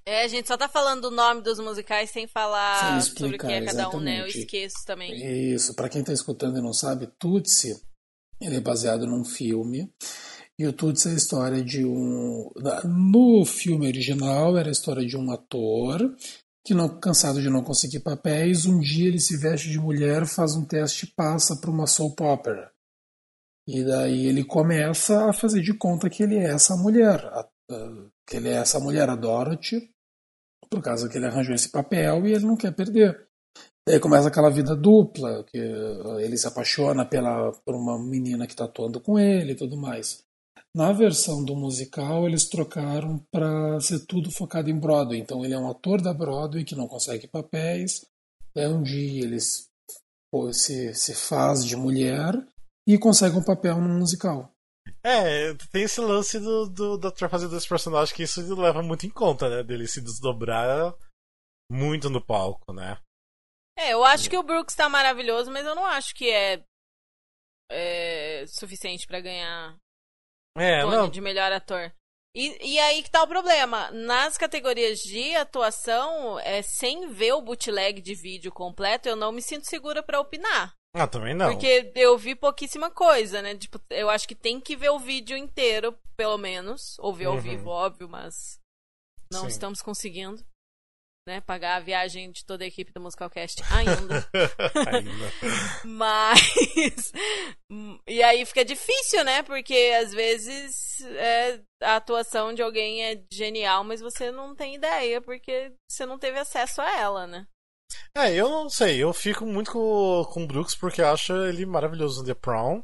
É, 0.04 0.24
a 0.24 0.28
gente 0.28 0.48
só 0.48 0.56
tá 0.56 0.68
falando 0.68 1.04
o 1.04 1.10
nome 1.10 1.42
dos 1.42 1.58
musicais 1.60 2.10
sem 2.10 2.26
falar 2.26 3.02
Sem 3.02 3.14
sobre 3.14 3.36
o 3.36 3.38
que 3.38 3.46
é 3.46 3.64
cada 3.64 3.88
um, 3.90 4.00
né? 4.00 4.20
Eu 4.20 4.26
exatamente. 4.26 4.38
esqueço 4.38 4.84
também. 4.84 5.52
Isso, 5.54 5.74
pra 5.74 5.88
quem 5.88 6.02
tá 6.02 6.12
escutando 6.12 6.58
e 6.58 6.62
não 6.62 6.72
sabe, 6.72 7.06
Tutsi, 7.18 7.80
ele 8.40 8.56
é 8.56 8.60
baseado 8.60 9.06
num 9.06 9.24
filme. 9.24 9.92
E 10.58 10.66
o 10.66 10.72
Tutsi 10.72 11.08
é 11.08 11.12
a 11.12 11.14
história 11.14 11.62
de 11.62 11.84
um. 11.84 12.50
No 12.84 13.44
filme 13.44 13.86
original, 13.86 14.56
era 14.58 14.68
a 14.68 14.72
história 14.72 15.06
de 15.06 15.16
um 15.16 15.30
ator 15.30 16.14
que, 16.64 16.74
não, 16.74 16.88
cansado 17.00 17.40
de 17.40 17.50
não 17.50 17.62
conseguir 17.62 18.00
papéis, 18.00 18.66
um 18.66 18.78
dia 18.78 19.08
ele 19.08 19.18
se 19.18 19.36
veste 19.36 19.68
de 19.70 19.78
mulher, 19.78 20.26
faz 20.26 20.54
um 20.54 20.64
teste 20.64 21.06
e 21.06 21.10
passa 21.10 21.56
para 21.56 21.70
uma 21.70 21.86
soap 21.86 22.20
opera. 22.20 22.70
E 23.66 23.82
daí 23.84 24.26
ele 24.26 24.44
começa 24.44 25.28
a 25.28 25.32
fazer 25.32 25.60
de 25.62 25.74
conta 25.74 26.10
que 26.10 26.22
ele 26.22 26.36
é 26.36 26.50
essa 26.50 26.76
mulher, 26.76 27.20
que 28.26 28.36
ele 28.36 28.48
é 28.48 28.54
essa 28.54 28.78
mulher, 28.78 29.08
a 29.08 29.16
Dorothy, 29.16 29.91
por 30.72 30.80
causa 30.80 31.06
que 31.06 31.18
ele 31.18 31.26
arranjou 31.26 31.54
esse 31.54 31.68
papel 31.68 32.26
e 32.26 32.32
ele 32.32 32.46
não 32.46 32.56
quer 32.56 32.72
perder. 32.72 33.28
Daí 33.86 34.00
começa 34.00 34.28
aquela 34.28 34.48
vida 34.48 34.74
dupla, 34.74 35.44
que 35.44 35.58
eh, 35.58 36.24
ele 36.24 36.38
se 36.38 36.46
apaixona 36.46 37.04
pela, 37.04 37.52
por 37.62 37.74
uma 37.74 37.98
menina 37.98 38.46
que 38.46 38.54
está 38.54 38.64
atuando 38.64 38.98
com 38.98 39.18
ele 39.18 39.52
e 39.52 39.54
tudo 39.54 39.76
mais. 39.76 40.24
Na 40.74 40.90
versão 40.90 41.44
do 41.44 41.54
musical, 41.54 42.26
eles 42.26 42.48
trocaram 42.48 43.20
para 43.30 43.78
ser 43.80 44.06
tudo 44.06 44.30
focado 44.30 44.70
em 44.70 44.78
Broadway. 44.78 45.20
Então 45.20 45.44
ele 45.44 45.52
é 45.52 45.58
um 45.58 45.68
ator 45.68 46.00
da 46.00 46.14
Broadway 46.14 46.64
que 46.64 46.74
não 46.74 46.88
consegue 46.88 47.26
papéis. 47.26 48.06
Daí 48.54 48.68
um 48.68 48.82
dia 48.82 49.24
ele 49.24 49.38
se, 49.40 50.94
se 50.94 51.14
faz 51.14 51.66
de 51.66 51.76
mulher 51.76 52.32
e 52.86 52.96
consegue 52.96 53.36
um 53.36 53.44
papel 53.44 53.78
no 53.78 53.98
musical. 53.98 54.50
É, 55.04 55.52
tem 55.72 55.82
esse 55.82 56.00
lance 56.00 56.38
do, 56.38 56.68
do, 56.98 57.08
ator 57.08 57.28
fazer 57.28 57.48
dois 57.48 57.66
personagens 57.66 58.12
que 58.12 58.22
isso 58.22 58.54
leva 58.54 58.82
muito 58.82 59.04
em 59.04 59.10
conta, 59.10 59.48
né? 59.48 59.62
Dele 59.62 59.88
se 59.88 60.00
desdobrar 60.00 60.94
muito 61.70 62.08
no 62.08 62.24
palco, 62.24 62.72
né? 62.72 63.00
É, 63.76 63.92
eu 63.92 64.04
acho 64.04 64.30
que 64.30 64.36
o 64.36 64.42
Brooks 64.42 64.76
tá 64.76 64.88
maravilhoso, 64.88 65.50
mas 65.50 65.66
eu 65.66 65.74
não 65.74 65.84
acho 65.84 66.14
que 66.14 66.30
é, 66.30 66.64
é 67.70 68.44
suficiente 68.46 69.06
para 69.06 69.20
ganhar 69.20 69.76
é, 70.56 70.82
Tony 70.82 70.96
não. 70.96 71.08
de 71.08 71.20
melhor 71.20 71.50
ator. 71.50 71.92
E, 72.34 72.74
e 72.74 72.78
aí 72.78 73.02
que 73.02 73.10
tá 73.10 73.22
o 73.22 73.28
problema. 73.28 73.90
Nas 73.90 74.38
categorias 74.38 75.00
de 75.00 75.34
atuação, 75.34 76.38
é, 76.40 76.62
sem 76.62 77.08
ver 77.08 77.32
o 77.32 77.42
bootleg 77.42 78.00
de 78.00 78.14
vídeo 78.14 78.52
completo, 78.52 79.08
eu 79.08 79.16
não 79.16 79.32
me 79.32 79.42
sinto 79.42 79.66
segura 79.66 80.02
para 80.02 80.20
opinar. 80.20 80.74
Ah, 80.94 81.06
também 81.06 81.34
não. 81.34 81.50
Porque 81.52 81.90
eu 81.94 82.18
vi 82.18 82.34
pouquíssima 82.34 82.90
coisa, 82.90 83.40
né? 83.40 83.56
Tipo, 83.56 83.80
eu 83.90 84.10
acho 84.10 84.28
que 84.28 84.34
tem 84.34 84.60
que 84.60 84.76
ver 84.76 84.90
o 84.90 84.98
vídeo 84.98 85.36
inteiro, 85.36 85.98
pelo 86.16 86.36
menos. 86.36 86.98
Ou 86.98 87.14
ver 87.14 87.26
ao 87.26 87.34
Uhum. 87.34 87.40
vivo, 87.40 87.70
óbvio, 87.70 88.08
mas 88.08 88.58
não 89.32 89.42
Sim. 89.42 89.48
estamos 89.48 89.80
conseguindo. 89.80 90.44
Né, 91.24 91.40
pagar 91.40 91.76
a 91.76 91.80
viagem 91.80 92.32
de 92.32 92.44
toda 92.44 92.64
a 92.64 92.66
equipe 92.66 92.92
do 92.92 93.00
Musicalcast 93.00 93.62
ainda. 93.70 94.28
Ainda. 94.92 95.32
Mas. 95.86 97.12
e 98.08 98.20
aí 98.24 98.44
fica 98.44 98.64
difícil, 98.64 99.22
né? 99.22 99.40
Porque 99.44 99.92
às 100.02 100.12
vezes 100.12 101.00
é, 101.02 101.60
a 101.80 101.94
atuação 101.94 102.52
de 102.52 102.60
alguém 102.60 103.04
é 103.04 103.22
genial, 103.32 103.84
mas 103.84 104.00
você 104.00 104.32
não 104.32 104.56
tem 104.56 104.74
ideia, 104.74 105.20
porque 105.20 105.72
você 105.88 106.04
não 106.04 106.18
teve 106.18 106.40
acesso 106.40 106.82
a 106.82 106.98
ela, 106.98 107.24
né? 107.28 107.46
É, 108.16 108.34
eu 108.34 108.48
não 108.48 108.68
sei, 108.68 109.02
eu 109.02 109.12
fico 109.12 109.44
muito 109.44 109.72
com, 109.72 110.24
com 110.32 110.44
o 110.44 110.46
Brooks 110.46 110.74
porque 110.74 111.02
acho 111.02 111.32
ele 111.44 111.66
maravilhoso 111.66 112.20
no 112.20 112.26
The 112.26 112.34
Prom. 112.34 112.82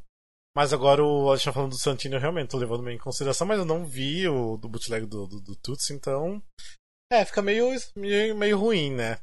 Mas 0.57 0.73
agora 0.73 1.05
o 1.05 1.29
Alexandre 1.29 1.55
falando 1.55 1.71
do 1.71 1.79
Santino, 1.79 2.17
eu 2.17 2.21
realmente 2.21 2.51
tô 2.51 2.59
levando 2.59 2.83
meio 2.83 2.97
em 2.97 3.01
consideração, 3.01 3.47
mas 3.47 3.59
eu 3.59 3.65
não 3.65 3.85
vi 3.87 4.27
o 4.27 4.57
do 4.57 4.69
bootleg 4.69 5.07
do, 5.07 5.27
do, 5.27 5.41
do 5.41 5.55
Tuts, 5.55 5.91
então. 5.91 6.43
É, 7.13 7.25
fica 7.25 7.41
meio, 7.41 7.69
meio, 7.95 8.37
meio 8.37 8.59
ruim, 8.59 8.93
né? 8.93 9.21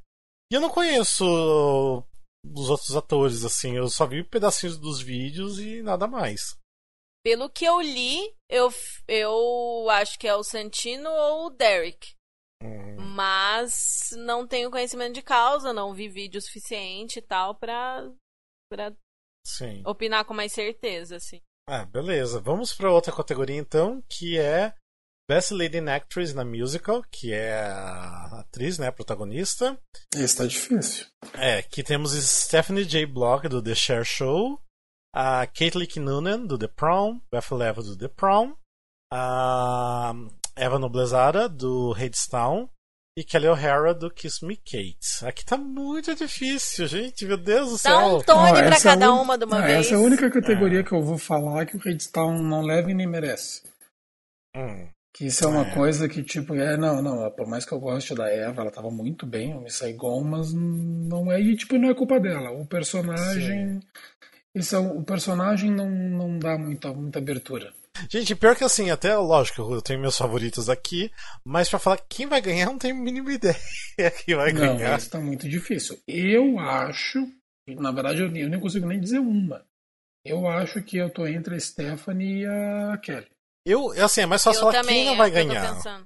E 0.52 0.56
eu 0.56 0.62
não 0.62 0.70
conheço 0.70 1.26
os 1.26 2.70
outros 2.70 2.96
atores, 2.96 3.44
assim, 3.44 3.76
eu 3.76 3.90
só 3.90 4.06
vi 4.06 4.24
pedacinhos 4.24 4.78
dos 4.78 5.02
vídeos 5.02 5.60
e 5.60 5.82
nada 5.82 6.08
mais. 6.08 6.58
Pelo 7.24 7.50
que 7.50 7.66
eu 7.66 7.82
li, 7.82 8.34
eu, 8.50 8.72
eu 9.08 9.90
acho 9.90 10.18
que 10.20 10.28
é 10.28 10.36
o 10.36 10.44
Santino 10.44 11.10
ou 11.10 11.48
o 11.48 11.50
Derek. 11.50 12.14
Mas 12.98 14.10
não 14.18 14.46
tenho 14.46 14.72
conhecimento 14.72 15.14
de 15.14 15.22
causa, 15.22 15.72
não 15.72 15.94
vi 15.94 16.10
vídeo 16.10 16.42
suficiente 16.42 17.20
e 17.20 17.22
tal 17.22 17.56
pra, 17.56 18.12
pra 18.70 18.94
sim. 19.46 19.82
opinar 19.86 20.26
com 20.26 20.34
mais 20.34 20.52
certeza, 20.52 21.16
assim. 21.16 21.42
Ah, 21.68 21.86
beleza. 21.86 22.40
Vamos 22.40 22.74
pra 22.74 22.92
outra 22.92 23.16
categoria 23.16 23.56
então, 23.56 24.04
que 24.10 24.38
é 24.38 24.74
Best 25.28 25.52
Leading 25.54 25.90
Actress 25.90 26.36
na 26.36 26.46
Musical, 26.46 27.04
que 27.10 27.34
é 27.34 27.58
a 27.64 28.42
atriz, 28.42 28.78
né, 28.78 28.88
a 28.88 28.92
protagonista. 28.92 29.80
Esse 30.16 30.38
tá 30.38 30.46
difícil. 30.46 31.08
É, 31.34 31.64
que 31.64 31.84
temos 31.84 32.12
Stephanie 32.12 32.86
J. 32.86 33.06
Block 33.08 33.48
do 33.48 33.62
The 33.62 33.74
Share 33.74 34.06
Show, 34.06 34.62
a 35.14 35.48
Caitlin 35.48 35.88
Noonan 36.00 36.46
do 36.46 36.58
The 36.58 36.68
Prom, 36.68 37.20
Beth 37.32 37.52
Level 37.52 37.84
do 37.84 37.98
The 37.98 38.10
Prom, 38.10 38.56
a 39.12 40.14
Eva 40.56 40.80
Noblezada 40.80 41.50
do 41.50 41.94
Hadestown 41.94 42.70
e 43.18 43.24
Kelly 43.24 43.48
O'Hara 43.48 43.94
do 43.94 44.10
Kiss 44.12 44.46
Me 44.46 44.56
Kate. 44.58 45.26
Aqui 45.26 45.46
tá 45.46 45.58
muito 45.58 46.14
difícil, 46.16 46.88
gente, 46.88 47.26
meu 47.26 47.38
Deus 47.38 47.70
do 47.72 47.84
Dá 47.84 47.98
um 48.08 48.10
céu. 48.20 48.24
Tony 48.24 48.50
Ó, 48.52 48.54
pra 48.54 48.76
é 48.76 48.82
cada 48.82 49.14
un- 49.14 49.22
uma 49.22 49.38
de 49.38 49.46
uma 49.46 49.60
Ah, 49.60 49.62
vez. 49.62 49.86
Essa 49.86 49.96
é 49.96 49.98
a 49.98 50.02
única 50.02 50.30
categoria 50.30 50.84
que 50.84 50.92
eu 50.94 51.02
vou 51.02 51.18
falar 51.18 51.66
que 51.66 51.76
o 51.78 51.80
Redstone 51.80 52.42
não 52.44 52.62
leva 52.62 52.92
e 52.92 52.94
nem 52.94 53.08
merece. 53.08 53.64
Hum, 54.56 54.90
Que 55.18 55.28
isso 55.28 55.46
é 55.46 55.48
uma 55.48 55.66
É. 55.66 55.74
coisa 55.74 56.10
que, 56.10 56.22
tipo, 56.22 56.54
é, 56.56 56.76
não, 56.76 57.02
não, 57.02 57.32
por 57.32 57.48
mais 57.48 57.64
que 57.66 57.72
eu 57.74 57.80
goste 57.80 58.14
da 58.14 58.28
Eva, 58.30 58.62
ela 58.64 58.72
tava 58.72 58.92
muito 58.92 59.26
bem, 59.26 59.56
o 59.56 59.62
Miss 59.62 59.76
Saigon, 59.76 60.22
mas 60.26 60.54
não 60.54 61.32
é, 61.32 61.40
e, 61.40 61.56
tipo, 61.56 61.78
não 61.78 61.90
é 61.90 61.96
culpa 61.96 62.20
dela. 62.20 62.52
O 62.52 62.66
personagem. 62.68 63.80
Isso 64.54 64.76
é, 64.76 64.80
o 64.80 65.02
personagem 65.04 65.72
não, 65.72 65.90
não 65.90 66.38
dá 66.38 66.58
muita, 66.58 66.92
muita 66.94 67.20
abertura. 67.20 67.74
Gente, 68.10 68.36
pior 68.36 68.56
que 68.56 68.64
assim, 68.64 68.90
até 68.92 69.16
lógico, 69.16 69.62
eu 69.74 69.82
tenho 69.82 70.00
meus 70.00 70.18
favoritos 70.18 70.70
aqui, 70.70 71.12
mas 71.46 71.70
pra 71.70 71.80
falar 71.80 71.98
quem 72.10 72.28
vai 72.28 72.42
ganhar, 72.42 72.66
eu 72.66 72.72
não 72.72 72.78
tenho 72.80 72.96
a 72.96 73.00
mínima 73.00 73.32
ideia 73.34 73.56
quem 74.26 74.36
vai 74.36 74.52
Não, 74.54 74.78
ganhar. 74.78 74.98
isso 75.00 75.10
tá 75.10 75.20
muito 75.20 75.48
difícil. 75.48 75.98
Eu 76.08 76.60
acho, 76.60 77.20
na 77.68 77.92
verdade 77.92 78.22
eu, 78.22 78.30
nem- 78.30 78.44
eu 78.44 78.50
nem 78.50 78.60
consigo 78.60 78.86
nem 78.88 79.00
dizer 79.00 79.20
uma. 79.20 79.66
Eu 80.26 80.48
acho 80.48 80.82
que 80.82 80.98
eu 80.98 81.10
tô 81.10 81.26
entre 81.28 81.56
a 81.56 81.60
Stephanie 81.60 82.42
e 82.42 82.46
a 82.46 82.98
Kelly. 82.98 83.28
Eu, 83.66 83.92
assim, 84.04 84.22
é 84.22 84.26
mais 84.26 84.44
fácil 84.44 84.60
eu 84.60 84.72
falar 84.72 84.82
também, 84.82 84.96
quem 84.98 85.06
não 85.06 85.14
é 85.14 85.18
vai 85.18 85.32
ganhar. 85.32 86.06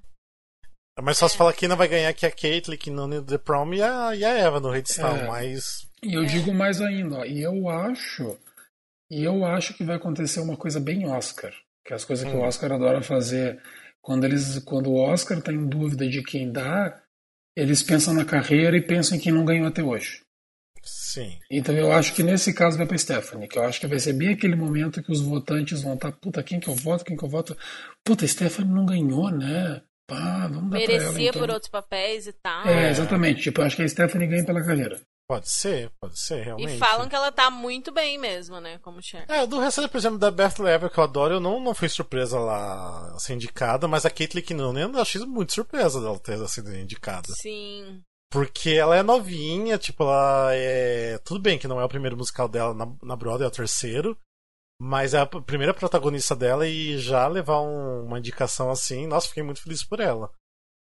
É 0.98 1.02
mais 1.02 1.18
fácil 1.20 1.36
É. 1.36 1.38
falar 1.38 1.54
quem 1.54 1.70
não 1.70 1.78
vai 1.78 1.88
ganhar 1.88 2.14
que 2.14 2.26
a 2.26 2.32
Caitlyn, 2.32 2.78
que 2.78 2.90
não 2.92 3.08
no 3.08 3.24
The 3.24 3.38
Prom 3.38 3.74
e 3.74 3.82
a, 3.82 4.16
e 4.16 4.24
a 4.26 4.30
Eva 4.38 4.60
no 4.60 4.70
Redstone, 4.70 5.20
É. 5.22 5.28
mas. 5.28 5.88
E 6.04 6.14
eu 6.14 6.26
digo 6.26 6.54
mais 6.54 6.82
ainda, 6.82 7.20
ó, 7.20 7.26
e 7.26 7.42
eu 7.42 7.68
acho, 7.70 8.38
e 9.10 9.24
eu 9.24 9.46
acho 9.46 9.74
que 9.74 9.84
vai 9.84 9.96
acontecer 9.96 10.40
uma 10.42 10.56
coisa 10.58 10.80
bem 10.80 11.08
Oscar, 11.08 11.54
que 11.86 11.94
é 11.94 11.96
as 11.96 12.06
coisas 12.06 12.30
que 12.30 12.36
o 12.36 12.42
Oscar 12.42 12.72
adora 12.72 13.02
fazer, 13.02 13.62
quando 14.02 14.24
eles, 14.26 14.60
quando 14.60 14.90
o 14.92 14.96
Oscar 14.96 15.42
tá 15.42 15.52
em 15.52 15.68
dúvida 15.68 16.08
de 16.08 16.24
quem 16.24 16.52
dá, 16.52 17.02
eles 17.56 17.84
pensam 17.84 18.14
na 18.14 18.26
carreira 18.26 18.78
e 18.78 18.82
pensam 18.82 19.18
em 19.18 19.20
quem 19.20 19.32
não 19.32 19.46
ganhou 19.46 19.68
até 19.68 19.84
hoje. 19.84 20.22
Sim. 20.84 21.38
Então 21.52 21.76
eu 21.76 21.92
acho 21.92 22.14
que 22.14 22.24
nesse 22.24 22.54
caso 22.54 22.78
vai 22.78 22.88
pra 22.88 22.98
Stephanie, 22.98 23.48
que 23.48 23.58
eu 23.58 23.64
acho 23.64 23.80
que 23.80 23.88
vai 23.88 24.00
ser 24.00 24.14
bem 24.14 24.30
aquele 24.30 24.56
momento 24.56 25.04
que 25.04 25.12
os 25.12 25.22
votantes 25.22 25.82
vão 25.82 25.96
estar, 25.96 26.12
puta, 26.14 26.42
quem 26.42 26.60
que 26.60 26.70
eu 26.70 26.76
voto, 26.76 27.04
quem 27.04 27.18
que 27.18 27.24
eu 27.24 27.30
voto? 27.30 27.58
Puta, 28.04 28.24
a 28.24 28.28
Stephanie 28.28 28.74
não 28.74 28.86
ganhou, 28.86 29.30
né? 29.30 29.82
Pá, 30.08 30.48
vamos 30.48 30.72
dar 30.72 30.80
pra 30.80 30.94
ela, 30.94 31.04
Merecia 31.04 31.30
então. 31.30 31.42
por 31.42 31.52
outros 31.52 31.70
papéis 31.70 32.26
e 32.26 32.34
tal. 32.34 32.68
É, 32.68 32.90
exatamente. 32.90 33.42
Tipo, 33.44 33.62
eu 33.62 33.66
acho 33.66 33.76
que 33.76 33.84
a 33.84 33.88
Stephanie 33.90 34.28
ganha 34.28 34.46
pela 34.46 34.66
carreira. 34.66 35.00
Pode 35.30 35.48
ser, 35.48 35.92
pode 36.02 36.20
ser, 36.20 36.42
realmente. 36.44 36.74
E 36.76 36.80
falam 36.80 37.08
que 37.08 37.16
ela 37.16 37.32
tá 37.32 37.52
muito 37.52 37.92
bem 37.92 38.18
mesmo, 38.18 38.60
né? 38.60 38.80
Como 38.80 39.00
Cher. 39.00 39.26
É, 39.30 39.46
do 39.46 39.60
resto, 39.60 39.88
por 39.88 39.98
exemplo, 39.98 40.18
da 40.18 40.32
Beth 40.32 40.58
Lever, 40.58 40.90
que 40.90 41.00
eu 41.00 41.04
adoro, 41.04 41.36
eu 41.36 41.40
não, 41.40 41.60
não 41.60 41.76
fui 41.76 41.88
surpresa 41.88 42.40
lá 42.40 43.16
ser 43.20 43.36
indicada, 43.36 43.88
mas 43.88 44.08
a 44.08 44.10
Caitlyn 44.10 44.42
Kinonen 44.42 44.92
eu 44.92 45.00
achei 45.00 45.24
muito 45.26 45.54
surpresa 45.54 46.02
dela 46.02 46.18
ter 46.20 46.48
sido 46.48 46.76
indicada. 46.76 47.28
Sim. 47.42 48.02
Porque 48.32 48.72
ela 48.72 48.96
é 48.96 49.04
novinha, 49.04 49.78
tipo, 49.78 50.02
ela 50.04 50.50
é. 50.56 51.20
Tudo 51.20 51.40
bem 51.40 51.60
que 51.60 51.68
não 51.68 51.80
é 51.80 51.86
o 51.86 51.90
primeiro 51.90 52.18
musical 52.18 52.48
dela 52.48 52.74
na, 52.74 52.88
na 53.04 53.16
Broadway, 53.16 53.46
é 53.46 53.48
o 53.48 53.52
terceiro. 53.52 54.18
Mas 54.82 55.14
é 55.14 55.20
a 55.20 55.26
primeira 55.26 55.74
protagonista 55.74 56.36
dela 56.36 56.66
e 56.66 56.98
já 56.98 57.28
levar 57.28 57.60
um- 57.62 58.06
uma 58.06 58.18
indicação 58.18 58.72
assim, 58.72 59.06
nossa, 59.06 59.28
fiquei 59.28 59.44
muito 59.44 59.62
feliz 59.62 59.84
por 59.84 60.00
ela. 60.00 60.32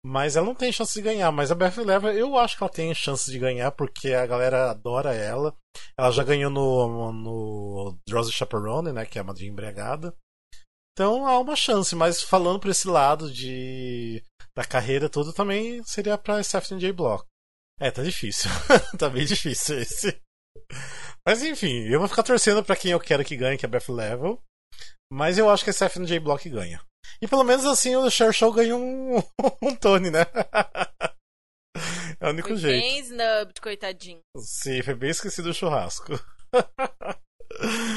Mas 0.05 0.37
ela 0.37 0.47
não 0.47 0.55
tem 0.55 0.73
chance 0.73 0.95
de 0.95 1.03
ganhar. 1.03 1.31
Mas 1.33 1.51
a 1.51 1.55
Beth 1.55 1.77
Lever, 1.77 2.15
eu 2.15 2.37
acho 2.39 2.57
que 2.57 2.63
ela 2.63 2.73
tem 2.73 2.95
chance 2.95 3.31
de 3.31 3.39
ganhar, 3.39 3.71
porque 3.73 4.13
a 4.13 4.27
galera 4.27 4.71
adora 4.71 5.15
ela. 5.15 5.55
Ela 5.99 6.11
já 6.11 6.23
ganhou 6.25 6.51
no, 6.51 7.13
no 7.13 7.99
Rose 8.11 8.33
Chaperone, 8.33 8.93
né? 8.93 9.05
Que 9.05 9.19
é 9.19 9.21
a 9.21 9.25
Madrinha 9.25 9.51
Embriagada. 9.51 10.15
Então 10.93 11.27
há 11.27 11.39
uma 11.39 11.55
chance, 11.55 11.95
mas 11.95 12.23
falando 12.23 12.59
por 12.59 12.71
esse 12.71 12.89
lado 12.89 13.33
de 13.33 14.21
da 14.57 14.65
carreira 14.65 15.09
toda, 15.09 15.33
também 15.33 15.81
seria 15.85 16.19
pra 16.19 16.43
Stephanie 16.43 16.81
J. 16.81 16.93
Block. 16.93 17.25
É, 17.79 17.91
tá 17.93 18.03
difícil. 18.03 18.51
tá 18.99 19.09
bem 19.09 19.25
difícil 19.25 19.79
esse. 19.79 20.21
Mas 21.25 21.43
enfim, 21.43 21.87
eu 21.87 22.01
vou 22.01 22.09
ficar 22.09 22.25
torcendo 22.25 22.65
pra 22.65 22.75
quem 22.75 22.91
eu 22.91 22.99
quero 22.99 23.25
que 23.25 23.37
ganhe, 23.37 23.57
que 23.57 23.65
é 23.65 23.69
a 23.69 23.71
Beth 23.71 23.89
Level. 23.89 24.43
Mas 25.13 25.39
eu 25.39 25.49
acho 25.49 25.63
que 25.63 25.71
a 25.71 25.73
Stephanie 25.73 26.09
J. 26.09 26.19
Block 26.19 26.49
ganha. 26.51 26.81
E 27.21 27.27
pelo 27.29 27.45
menos 27.45 27.65
assim 27.65 27.95
o 27.97 28.09
Cher 28.11 28.33
Show 28.33 28.53
ganha 28.53 28.77
um, 28.77 29.17
um 29.63 29.75
Tony, 29.75 30.11
né? 30.11 30.27
é 32.21 32.27
o 32.27 32.31
único 32.31 32.49
Foi 32.49 32.57
jeito. 32.57 32.81
bem 32.83 32.99
snubbed, 33.01 33.61
coitadinho. 33.61 34.21
Sim, 34.39 34.83
foi 34.83 34.95
bem 34.95 35.11
esquecido 35.11 35.51
o 35.51 35.55
churrasco. 35.55 36.19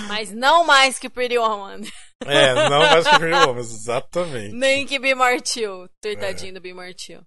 Mas 0.08 0.32
não 0.32 0.64
mais 0.64 0.98
que 0.98 1.10
Pretty 1.10 1.38
Woman. 1.38 1.82
É, 2.26 2.54
não 2.70 2.80
mais 2.80 3.08
que 3.08 3.20
Pretty 3.20 3.46
Woman, 3.46 3.60
exatamente. 3.62 4.56
Nem 4.56 4.86
que 4.86 4.98
Be 5.00 5.14
Martil. 5.14 5.86
É. 5.86 5.90
Coitadinho 6.02 6.54
do 6.56 6.62
Be 6.62 6.74
Martil. 6.74 7.22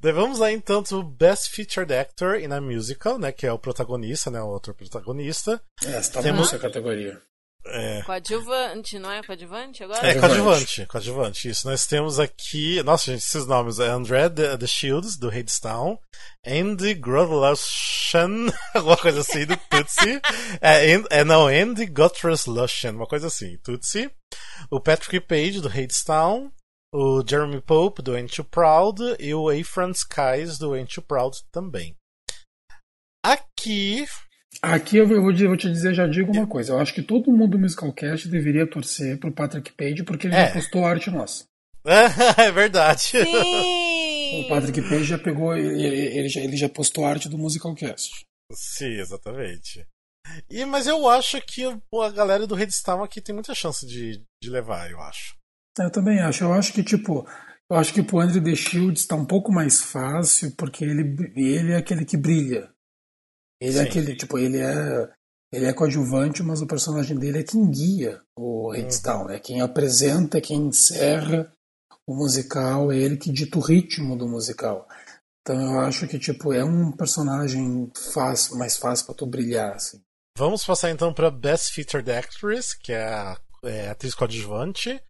Daí 0.00 0.12
vamos 0.12 0.38
lá 0.38 0.52
então 0.52 0.82
pro 0.82 1.02
Best 1.02 1.50
Featured 1.50 1.92
Actor 1.92 2.36
in 2.36 2.52
a 2.52 2.60
Musical, 2.60 3.18
né? 3.18 3.32
Que 3.32 3.46
é 3.46 3.52
o 3.52 3.58
protagonista, 3.58 4.30
né? 4.30 4.40
O 4.40 4.48
outro 4.48 4.74
protagonista. 4.74 5.60
Essa 5.84 6.12
tá 6.14 6.22
Temos- 6.22 6.52
nessa 6.52 6.58
categoria. 6.58 7.20
É, 7.66 8.02
Coadjuvante, 8.02 8.98
não 8.98 9.10
é 9.10 9.22
coadjuvante 9.22 9.82
agora? 9.82 10.06
é 10.06 10.14
Coadjuvante. 10.14 10.36
coadjuvante, 10.42 10.86
coadjuvante, 10.86 11.48
isso. 11.48 11.68
Nós 11.68 11.86
temos 11.86 12.18
aqui, 12.20 12.82
nossa 12.82 13.10
gente, 13.10 13.24
esses 13.24 13.46
nomes, 13.46 13.78
é 13.78 13.88
André 13.88 14.28
The, 14.28 14.56
The 14.58 14.66
Shields, 14.66 15.16
do 15.16 15.28
Hadestown, 15.28 15.98
Andy 16.46 16.94
Grodlushan, 16.94 18.52
alguma 18.74 18.96
coisa 18.98 19.20
assim, 19.20 19.46
do 19.46 19.56
Tootsie, 19.56 20.20
é, 20.60 20.92
é, 21.10 21.24
não, 21.24 21.46
Andy 21.46 21.86
Gottraslushan, 21.86 22.92
uma 22.92 23.06
coisa 23.06 23.28
assim, 23.28 23.56
Tootsie, 23.58 24.10
o 24.70 24.78
Patrick 24.78 25.20
Page, 25.20 25.62
do 25.62 25.68
Hadestown, 25.68 26.52
o 26.94 27.24
Jeremy 27.26 27.60
Pope, 27.60 28.02
do 28.02 28.14
Ain't 28.14 28.36
Too 28.36 28.44
Proud, 28.44 29.00
e 29.18 29.34
o 29.34 29.48
A. 29.48 29.64
Franz 29.64 30.04
Kais, 30.04 30.58
do 30.58 30.74
Ain't 30.74 30.94
Too 30.94 31.02
Proud 31.02 31.36
também. 31.50 31.96
Aqui, 33.24 34.06
Aqui 34.62 34.96
eu 34.96 35.06
vou, 35.06 35.20
vou 35.22 35.56
te 35.56 35.70
dizer, 35.70 35.94
já 35.94 36.06
digo 36.06 36.32
uma 36.32 36.46
coisa. 36.46 36.72
Eu 36.72 36.78
acho 36.78 36.94
que 36.94 37.02
todo 37.02 37.30
mundo 37.30 37.52
do 37.52 37.58
Musicalcast 37.58 38.28
deveria 38.28 38.66
torcer 38.66 39.18
pro 39.18 39.32
Patrick 39.32 39.72
Page, 39.72 40.02
porque 40.04 40.26
ele 40.26 40.34
É. 40.34 40.46
já 40.46 40.52
postou 40.52 40.84
arte 40.84 41.10
nossa. 41.10 41.44
é 42.38 42.50
verdade. 42.50 43.00
Sim! 43.02 44.44
O 44.44 44.48
Patrick 44.48 44.80
Page 44.82 45.04
já 45.04 45.18
pegou, 45.18 45.56
ele, 45.56 45.84
ele 45.84 46.28
já, 46.28 46.40
ele 46.40 46.56
já 46.56 46.68
postou 46.68 47.04
arte 47.04 47.28
do 47.28 47.38
Musicalcast. 47.38 48.24
Sim, 48.52 48.98
exatamente. 49.00 49.86
E, 50.50 50.64
mas 50.64 50.86
eu 50.86 51.08
acho 51.08 51.40
que 51.42 51.62
a 51.64 52.10
galera 52.10 52.46
do 52.46 52.54
Redstone 52.54 53.04
aqui 53.04 53.20
tem 53.20 53.34
muita 53.34 53.54
chance 53.54 53.86
de, 53.86 54.22
de 54.42 54.50
levar, 54.50 54.90
eu 54.90 55.00
acho. 55.00 55.36
Eu 55.78 55.90
também 55.90 56.20
acho. 56.20 56.44
Eu 56.44 56.52
acho 56.52 56.72
que, 56.72 56.82
tipo, 56.82 57.28
eu 57.70 57.76
acho 57.76 57.92
que 57.92 58.02
pro 58.02 58.20
Andrew 58.20 58.42
The 58.42 58.54
Shield 58.54 58.98
está 58.98 59.14
um 59.14 59.26
pouco 59.26 59.52
mais 59.52 59.82
fácil, 59.82 60.52
porque 60.56 60.84
ele, 60.84 61.02
ele 61.36 61.72
é 61.72 61.76
aquele 61.76 62.04
que 62.04 62.16
brilha. 62.16 62.70
Ele 63.64 63.70
é 63.70 63.72
Sim. 63.72 63.78
é 63.78 63.82
aquele, 63.82 64.16
tipo, 64.16 64.38
ele 64.38 64.58
é. 64.58 65.10
Ele 65.52 65.66
é 65.66 65.72
coadjuvante, 65.72 66.42
mas 66.42 66.60
o 66.60 66.66
personagem 66.66 67.16
dele 67.16 67.38
é 67.38 67.42
quem 67.44 67.70
guia 67.70 68.20
o 68.36 68.72
Redstone, 68.72 69.24
uhum. 69.24 69.30
é 69.30 69.38
quem 69.38 69.60
apresenta, 69.60 70.38
é 70.38 70.40
quem 70.40 70.66
encerra 70.66 71.52
o 72.08 72.14
musical, 72.14 72.90
é 72.90 72.98
ele 72.98 73.16
que 73.16 73.30
dita 73.30 73.58
o 73.58 73.62
ritmo 73.62 74.16
do 74.16 74.26
musical. 74.26 74.88
Então 75.40 75.74
eu 75.74 75.80
acho 75.80 76.08
que 76.08 76.18
tipo 76.18 76.52
é 76.52 76.64
um 76.64 76.90
personagem 76.90 77.88
fácil, 78.12 78.56
mais 78.58 78.76
fácil 78.76 79.06
para 79.06 79.14
tu 79.14 79.26
brilhar 79.26 79.74
assim. 79.74 80.00
Vamos 80.36 80.64
passar 80.64 80.90
então 80.90 81.14
para 81.14 81.30
Best 81.30 81.72
Featured 81.72 82.10
Actress, 82.10 82.76
que 82.76 82.92
é 82.92 83.04
a, 83.04 83.38
é 83.62 83.88
a 83.88 83.92
atriz 83.92 84.12
coadjuvante. 84.12 85.00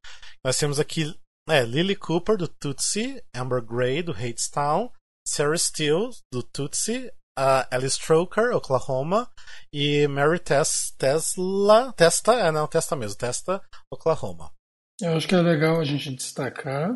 Nós 0.45 0.59
temos 0.59 0.79
aqui 0.79 1.19
é, 1.49 1.65
Lily 1.65 1.97
Cooper, 1.97 2.37
do 2.37 2.49
Tootsie, 2.49 3.23
Amber 3.35 3.63
Gray, 3.63 4.03
do 4.03 4.13
Hadestown, 4.13 4.91
Sarah 5.27 5.57
Steele, 5.57 6.11
do 6.31 6.43
Tootsie, 6.43 7.11
uh, 7.39 7.67
Alice 7.71 7.99
Stroker, 7.99 8.55
Oklahoma, 8.55 9.31
e 9.73 10.07
Mary 10.09 10.39
Tess, 10.39 10.95
Tesla, 10.99 11.93
Testa, 11.93 12.35
é 12.35 12.51
não, 12.51 12.67
Testa 12.67 12.97
mesmo, 12.97 13.19
Testa, 13.19 13.63
Oklahoma. 13.93 14.53
Eu 15.01 15.17
acho 15.17 15.27
que 15.27 15.35
é 15.35 15.41
legal 15.41 15.81
a 15.81 15.85
gente 15.85 16.15
destacar 16.15 16.91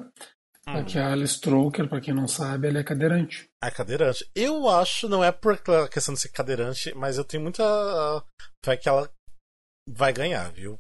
hum. 0.69 0.85
que 0.85 0.99
a 0.99 1.13
Alice 1.13 1.35
Stroker, 1.35 1.89
para 1.89 2.01
quem 2.01 2.15
não 2.15 2.29
sabe, 2.29 2.69
ela 2.69 2.79
é 2.79 2.85
cadeirante. 2.85 3.49
É 3.63 3.71
cadeirante. 3.71 4.29
Eu 4.35 4.69
acho, 4.69 5.09
não 5.09 5.23
é 5.23 5.33
por 5.33 5.59
questão 5.91 6.15
de 6.15 6.21
ser 6.21 6.29
cadeirante, 6.29 6.95
mas 6.95 7.19
eu 7.19 7.25
tenho 7.25 7.43
muita 7.43 7.65
fé 8.65 8.77
que 8.77 8.89
ela 8.89 9.11
vai 9.89 10.13
ganhar, 10.13 10.53
viu? 10.53 10.79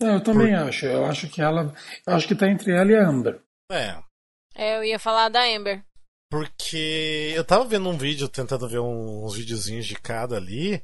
É, 0.00 0.14
eu 0.14 0.22
também 0.22 0.48
Por... 0.48 0.68
acho. 0.68 0.86
Eu 0.86 1.04
acho 1.04 1.28
que 1.28 1.40
ela. 1.40 1.74
Eu 2.06 2.14
acho 2.14 2.26
que 2.26 2.34
tá 2.34 2.48
entre 2.48 2.72
ela 2.72 2.90
e 2.90 2.96
a 2.96 3.08
Amber. 3.08 3.40
É. 3.70 4.02
É, 4.56 4.78
eu 4.78 4.84
ia 4.84 4.98
falar 4.98 5.28
da 5.28 5.42
Amber. 5.44 5.84
Porque 6.34 7.32
eu 7.36 7.44
tava 7.44 7.64
vendo 7.64 7.88
um 7.88 7.96
vídeo, 7.96 8.28
tentando 8.28 8.68
ver 8.68 8.80
uns 8.80 9.36
videozinhos 9.36 9.86
de 9.86 9.94
cada 9.94 10.36
ali. 10.36 10.82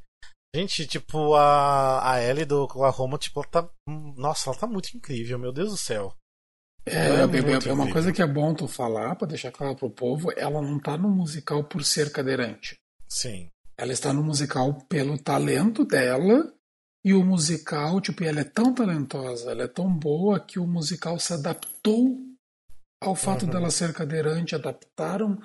Gente, 0.55 0.87
tipo, 0.87 1.35
a, 1.35 2.13
a 2.13 2.23
Ellie 2.23 2.45
do 2.45 2.63
Oklahoma, 2.63 3.17
tipo, 3.17 3.41
ela 3.41 3.49
tá. 3.49 3.69
Nossa, 4.15 4.49
ela 4.49 4.57
tá 4.57 4.65
muito 4.65 4.95
incrível, 4.95 5.37
meu 5.37 5.51
Deus 5.51 5.71
do 5.71 5.77
céu. 5.77 6.15
É, 6.85 6.95
é, 6.95 7.09
é, 7.09 7.69
é 7.69 7.73
uma 7.73 7.91
coisa 7.91 8.13
que 8.13 8.21
é 8.21 8.27
bom 8.27 8.53
tu 8.53 8.65
falar, 8.65 9.13
pra 9.17 9.27
deixar 9.27 9.51
claro 9.51 9.75
pro 9.75 9.89
povo, 9.89 10.31
ela 10.37 10.61
não 10.61 10.79
tá 10.79 10.97
no 10.97 11.09
musical 11.09 11.65
por 11.65 11.83
ser 11.83 12.13
cadeirante. 12.13 12.77
Sim. 13.09 13.49
Ela 13.77 13.91
está 13.91 14.13
no 14.13 14.23
musical 14.23 14.73
pelo 14.87 15.17
talento 15.17 15.83
dela 15.83 16.49
e 17.03 17.13
o 17.13 17.25
musical, 17.25 17.99
tipo, 17.99 18.23
ela 18.23 18.39
é 18.39 18.45
tão 18.45 18.73
talentosa, 18.73 19.51
ela 19.51 19.63
é 19.63 19.67
tão 19.67 19.93
boa 19.93 20.39
que 20.39 20.59
o 20.59 20.65
musical 20.65 21.19
se 21.19 21.33
adaptou 21.33 22.30
ao 23.01 23.15
fato 23.15 23.45
uhum. 23.45 23.51
dela 23.51 23.71
ser 23.71 23.93
cadeirante, 23.93 24.55
adaptaram 24.55 25.37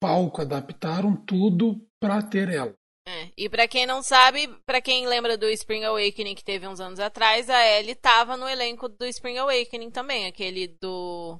palco, 0.00 0.42
adaptaram 0.42 1.16
tudo 1.16 1.80
para 2.00 2.22
ter 2.22 2.48
ela. 2.48 2.74
É, 3.06 3.30
e 3.36 3.48
para 3.50 3.68
quem 3.68 3.86
não 3.86 4.02
sabe, 4.02 4.48
para 4.64 4.80
quem 4.80 5.06
lembra 5.06 5.36
do 5.36 5.46
Spring 5.50 5.84
Awakening 5.84 6.34
que 6.34 6.44
teve 6.44 6.66
uns 6.66 6.80
anos 6.80 6.98
atrás, 6.98 7.50
a 7.50 7.66
Ellie 7.66 7.94
tava 7.94 8.36
no 8.36 8.48
elenco 8.48 8.88
do 8.88 9.04
Spring 9.06 9.36
Awakening 9.38 9.90
também, 9.90 10.26
aquele 10.26 10.68
do 10.80 11.38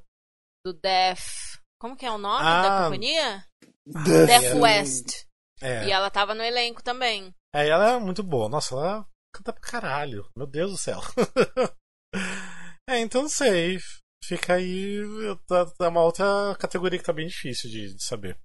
do 0.67 0.73
Death, 0.73 1.59
como 1.81 1.97
que 1.97 2.07
é 2.07 2.11
o 2.11 2.19
nome 2.19 2.47
ah, 2.47 2.63
da 2.63 2.85
companhia? 2.85 3.47
Death, 3.87 4.27
Death 4.27 4.55
West. 4.57 5.27
É. 5.61 5.87
E 5.87 5.93
ela 5.93 6.11
tava 6.11 6.35
no 6.35 6.43
elenco 6.43 6.83
também. 6.83 7.35
É, 7.55 7.69
ela 7.69 7.93
é 7.93 7.99
muito 7.99 8.23
boa. 8.23 8.49
Nossa, 8.49 8.75
ela 8.75 9.07
canta 9.35 9.53
pra 9.53 9.61
caralho. 9.61 10.27
Meu 10.37 10.47
Deus 10.47 10.73
do 10.73 10.79
céu. 10.79 11.01
é, 12.89 12.99
então 12.99 13.23
não 13.23 13.29
sei. 13.29 13.79
Fica 14.27 14.55
aí. 14.55 15.01
Tá 15.47 15.89
uma 15.89 16.03
outra 16.03 16.57
categoria 16.59 16.99
que 16.99 17.05
tá 17.05 17.13
bem 17.13 17.27
difícil 17.27 17.71
de, 17.71 17.95
de 17.95 18.03
saber. 18.03 18.39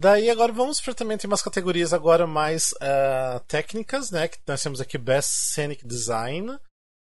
Daí 0.00 0.30
agora 0.30 0.52
vamos 0.52 0.80
para 0.80 0.94
também 0.94 1.18
tem 1.18 1.28
umas 1.28 1.42
categorias 1.42 1.92
agora 1.92 2.26
mais 2.26 2.72
uh, 2.74 3.40
técnicas, 3.48 4.10
né? 4.10 4.28
Que 4.28 4.38
nós 4.46 4.62
temos 4.62 4.80
aqui 4.80 4.96
Best 4.96 5.30
Scenic 5.30 5.84
Design, 5.84 6.56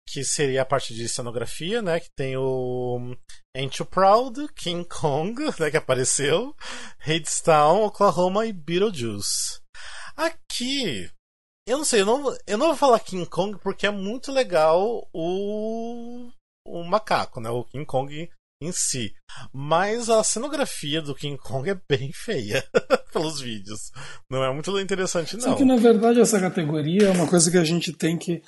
que 0.09 0.23
seria 0.23 0.63
a 0.63 0.67
parte 0.67 0.95
de 0.95 1.09
cenografia, 1.09 1.83
né? 1.83 1.99
Que 1.99 2.11
tem 2.17 2.37
o 2.37 3.17
Ain't 3.57 3.83
You 3.83 3.87
Proud, 3.87 4.47
King 4.55 4.89
Kong, 4.89 5.35
né? 5.59 5.71
Que 5.71 5.77
apareceu, 5.77 6.55
Hadestown, 7.01 7.85
Oklahoma 7.85 8.47
e 8.47 8.53
Beetlejuice. 8.53 9.61
Aqui 10.17 11.11
eu 11.67 11.79
não 11.79 11.85
sei, 11.85 12.03
eu 12.03 12.07
não, 12.07 12.37
eu 12.47 12.59
não 12.59 12.67
vou 12.67 12.77
falar 12.77 13.01
King 13.01 13.27
Kong 13.27 13.59
porque 13.59 13.87
é 13.87 13.91
muito 13.91 14.31
legal 14.31 15.09
o, 15.15 16.31
o 16.67 16.83
macaco, 16.85 17.41
né? 17.41 17.51
O 17.51 17.65
King 17.65 17.85
Kong 17.85 18.29
em 18.61 18.73
si. 18.73 19.13
Mas 19.53 20.09
a 20.09 20.23
cenografia 20.25 21.03
do 21.03 21.15
King 21.15 21.37
Kong 21.39 21.69
é 21.69 21.79
bem 21.89 22.11
feia 22.13 22.65
pelos 23.13 23.41
vídeos. 23.41 23.91
Não 24.31 24.45
é 24.45 24.53
muito 24.53 24.79
interessante, 24.79 25.37
não. 25.37 25.43
Só 25.43 25.55
que 25.55 25.65
na 25.65 25.77
verdade 25.77 26.21
essa 26.21 26.41
categoria 26.41 27.09
é 27.09 27.11
uma 27.11 27.29
coisa 27.29 27.51
que 27.51 27.59
a 27.59 27.65
gente 27.65 27.93
tem 27.93 28.17
que. 28.17 28.43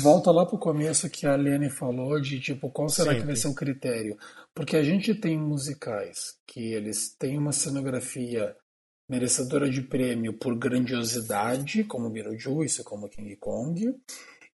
Volta 0.00 0.30
lá 0.30 0.46
pro 0.46 0.58
começo 0.58 1.10
que 1.10 1.26
a 1.26 1.36
Lene 1.36 1.70
falou 1.70 2.20
de 2.20 2.40
tipo, 2.40 2.70
qual 2.70 2.88
será 2.88 3.14
que 3.14 3.26
vai 3.26 3.36
ser 3.36 3.48
o 3.48 3.54
critério? 3.54 4.16
Porque 4.54 4.76
a 4.76 4.82
gente 4.82 5.14
tem 5.14 5.38
musicais 5.38 6.36
que 6.46 6.72
eles 6.72 7.14
têm 7.18 7.38
uma 7.38 7.52
cenografia 7.52 8.54
merecedora 9.08 9.70
de 9.70 9.82
prêmio 9.82 10.32
por 10.32 10.56
grandiosidade, 10.58 11.84
como 11.84 12.10
Beetlejuice, 12.10 12.82
como 12.82 13.08
King 13.08 13.36
Kong. 13.36 13.94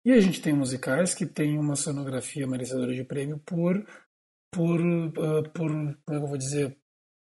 E 0.05 0.13
a 0.13 0.21
gente 0.21 0.41
tem 0.41 0.53
musicais 0.53 1.15
que 1.15 1.27
têm 1.27 1.59
uma 1.59 1.77
sonografia 1.77 2.47
merecedora 2.47 2.95
de 2.95 3.05
prêmio 3.05 3.39
por, 3.45 3.85
por, 4.53 4.81
uh, 4.81 5.43
por 5.53 5.71
como 5.71 5.91
é 5.91 5.95
que 5.95 6.25
eu 6.25 6.27
vou 6.27 6.39
dizer, 6.39 6.77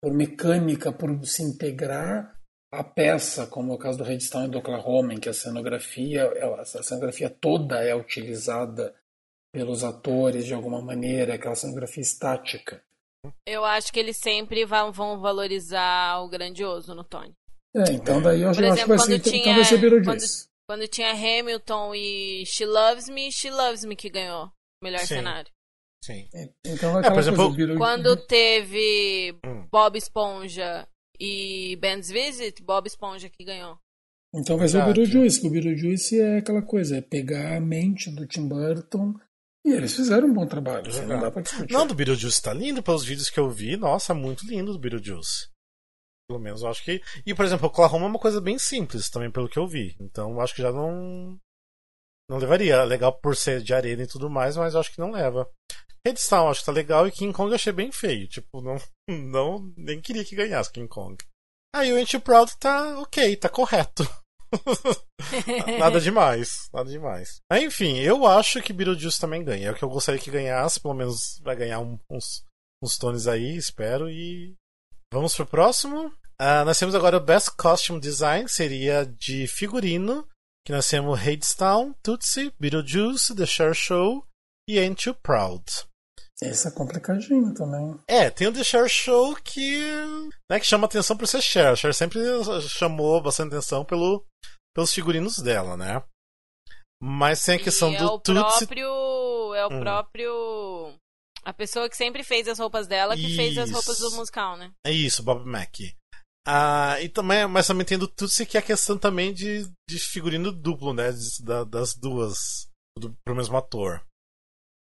por 0.01 0.13
mecânica, 0.13 0.91
por 0.91 1.26
se 1.26 1.43
integrar 1.43 2.39
a 2.72 2.84
peça, 2.84 3.47
como 3.47 3.72
é 3.72 3.76
o 3.76 3.80
caso 3.80 3.97
do 3.97 4.03
Redstone 4.03 4.47
e 4.47 4.51
do 4.51 4.59
Oklahoma, 4.59 5.13
em 5.13 5.20
que 5.20 5.30
a 5.30 5.34
cenografia, 5.34 6.30
a 6.53 6.84
cenografia 6.84 7.30
toda 7.30 7.84
é 7.84 7.95
utilizada 7.95 8.95
pelos 9.51 9.84
atores 9.84 10.45
de 10.45 10.53
alguma 10.53 10.82
maneira, 10.82 11.34
aquela 11.34 11.55
cenografia 11.55 12.01
estática. 12.01 12.84
Eu 13.45 13.65
acho 13.65 13.91
que 13.91 13.99
eles 13.99 14.17
sempre 14.17 14.63
vão, 14.65 14.91
vão 14.91 15.20
valorizar 15.20 16.22
o 16.22 16.30
grandioso 16.30 16.93
no 16.93 17.03
Tony. 17.03 17.34
É, 17.76 17.91
então 17.91 18.22
daí 18.22 18.41
eu, 18.41 18.51
Por 18.51 18.63
exemplo, 18.63 18.93
acho 18.93 19.03
que 19.03 19.09
vai 19.09 19.20
ser, 19.20 19.20
tinha, 19.20 19.41
então 19.41 19.55
vai 19.55 19.63
ser. 19.63 20.03
Quando, 20.03 20.22
quando 20.70 20.88
tinha 20.88 21.13
Hamilton 21.13 21.95
e 21.95 22.45
She 22.45 22.63
Loves 22.63 23.09
Me, 23.09 23.32
She 23.32 23.49
Loves 23.49 23.84
Me 23.84 23.95
que 23.95 24.07
ganhou 24.07 24.51
melhor 24.84 24.99
Sim. 24.99 25.07
cenário. 25.07 25.51
Sim. 26.05 26.30
É, 26.32 26.47
então 26.63 26.99
é, 26.99 27.09
por 27.09 27.17
exemplo, 27.17 27.76
quando 27.76 28.15
teve 28.28 29.36
hum. 29.43 29.67
Bob 29.72 29.97
Esponja 29.97 30.88
e 31.20 31.76
Ben's 31.78 32.11
Visit, 32.11 32.61
Bob 32.61 32.86
Esponja 32.86 33.30
que 33.30 33.43
ganhou. 33.43 33.80
Então 34.32 34.59
vai 34.59 34.67
ser 34.67 34.78
o 34.78 34.86
Beetlejuice, 34.86 35.41
que 35.41 35.47
o 35.47 35.49
Beetlejuice 35.49 36.22
é 36.22 36.38
aquela 36.38 36.61
coisa, 36.61 36.97
é 36.97 37.01
pegar 37.01 37.57
a 37.57 37.59
mente 37.59 38.11
do 38.11 38.28
Tim 38.28 38.47
Burton 38.47 39.15
e 39.65 39.72
eles 39.72 39.95
fizeram 39.95 40.28
um 40.28 40.34
bom 40.34 40.45
trabalho, 40.45 40.88
assim, 40.88 41.03
não 41.03 41.20
dá 41.20 41.32
pra 41.32 41.41
discutir. 41.41 41.74
Não, 41.74 41.88
do 41.88 41.95
Beetlejuice 41.95 42.43
tá 42.43 42.53
lindo 42.53 42.84
pelos 42.84 43.03
vídeos 43.03 43.32
que 43.32 43.39
eu 43.39 43.49
vi. 43.49 43.76
Nossa, 43.76 44.13
muito 44.13 44.45
lindo 44.45 44.72
do 44.72 44.78
Beetlejuice. 44.78 45.49
Pelo 46.30 46.39
menos 46.39 46.61
eu 46.61 46.69
acho 46.69 46.84
que. 46.84 47.01
E, 47.25 47.34
por 47.34 47.43
exemplo, 47.43 47.65
o 47.65 47.69
Oklahoma 47.69 48.05
é 48.05 48.09
uma 48.09 48.19
coisa 48.19 48.39
bem 48.39 48.59
simples 48.59 49.09
também, 49.09 49.32
pelo 49.32 49.49
que 49.49 49.57
eu 49.57 49.67
vi. 49.67 49.95
Então 49.99 50.32
eu 50.32 50.41
acho 50.41 50.53
que 50.53 50.61
já 50.61 50.71
não. 50.71 51.39
Não 52.30 52.38
levaria. 52.38 52.84
Legal 52.84 53.11
por 53.13 53.36
ser 53.36 53.63
de 53.63 53.73
arena 53.73 54.03
e 54.03 54.07
tudo 54.07 54.30
mais, 54.30 54.55
mas 54.55 54.75
eu 54.75 54.80
acho 54.80 54.91
que 54.91 54.99
não 54.99 55.11
leva. 55.11 55.49
Redstone 56.05 56.49
acho 56.49 56.59
que 56.59 56.67
tá 56.67 56.71
legal 56.71 57.07
e 57.07 57.11
King 57.11 57.34
Kong 57.34 57.49
eu 57.49 57.55
achei 57.55 57.73
bem 57.73 57.91
feio. 57.91 58.27
Tipo, 58.27 58.61
não, 58.61 58.77
não 59.09 59.73
nem 59.75 59.99
queria 59.99 60.23
que 60.23 60.36
ganhasse 60.36 60.71
King 60.71 60.88
Kong. 60.88 61.17
Aí 61.75 61.91
o 61.91 61.97
Anti-Proud 61.97 62.57
tá 62.59 62.99
ok, 62.99 63.36
tá 63.36 63.49
correto. 63.49 64.03
nada 65.80 65.99
demais, 65.99 66.69
nada 66.71 66.89
demais. 66.89 67.41
Enfim, 67.53 67.97
eu 67.99 68.25
acho 68.25 68.61
que 68.61 68.73
Beetlejuice 68.73 69.19
também 69.19 69.43
ganha. 69.43 69.67
É 69.67 69.71
o 69.71 69.75
que 69.75 69.84
eu 69.84 69.89
gostaria 69.89 70.21
que 70.21 70.32
ganhasse, 70.32 70.80
pelo 70.80 70.93
menos 70.93 71.39
vai 71.43 71.55
ganhar 71.55 71.80
um, 71.80 71.99
uns, 72.09 72.43
uns 72.84 72.97
tones 72.97 73.27
aí, 73.27 73.55
espero. 73.55 74.09
E 74.09 74.55
vamos 75.14 75.36
pro 75.36 75.45
próximo. 75.45 76.07
Uh, 76.41 76.64
nós 76.66 76.80
temos 76.80 76.95
agora 76.95 77.18
o 77.18 77.24
Best 77.24 77.51
Costume 77.57 77.99
Design, 77.99 78.47
seria 78.47 79.05
de 79.05 79.47
figurino, 79.47 80.28
que 80.66 80.72
nós 80.72 80.88
temos 80.88 81.20
Hadestown, 81.20 81.93
Tootsie, 82.01 82.53
Beetlejuice, 82.60 83.36
The 83.36 83.45
Share 83.45 83.76
Show 83.76 84.26
e 84.68 84.80
Ain't 84.80 85.07
You 85.07 85.16
Proud. 85.16 85.64
Esse 86.41 86.70
é 86.70 86.72
complicadinho 86.72 87.53
também. 87.53 87.99
É, 88.07 88.30
tem 88.30 88.47
o 88.47 88.53
The 88.53 88.64
Cher 88.64 88.88
Show 88.88 89.36
que, 89.36 89.82
né, 90.49 90.60
que 90.60 90.66
chama 90.66 90.86
atenção 90.86 91.18
por 91.18 91.28
ser 91.28 91.41
Cher. 91.41 91.74
A 91.74 91.76
Cher 91.76 91.93
sempre 91.93 92.20
chamou 92.62 93.22
bastante 93.22 93.49
atenção 93.49 93.84
pelo, 93.84 94.26
pelos 94.74 94.93
figurinos 94.93 95.39
dela, 95.39 95.76
né? 95.76 96.01
Mas 97.01 97.43
tem 97.43 97.55
a 97.55 97.64
questão 97.64 97.91
e 97.91 97.97
do 97.97 98.03
é 98.03 98.07
o 98.07 98.20
Tutsi... 98.20 98.66
próprio 98.66 99.53
É 99.55 99.66
o 99.66 99.70
hum. 99.70 99.80
próprio... 99.82 100.95
A 101.44 101.54
pessoa 101.54 101.90
que 101.90 101.96
sempre 101.96 102.24
fez 102.24 102.48
as 102.48 102.60
roupas 102.60 102.88
dela 102.88 103.16
que 103.16 103.26
isso. 103.26 103.36
fez 103.36 103.58
as 103.58 103.72
roupas 103.72 104.00
do 104.00 104.12
musical, 104.12 104.58
né? 104.58 104.72
É 104.86 104.92
isso, 104.92 105.24
Bob 105.24 105.46
Mackey. 105.46 105.96
Ah, 106.48 107.00
e 107.02 107.10
também, 107.10 107.48
mas 107.48 107.68
também 107.68 107.86
tem 107.86 107.98
do 107.98 108.08
Tutsi 108.08 108.46
que 108.46 108.58
é 108.58 108.60
a 108.60 108.64
questão 108.64 108.98
também 108.98 109.34
de, 109.34 109.70
de 109.88 110.00
figurino 110.00 110.52
duplo, 110.52 110.94
né? 110.94 111.12
De, 111.12 111.44
da, 111.44 111.64
das 111.64 111.94
duas. 111.94 112.68
Do, 112.98 113.16
pro 113.24 113.36
mesmo 113.36 113.56
ator. 113.56 114.04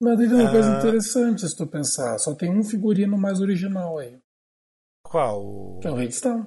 Mas 0.00 0.18
tem 0.18 0.28
uma 0.28 0.48
ah, 0.48 0.50
coisa 0.50 0.78
interessante 0.78 1.48
se 1.48 1.56
tu 1.56 1.66
pensar. 1.66 2.18
Só 2.18 2.34
tem 2.34 2.50
um 2.50 2.62
figurino 2.62 3.16
mais 3.18 3.40
original 3.40 3.98
aí. 3.98 4.18
Qual? 5.02 5.78
Que 5.80 5.88
é 5.88 5.90
o 5.90 5.94
Redstone. 5.94 6.46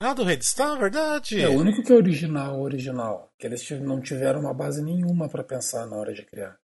Ah, 0.00 0.14
do 0.14 0.24
Redstone, 0.24 0.80
verdade. 0.80 1.40
É 1.40 1.48
o 1.48 1.58
único 1.58 1.82
que 1.82 1.92
é 1.92 1.94
original, 1.94 2.60
original. 2.60 3.32
Que 3.38 3.46
eles 3.46 3.68
não 3.80 4.00
tiveram 4.00 4.40
uma 4.40 4.52
base 4.52 4.82
nenhuma 4.82 5.28
para 5.28 5.44
pensar 5.44 5.86
na 5.86 5.96
hora 5.96 6.12
de 6.12 6.24
criar. 6.24 6.58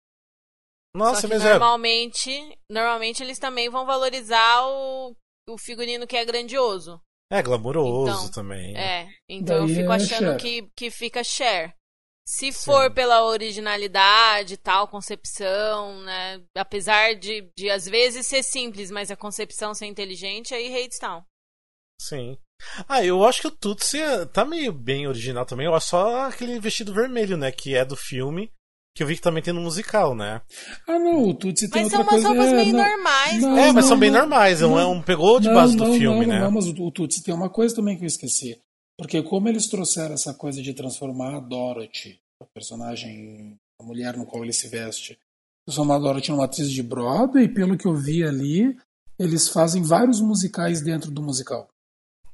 Nossa, 0.96 1.22
Só 1.22 1.28
que 1.28 1.34
mas 1.34 1.44
é- 1.44 1.50
normalmente, 1.50 2.30
é... 2.30 2.56
normalmente 2.70 3.22
eles 3.22 3.38
também 3.38 3.68
vão 3.68 3.84
valorizar 3.84 4.66
o, 4.66 5.14
o 5.48 5.58
figurino 5.58 6.06
que 6.06 6.16
é 6.16 6.24
grandioso. 6.24 7.00
É, 7.30 7.42
glamouroso 7.42 8.28
então, 8.28 8.30
também. 8.30 8.76
É, 8.76 9.08
então 9.28 9.58
Daí 9.58 9.70
eu 9.70 9.76
fico 9.76 9.92
é 9.92 9.96
achando 9.96 10.36
que, 10.36 10.70
que 10.76 10.90
fica 10.90 11.24
share. 11.24 11.74
Se 12.28 12.50
Sim. 12.52 12.64
for 12.64 12.92
pela 12.92 13.24
originalidade 13.24 14.56
tal, 14.56 14.88
concepção, 14.88 16.02
né? 16.02 16.42
Apesar 16.56 17.14
de, 17.14 17.48
de 17.56 17.70
às 17.70 17.84
vezes 17.84 18.26
ser 18.26 18.42
simples, 18.42 18.90
mas 18.90 19.10
a 19.10 19.16
concepção 19.16 19.74
ser 19.74 19.86
inteligente, 19.86 20.54
aí 20.54 20.66
Hadestown. 20.66 21.22
Sim. 22.00 22.36
Ah, 22.88 23.04
eu 23.04 23.24
acho 23.24 23.42
que 23.42 23.48
o 23.48 23.50
Tutsi 23.56 23.98
tá 24.32 24.44
meio 24.44 24.72
bem 24.72 25.06
original 25.06 25.44
também. 25.44 25.66
Eu 25.66 25.74
acho 25.74 25.88
só 25.88 26.26
aquele 26.26 26.58
vestido 26.58 26.92
vermelho, 26.92 27.36
né? 27.36 27.52
Que 27.52 27.74
é 27.76 27.84
do 27.84 27.96
filme. 27.96 28.52
Que 28.96 29.02
eu 29.02 29.06
vi 29.06 29.16
que 29.16 29.20
também 29.20 29.42
tem 29.42 29.52
no 29.52 29.60
musical, 29.60 30.14
né? 30.14 30.40
Ah, 30.88 30.98
não, 30.98 31.28
o 31.28 31.34
Tutsi 31.34 31.68
tem 31.68 31.82
mas 31.82 31.92
outra 31.92 32.06
coisa... 32.06 32.14
Mas 32.14 32.22
são 32.22 32.32
umas 32.32 32.46
roupas 32.46 32.60
é, 32.60 32.64
bem 32.64 32.72
normais. 32.72 33.42
Não, 33.42 33.58
é, 33.58 33.66
mas 33.66 33.74
não, 33.74 33.82
são 33.82 33.98
bem 33.98 34.10
normais. 34.10 34.60
Não, 34.62 34.78
é 34.78 34.86
um 34.86 35.02
pegou 35.02 35.38
de 35.38 35.50
base 35.50 35.76
do 35.76 35.92
filme, 35.92 36.24
né? 36.24 36.40
Não, 36.40 36.50
mas 36.50 36.66
o, 36.66 36.82
o 36.82 36.90
Tutsi 36.90 37.22
tem 37.22 37.34
uma 37.34 37.50
coisa 37.50 37.76
também 37.76 37.98
que 37.98 38.04
eu 38.04 38.06
esqueci. 38.06 38.58
Porque 38.96 39.22
como 39.22 39.50
eles 39.50 39.68
trouxeram 39.68 40.14
essa 40.14 40.32
coisa 40.32 40.62
de 40.62 40.72
transformar 40.72 41.36
a 41.36 41.40
Dorothy, 41.40 42.18
a 42.40 42.46
personagem, 42.46 43.58
a 43.78 43.84
mulher 43.84 44.16
no 44.16 44.24
qual 44.24 44.42
ele 44.42 44.54
se 44.54 44.66
veste, 44.66 45.18
transformar 45.66 45.96
a 45.96 45.98
Dorothy 45.98 46.30
numa 46.30 46.46
atriz 46.46 46.70
de 46.70 46.82
Broadway, 46.82 47.48
pelo 47.48 47.76
que 47.76 47.86
eu 47.86 47.94
vi 47.94 48.24
ali, 48.24 48.74
eles 49.18 49.48
fazem 49.48 49.82
vários 49.82 50.22
musicais 50.22 50.80
dentro 50.80 51.10
do 51.10 51.22
musical. 51.22 51.68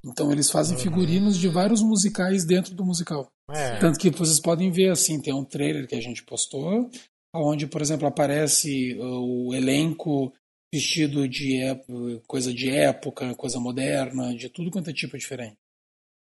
Então 0.05 0.31
eles 0.31 0.49
fazem 0.49 0.77
uhum. 0.77 0.83
figurinos 0.83 1.37
de 1.37 1.49
vários 1.49 1.83
musicais 1.83 2.45
dentro 2.45 2.73
do 2.73 2.85
musical. 2.85 3.29
É. 3.51 3.79
Tanto 3.79 3.99
que 3.99 4.11
vocês 4.11 4.41
podem 4.41 4.71
ver 4.71 4.91
assim, 4.91 5.21
tem 5.21 5.35
um 5.35 5.45
trailer 5.45 5.87
que 5.87 5.95
a 5.95 6.01
gente 6.01 6.23
postou, 6.23 6.91
onde, 7.35 7.67
por 7.67 7.83
exemplo, 7.83 8.07
aparece 8.07 8.97
o 9.01 9.55
elenco 9.55 10.33
vestido 10.73 11.29
de 11.29 11.61
coisa 12.27 12.53
de 12.53 12.71
época, 12.71 13.35
coisa 13.35 13.61
moderna, 13.61 14.35
de 14.35 14.49
tudo 14.49 14.71
quanto 14.71 14.89
é 14.89 14.93
tipo 14.93 15.19
diferente. 15.19 15.59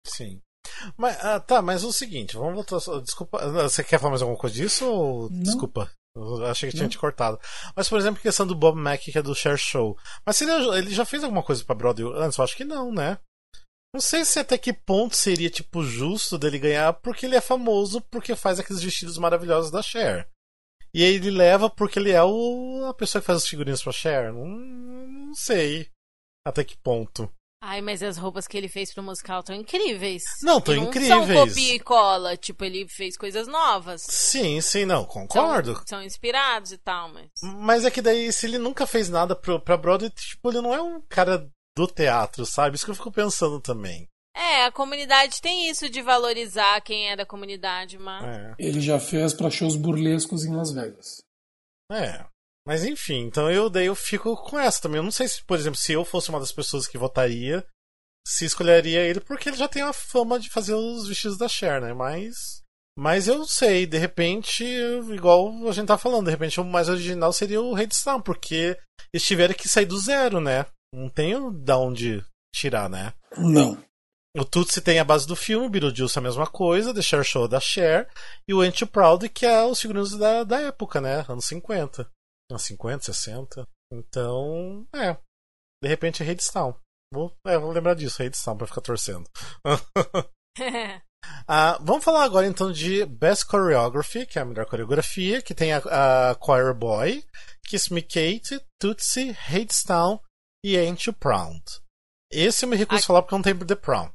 Sim. 0.05 0.41
Mas, 0.97 1.17
ah, 1.23 1.39
tá, 1.39 1.61
mas 1.61 1.83
o 1.83 1.93
seguinte, 1.93 2.35
vamos 2.35 2.55
voltar. 2.55 3.01
Desculpa, 3.01 3.47
você 3.63 3.83
quer 3.83 3.99
falar 3.99 4.11
mais 4.11 4.21
alguma 4.21 4.39
coisa 4.39 4.55
disso 4.55 4.85
ou. 4.85 5.29
Desculpa. 5.29 5.89
Eu 6.13 6.45
achei 6.45 6.69
que 6.69 6.75
tinha 6.75 6.89
te 6.89 6.97
cortado. 6.97 7.39
Mas, 7.73 7.87
por 7.87 7.97
exemplo, 7.97 8.19
a 8.19 8.21
questão 8.21 8.45
do 8.45 8.53
Bob 8.53 8.77
Mack, 8.77 9.11
que 9.11 9.17
é 9.17 9.21
do 9.21 9.33
Share 9.33 9.57
Show. 9.57 9.97
Mas 10.25 10.41
ele, 10.41 10.51
ele 10.77 10.93
já 10.93 11.05
fez 11.05 11.23
alguma 11.23 11.41
coisa 11.41 11.63
pra 11.63 11.73
Broadway 11.73 12.21
antes? 12.21 12.37
Eu 12.37 12.43
acho 12.43 12.57
que 12.57 12.65
não, 12.65 12.91
né? 12.91 13.17
Não 13.93 13.99
sei 13.99 14.23
se 14.23 14.39
até 14.39 14.57
que 14.57 14.71
ponto 14.71 15.15
seria, 15.17 15.49
tipo, 15.49 15.83
justo 15.83 16.37
dele 16.37 16.57
ganhar, 16.57 16.93
porque 16.93 17.25
ele 17.25 17.35
é 17.35 17.41
famoso 17.41 17.99
porque 18.01 18.35
faz 18.35 18.59
aqueles 18.59 18.81
vestidos 18.81 19.17
maravilhosos 19.17 19.69
da 19.69 19.81
Cher. 19.81 20.29
E 20.93 21.03
aí 21.03 21.15
ele 21.15 21.31
leva 21.31 21.69
porque 21.69 21.99
ele 21.99 22.11
é 22.11 22.23
o, 22.23 22.85
a 22.89 22.93
pessoa 22.93 23.21
que 23.21 23.25
faz 23.25 23.43
os 23.43 23.49
figurinhos 23.49 23.83
pra 23.83 23.91
Cher. 23.91 24.33
Não, 24.33 24.45
não 24.45 25.33
sei 25.35 25.89
até 26.45 26.63
que 26.63 26.77
ponto. 26.77 27.29
Ai, 27.63 27.79
mas 27.79 28.01
as 28.01 28.17
roupas 28.17 28.47
que 28.47 28.57
ele 28.57 28.67
fez 28.67 28.91
pro 28.91 29.03
musical 29.03 29.41
estão 29.41 29.55
incríveis. 29.55 30.23
Não, 30.41 30.57
estão 30.57 30.75
incríveis. 30.75 31.27
São 31.27 31.27
copia 31.27 31.75
e 31.75 31.79
cola, 31.79 32.35
tipo, 32.35 32.65
ele 32.65 32.87
fez 32.89 33.15
coisas 33.15 33.47
novas. 33.47 34.01
Sim, 34.01 34.59
sim, 34.61 34.83
não, 34.83 35.05
concordo. 35.05 35.75
São, 35.75 35.85
são 35.85 36.03
inspirados 36.03 36.71
e 36.71 36.77
tal, 36.79 37.09
mas. 37.09 37.29
Mas 37.43 37.85
é 37.85 37.91
que 37.91 38.01
daí, 38.01 38.33
se 38.33 38.47
ele 38.47 38.57
nunca 38.57 38.87
fez 38.87 39.09
nada 39.09 39.35
pro, 39.35 39.59
pra 39.59 39.77
Broadway, 39.77 40.09
tipo, 40.09 40.49
ele 40.49 40.61
não 40.61 40.73
é 40.73 40.81
um 40.81 41.01
cara 41.01 41.47
do 41.75 41.87
teatro, 41.87 42.45
sabe? 42.45 42.75
Isso 42.75 42.85
que 42.85 42.91
eu 42.91 42.95
fico 42.95 43.11
pensando 43.11 43.59
também. 43.59 44.07
É, 44.35 44.65
a 44.65 44.71
comunidade 44.71 45.41
tem 45.41 45.69
isso 45.69 45.89
de 45.89 46.01
valorizar 46.01 46.79
quem 46.81 47.09
é 47.09 47.15
da 47.15 47.25
comunidade, 47.25 47.97
mas. 47.97 48.23
É. 48.23 48.55
Ele 48.57 48.79
já 48.79 48.99
fez 48.99 49.33
pra 49.33 49.49
shows 49.49 49.75
burlescos 49.75 50.45
em 50.45 50.55
Las 50.55 50.71
Vegas. 50.71 51.17
É. 51.91 52.25
Mas 52.65 52.85
enfim, 52.85 53.25
então 53.25 53.51
eu 53.51 53.69
daí 53.69 53.87
eu 53.87 53.95
fico 53.95 54.35
com 54.35 54.59
essa 54.59 54.81
também. 54.81 54.97
Eu 54.97 55.03
não 55.03 55.11
sei 55.11 55.27
se, 55.27 55.43
por 55.43 55.57
exemplo, 55.57 55.77
se 55.77 55.93
eu 55.93 56.05
fosse 56.05 56.29
uma 56.29 56.39
das 56.39 56.51
pessoas 56.51 56.87
que 56.87 56.97
votaria, 56.97 57.65
se 58.25 58.45
escolheria 58.45 59.01
ele, 59.01 59.19
porque 59.19 59.49
ele 59.49 59.57
já 59.57 59.67
tem 59.67 59.81
a 59.81 59.91
fama 59.91 60.39
de 60.39 60.49
fazer 60.49 60.75
os 60.75 61.07
vestidos 61.07 61.37
da 61.37 61.49
Cher, 61.49 61.81
né? 61.81 61.93
Mas. 61.93 62.61
Mas 62.97 63.27
eu 63.27 63.45
sei, 63.45 63.85
de 63.85 63.97
repente, 63.97 64.63
igual 64.63 65.67
a 65.67 65.71
gente 65.71 65.87
tá 65.87 65.97
falando, 65.97 66.25
de 66.25 66.31
repente 66.31 66.59
o 66.59 66.65
mais 66.65 66.89
original 66.89 67.31
seria 67.31 67.61
o 67.61 67.73
Redstone, 67.73 68.21
porque 68.21 68.77
eles 69.13 69.25
tiveram 69.25 69.53
que 69.53 69.67
sair 69.67 69.85
do 69.85 69.97
zero, 69.97 70.41
né? 70.41 70.65
Não 70.93 71.09
tem 71.09 71.35
da 71.63 71.77
onde 71.77 72.23
tirar, 72.53 72.89
né? 72.89 73.13
Não. 73.37 73.81
O 74.37 74.45
Tutsi 74.45 74.81
tem 74.81 74.97
a 74.97 75.03
base 75.03 75.27
do 75.27 75.35
filme, 75.35 75.67
o 75.67 75.69
Beetlejuice 75.69 76.17
é 76.17 76.19
a 76.19 76.23
mesma 76.23 76.47
coisa, 76.47 76.93
The 76.93 77.01
Cher 77.01 77.23
Show 77.23 77.47
da 77.47 77.59
Cher, 77.59 78.09
e 78.47 78.53
o 78.53 78.61
Ain't 78.61 78.85
Proud, 78.85 79.27
que 79.27 79.45
é 79.45 79.63
os 79.65 79.79
figurinos 79.79 80.17
da, 80.17 80.43
da 80.43 80.61
época, 80.61 81.01
né? 81.01 81.25
Anos 81.27 81.45
50 81.45 82.09
uns 82.53 82.63
50, 82.63 83.03
60. 83.13 83.67
Então, 83.93 84.87
é. 84.93 85.17
De 85.83 85.89
repente 85.89 86.21
é 86.21 86.25
Redstone. 86.25 86.75
Vou, 87.13 87.33
é, 87.45 87.57
vou 87.57 87.71
lembrar 87.71 87.95
disso, 87.95 88.21
Redstone, 88.21 88.57
pra 88.57 88.67
ficar 88.67 88.81
torcendo. 88.81 89.29
ah, 91.47 91.77
vamos 91.81 92.03
falar 92.03 92.23
agora 92.23 92.47
então 92.47 92.71
de 92.71 93.05
Best 93.05 93.49
Choreography, 93.49 94.25
que 94.25 94.39
é 94.39 94.41
a 94.41 94.45
melhor 94.45 94.65
coreografia, 94.65 95.41
que 95.41 95.53
tem 95.53 95.73
a, 95.73 95.79
a 96.31 96.35
Choir 96.43 96.73
Boy, 96.73 97.23
Kiss 97.65 97.93
Me 97.93 98.01
Kate, 98.01 98.61
Tootsie, 98.79 99.35
Hadestown 99.47 100.19
e 100.63 100.77
Ain't 100.77 101.11
Proud. 101.13 101.63
Esse 102.31 102.65
eu 102.65 102.69
me 102.69 102.77
recuso 102.77 103.03
a 103.03 103.05
falar 103.05 103.21
porque 103.21 103.35
não 103.35 103.41
tem 103.41 103.57
The 103.57 103.75
Prom. 103.75 104.09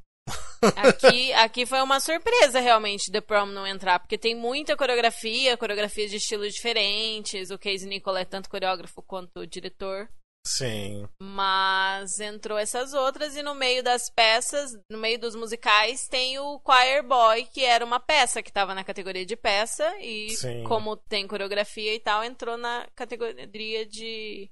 Aqui, 0.75 1.31
aqui 1.33 1.65
foi 1.65 1.81
uma 1.81 1.99
surpresa 1.99 2.59
realmente 2.59 3.11
The 3.11 3.21
Prom 3.21 3.45
não 3.45 3.67
entrar, 3.67 3.99
porque 3.99 4.17
tem 4.17 4.35
muita 4.35 4.75
coreografia, 4.75 5.57
coreografias 5.57 6.09
de 6.09 6.17
estilos 6.17 6.53
diferentes. 6.53 7.51
O 7.51 7.59
Casey 7.59 7.87
Nicola 7.87 8.21
é 8.21 8.25
tanto 8.25 8.49
coreógrafo 8.49 9.01
quanto 9.03 9.45
diretor. 9.45 10.09
Sim. 10.47 11.07
Mas 11.21 12.19
entrou 12.19 12.57
essas 12.57 12.93
outras 12.93 13.35
e 13.35 13.43
no 13.43 13.53
meio 13.53 13.83
das 13.83 14.09
peças, 14.09 14.71
no 14.89 14.97
meio 14.97 15.19
dos 15.19 15.35
musicais, 15.35 16.07
tem 16.07 16.39
o 16.39 16.61
Choir 16.65 17.03
Boy, 17.03 17.45
que 17.53 17.65
era 17.65 17.83
uma 17.83 17.99
peça 17.99 18.41
que 18.41 18.49
estava 18.49 18.73
na 18.73 18.83
categoria 18.83 19.25
de 19.25 19.35
peça 19.35 19.85
e 19.99 20.29
Sim. 20.31 20.63
como 20.63 20.95
tem 20.95 21.27
coreografia 21.27 21.93
e 21.93 21.99
tal, 21.99 22.23
entrou 22.23 22.55
na 22.55 22.87
categoria 22.95 23.85
de 23.85 24.49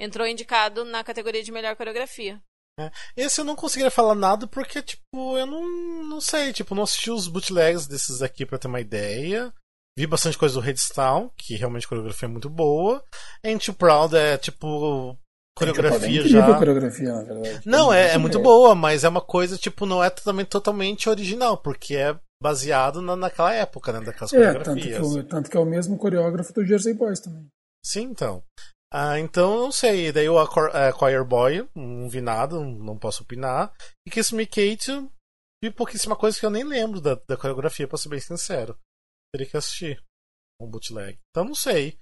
entrou 0.00 0.26
indicado 0.26 0.84
na 0.84 1.02
categoria 1.02 1.42
de 1.42 1.52
melhor 1.52 1.76
coreografia. 1.76 2.40
É. 2.78 2.90
Esse 3.16 3.40
eu 3.40 3.44
não 3.44 3.56
conseguiria 3.56 3.90
falar 3.90 4.14
nada 4.14 4.46
porque, 4.46 4.80
tipo, 4.80 5.36
eu 5.36 5.46
não, 5.46 6.04
não 6.04 6.20
sei, 6.20 6.52
tipo, 6.52 6.74
não 6.74 6.84
assisti 6.84 7.10
os 7.10 7.26
bootlegs 7.26 7.86
desses 7.86 8.22
aqui 8.22 8.46
para 8.46 8.58
ter 8.58 8.68
uma 8.68 8.80
ideia. 8.80 9.52
Vi 9.98 10.06
bastante 10.06 10.38
coisa 10.38 10.54
do 10.54 10.60
Redstone, 10.60 11.28
que 11.36 11.56
realmente 11.56 11.86
a 11.86 11.88
coreografia 11.88 12.26
é 12.28 12.30
muito 12.30 12.48
boa. 12.48 13.02
Ain't 13.44 13.72
Proud 13.72 14.14
é, 14.16 14.38
tipo, 14.38 15.18
coreografia 15.56 16.20
é 16.20 16.28
já. 16.28 16.56
coreografia, 16.56 17.12
na 17.12 17.22
verdade. 17.24 17.62
Não, 17.66 17.92
é, 17.92 18.12
é 18.12 18.18
muito 18.18 18.38
boa, 18.38 18.76
mas 18.76 19.02
é 19.02 19.08
uma 19.08 19.20
coisa, 19.20 19.58
tipo, 19.58 19.84
não 19.84 20.02
é 20.02 20.08
também 20.08 20.46
totalmente 20.46 21.08
original, 21.08 21.58
porque 21.58 21.96
é 21.96 22.16
baseado 22.40 23.02
na, 23.02 23.16
naquela 23.16 23.52
época, 23.52 23.92
né, 23.92 24.00
daquelas 24.00 24.32
é, 24.32 24.36
coreografias. 24.36 24.98
Tanto 24.98 25.16
que, 25.16 25.22
tanto 25.28 25.50
que 25.50 25.56
é 25.56 25.60
o 25.60 25.64
mesmo 25.64 25.98
coreógrafo 25.98 26.52
do 26.52 26.64
Jersey 26.64 26.94
Boys 26.94 27.18
também. 27.18 27.48
Sim, 27.84 28.02
então. 28.02 28.44
Ah, 28.92 29.18
então 29.18 29.58
não 29.58 29.72
sei. 29.72 30.12
Daí 30.12 30.28
o 30.28 30.40
é, 30.40 30.92
Choir 30.92 31.24
Boy, 31.24 31.68
não 31.74 32.08
vi 32.08 32.20
nada, 32.20 32.58
não 32.58 32.98
posso 32.98 33.22
opinar. 33.22 33.72
E 34.06 34.10
Kiss 34.10 34.34
Me 34.34 34.46
Kate, 34.46 34.92
vi 35.62 35.70
pouquíssima 35.70 36.16
coisa 36.16 36.38
que 36.38 36.46
eu 36.46 36.50
nem 36.50 36.64
lembro 36.64 37.00
da, 37.00 37.14
da 37.14 37.36
coreografia, 37.36 37.86
pra 37.86 37.98
ser 37.98 38.08
bem 38.08 38.20
sincero. 38.20 38.78
Teria 39.32 39.48
que 39.48 39.56
assistir 39.56 40.02
um 40.60 40.66
bootleg. 40.66 41.18
Então 41.30 41.44
não 41.44 41.54
sei. 41.54 41.98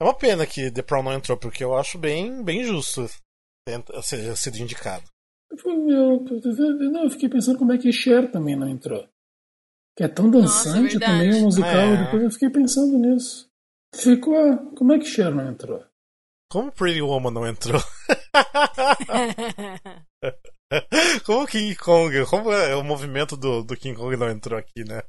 É 0.00 0.04
uma 0.04 0.16
pena 0.16 0.46
que 0.46 0.70
The 0.70 0.82
Prom 0.82 1.02
não 1.02 1.12
entrou, 1.12 1.36
porque 1.36 1.62
eu 1.62 1.76
acho 1.76 1.98
bem, 1.98 2.42
bem 2.42 2.64
justo 2.64 3.06
seja 4.02 4.34
sido 4.34 4.56
indicado. 4.58 5.04
Eu, 5.50 6.24
não, 6.90 7.04
eu 7.04 7.10
fiquei 7.10 7.28
pensando 7.28 7.58
como 7.58 7.72
é 7.72 7.78
que 7.78 7.92
Cher 7.92 8.30
também 8.30 8.56
não 8.56 8.68
entrou. 8.68 9.08
Que 9.96 10.04
é 10.04 10.08
tão 10.08 10.30
dançante 10.30 10.94
Nossa, 10.94 10.96
é 10.96 11.00
também 11.00 11.34
o 11.34 11.44
musical. 11.44 11.70
É. 11.70 12.04
Depois 12.04 12.22
eu 12.22 12.30
fiquei 12.30 12.50
pensando 12.50 12.96
nisso. 12.98 13.47
Ficou. 13.94 14.74
Como 14.74 14.92
é 14.92 14.98
que 14.98 15.06
Cher 15.06 15.34
não 15.34 15.48
entrou? 15.48 15.82
Como 16.50 16.72
Pretty 16.72 17.00
Woman 17.02 17.30
não 17.30 17.46
entrou? 17.46 17.80
como 21.24 21.46
King 21.46 21.76
Kong? 21.76 22.26
Como 22.26 22.52
é 22.52 22.74
o 22.74 22.82
movimento 22.82 23.36
do, 23.36 23.62
do 23.62 23.76
King 23.76 23.96
Kong 23.98 24.16
não 24.16 24.30
entrou 24.30 24.58
aqui, 24.58 24.82
né? 24.84 25.02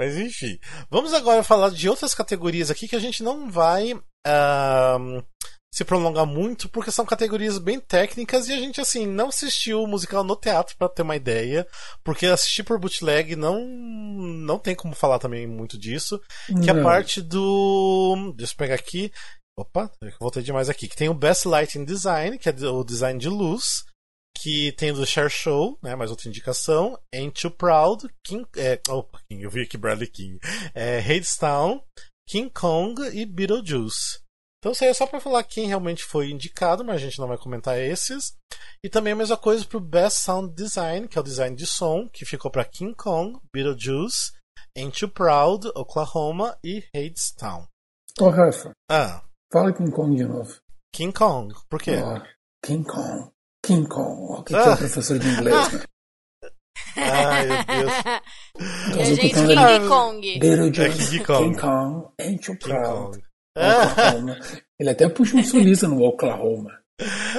Mas 0.00 0.16
enfim. 0.16 0.58
Vamos 0.90 1.14
agora 1.14 1.42
falar 1.42 1.70
de 1.70 1.88
outras 1.88 2.14
categorias 2.14 2.70
aqui 2.70 2.86
que 2.88 2.96
a 2.96 3.00
gente 3.00 3.22
não 3.22 3.50
vai. 3.50 3.94
Uh, 3.94 5.24
se 5.72 5.84
prolongar 5.84 6.26
muito, 6.26 6.68
porque 6.68 6.90
são 6.90 7.06
categorias 7.06 7.58
bem 7.58 7.78
técnicas 7.78 8.48
e 8.48 8.52
a 8.52 8.56
gente, 8.56 8.80
assim, 8.80 9.06
não 9.06 9.28
assistiu 9.28 9.82
o 9.82 9.86
musical 9.86 10.24
no 10.24 10.34
teatro 10.34 10.76
para 10.76 10.88
ter 10.88 11.02
uma 11.02 11.14
ideia, 11.14 11.66
porque 12.02 12.26
assistir 12.26 12.64
por 12.64 12.78
bootleg 12.78 13.36
não, 13.36 13.64
não 13.64 14.58
tem 14.58 14.74
como 14.74 14.94
falar 14.94 15.20
também 15.20 15.46
muito 15.46 15.78
disso. 15.78 16.20
Que 16.62 16.70
a 16.70 16.82
parte 16.82 17.22
do. 17.22 18.34
Deixa 18.36 18.52
eu 18.52 18.56
pegar 18.56 18.74
aqui. 18.74 19.12
Opa, 19.58 19.90
voltei 20.18 20.42
demais 20.42 20.68
aqui. 20.68 20.88
Que 20.88 20.96
tem 20.96 21.08
o 21.08 21.14
Best 21.14 21.46
Lighting 21.46 21.84
Design, 21.84 22.38
que 22.38 22.48
é 22.48 22.52
o 22.68 22.82
design 22.82 23.18
de 23.18 23.28
luz. 23.28 23.84
Que 24.42 24.72
tem 24.72 24.92
do 24.92 25.06
Share 25.06 25.28
Show, 25.28 25.78
né? 25.82 25.94
Mais 25.94 26.10
outra 26.10 26.28
indicação. 26.28 26.98
Ain't 27.14 27.40
Too 27.40 27.50
Proud, 27.50 28.08
King. 28.24 28.46
É, 28.56 28.80
opa, 28.88 29.20
eu 29.28 29.50
vi 29.50 29.62
aqui 29.62 29.76
Bradley 29.76 30.08
King. 30.08 30.38
É, 30.74 30.98
Hadestown, 30.98 31.82
King 32.26 32.50
Kong 32.50 33.02
e 33.12 33.26
Beetlejuice. 33.26 34.20
Então 34.60 34.72
isso 34.72 34.84
aí 34.84 34.90
é 34.90 34.94
só 34.94 35.06
para 35.06 35.20
falar 35.20 35.42
quem 35.42 35.66
realmente 35.66 36.04
foi 36.04 36.30
indicado, 36.30 36.84
mas 36.84 36.96
a 36.96 36.98
gente 36.98 37.18
não 37.18 37.26
vai 37.26 37.38
comentar 37.38 37.78
esses. 37.78 38.36
E 38.84 38.90
também 38.90 39.14
a 39.14 39.16
mesma 39.16 39.36
coisa 39.36 39.64
pro 39.64 39.80
Best 39.80 40.18
Sound 40.18 40.54
Design, 40.54 41.08
que 41.08 41.16
é 41.16 41.20
o 41.20 41.24
design 41.24 41.56
de 41.56 41.66
som, 41.66 42.06
que 42.06 42.26
ficou 42.26 42.50
para 42.50 42.64
King 42.66 42.94
Kong, 42.94 43.38
Beetlejuice, 43.54 44.32
Ain't 44.76 45.02
You 45.02 45.10
Proud, 45.10 45.66
Oklahoma 45.74 46.58
e 46.62 46.84
Hadestown. 46.94 47.66
Ô, 48.20 48.28
Rafa. 48.28 48.72
Ah. 48.90 49.22
Fala 49.50 49.72
King 49.72 49.90
Kong 49.90 50.14
de 50.14 50.24
novo. 50.24 50.54
King 50.94 51.12
Kong, 51.12 51.54
por 51.70 51.80
quê? 51.80 51.96
Oh, 51.96 52.20
King 52.62 52.84
Kong. 52.84 53.30
King 53.64 53.88
Kong. 53.88 54.40
O 54.40 54.42
que, 54.42 54.54
ah. 54.54 54.62
que 54.62 54.68
é 54.68 54.72
o 54.72 54.76
professor 54.76 55.18
de 55.18 55.26
inglês, 55.26 55.72
né? 55.72 55.84
Ai, 56.96 57.46
meu 57.46 57.64
Deus. 57.64 57.92
E 58.94 59.00
a 59.00 59.04
gente, 59.04 59.34
King 59.34 59.88
Kong. 59.88 60.38
Beetlejuice, 60.38 60.80
É 60.82 61.10
King 61.10 61.24
Kong. 61.24 61.44
King 61.44 61.60
Kong, 61.60 62.08
Ain't 62.20 62.46
You 62.46 62.58
King 62.58 62.74
Proud. 62.74 63.29
Kong. 63.54 63.90
Oklahoma. 63.90 64.38
Ele 64.78 64.90
até 64.90 65.08
puxa 65.08 65.36
um 65.36 65.44
sulista 65.44 65.86
no 65.88 66.02
Oklahoma. 66.02 66.70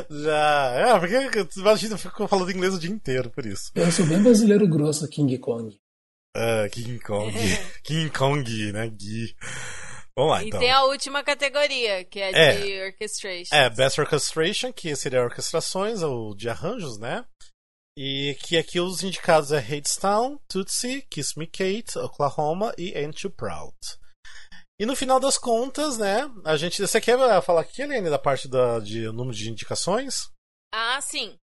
Já. 0.09 0.74
É, 0.76 0.99
porque 0.99 1.47
imagina, 1.59 1.97
ficou 1.97 2.28
falando 2.28 2.51
inglês 2.51 2.74
o 2.74 2.80
dia 2.80 2.89
inteiro, 2.89 3.30
por 3.30 3.45
isso. 3.45 3.72
Eu 3.76 3.91
sou 3.91 4.05
bem 4.05 4.22
brasileiro 4.22 4.68
grosso, 4.68 5.07
King 5.07 5.38
Kong. 5.38 5.76
Ah, 6.36 6.68
King 6.72 6.99
Kong. 6.99 7.34
King 7.84 8.09
Kong, 8.09 8.72
né? 8.72 8.88
Gui. 8.89 9.36
Vamos 10.16 10.32
lá, 10.32 10.43
E 10.43 10.47
então. 10.47 10.59
tem 10.59 10.72
a 10.72 10.84
última 10.86 11.24
categoria, 11.24 12.03
que 12.05 12.20
é, 12.20 12.32
É. 12.32 12.53
de 12.62 12.82
orchestration. 12.84 13.55
É, 13.55 13.70
Best 13.70 13.99
Orchestration, 13.99 14.74
que 14.74 14.95
seria 14.95 15.22
orquestrações 15.24 16.01
ou 16.01 16.36
de 16.36 16.49
arranjos, 16.49 16.97
né? 16.97 17.24
E 17.97 18.36
que 18.43 18.57
aqui 18.57 18.80
os 18.80 19.03
indicados 19.03 19.51
é 19.51 19.57
Hadestown, 19.59 20.38
Tootsie, 20.47 21.01
Kiss 21.09 21.38
Me 21.38 21.45
Kate, 21.47 21.97
Oklahoma 21.97 22.74
e 22.78 22.95
Ain't 22.97 23.26
You 23.26 23.32
Proud. 23.32 23.76
E 24.82 24.86
no 24.88 24.95
final 24.95 25.19
das 25.19 25.38
contas, 25.38 25.99
né, 25.99 26.21
a 26.43 26.57
gente... 26.57 26.82
Você 26.82 26.99
quer 26.99 27.15
falar 27.43 27.61
aqui, 27.61 27.84
Helene, 27.84 28.09
da 28.09 28.17
parte 28.17 28.47
da, 28.47 28.79
de 28.79 29.11
número 29.11 29.38
de 29.38 29.47
indicações? 29.47 30.32
Ah, 30.73 30.99
sim. 30.99 31.38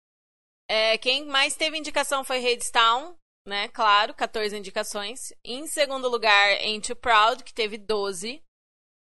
É, 0.68 0.98
quem 0.98 1.24
mais 1.24 1.54
teve 1.54 1.78
indicação 1.78 2.24
foi 2.24 2.38
Hadestown, 2.38 3.16
né? 3.46 3.68
Claro, 3.68 4.12
14 4.12 4.58
indicações. 4.58 5.32
Em 5.44 5.68
segundo 5.68 6.08
lugar, 6.08 6.48
Ain't 6.56 6.90
You 6.90 6.96
Proud, 6.96 7.44
que 7.44 7.54
teve 7.54 7.78
12. 7.78 8.42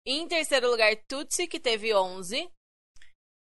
Em 0.08 0.28
terceiro 0.28 0.72
lugar, 0.72 0.96
Tootsie, 1.08 1.48
que 1.48 1.60
teve 1.60 1.94
11. 1.94 2.50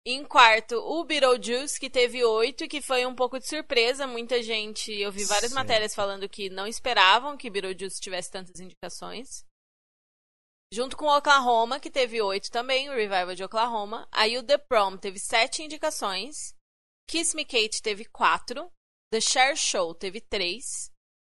Em 0.06 0.24
quarto, 0.24 0.76
o 0.76 1.04
Beetlejuice, 1.04 1.80
que 1.80 1.90
teve 1.90 2.24
8, 2.24 2.66
e 2.66 2.68
que 2.68 2.84
foi 2.84 3.04
um 3.04 3.16
pouco 3.16 3.40
de 3.40 3.48
surpresa. 3.48 4.06
Muita 4.06 4.44
gente, 4.44 4.94
eu 4.94 5.12
vi 5.12 5.26
várias 5.26 5.50
Sim. 5.50 5.56
matérias 5.56 5.96
falando 5.96 6.30
que 6.30 6.52
não 6.52 6.68
esperavam 6.68 7.36
que 7.36 7.50
Beetlejuice 7.50 8.00
tivesse 8.00 8.30
tantas 8.30 8.60
indicações. 8.60 9.44
Junto 10.72 10.98
com 10.98 11.06
o 11.06 11.18
Oklahoma, 11.18 11.80
que 11.80 11.90
teve 11.90 12.22
8 12.22 12.52
também, 12.52 12.90
o 12.90 12.94
Revival 12.94 13.36
de 13.36 13.44
Oklahoma. 13.44 14.08
Aí 14.12 14.38
o 14.38 14.44
The 14.44 14.58
Prom 14.58 14.98
teve 14.98 15.20
7 15.20 15.64
indicações. 15.64 16.54
Kiss 17.10 17.36
Me 17.36 17.46
Kate 17.46 17.82
teve 17.82 18.04
4. 18.06 18.70
The 19.12 19.22
Cher 19.22 19.56
Show 19.56 19.96
teve 19.96 20.20
3. 20.20 20.92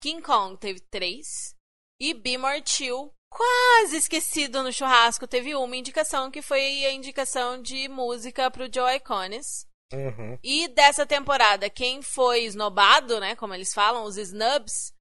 King 0.02 0.22
Kong 0.22 0.56
teve 0.58 0.80
3. 0.80 1.54
E 2.00 2.14
Be 2.14 2.38
More 2.38 2.62
Chill, 2.64 3.12
quase 3.30 3.96
esquecido 3.96 4.62
no 4.62 4.72
churrasco, 4.72 5.26
teve 5.26 5.54
uma 5.54 5.76
indicação, 5.76 6.30
que 6.30 6.40
foi 6.40 6.86
a 6.86 6.92
indicação 6.92 7.60
de 7.60 7.88
música 7.88 8.50
pro 8.50 8.72
Joe 8.72 8.96
Iconis. 8.96 9.66
Uhum. 9.92 10.38
E 10.42 10.68
dessa 10.68 11.04
temporada, 11.04 11.68
quem 11.68 12.02
foi 12.02 12.44
esnobado, 12.44 13.18
né, 13.20 13.34
como 13.34 13.54
eles 13.54 13.74
falam, 13.74 14.04
os 14.04 14.16
snubs, 14.16 14.92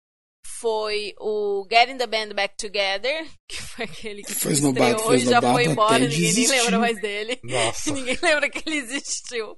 foi 0.48 1.14
o 1.20 1.68
Getting 1.70 1.98
the 1.98 2.08
Band 2.08 2.30
Back 2.30 2.56
Together, 2.58 3.28
que 3.48 3.62
foi 3.62 3.86
aquele 3.86 4.24
que 4.24 4.34
Foi 4.34 4.54
estreou 4.54 4.74
esnobado, 4.74 5.04
foi 5.04 5.18
e 5.18 5.20
já 5.20 5.41
foi 5.41 5.66
embora, 5.66 6.00
ninguém 6.00 6.20
nem 6.20 6.34
desistir. 6.34 6.52
lembra 6.52 6.80
mais 6.80 7.02
dele. 7.02 7.39
Nossa. 7.43 7.91
ninguém 7.91 8.18
lembra 8.22 8.50
que 8.50 8.64
ele 8.66 8.78
existiu. 8.78 9.58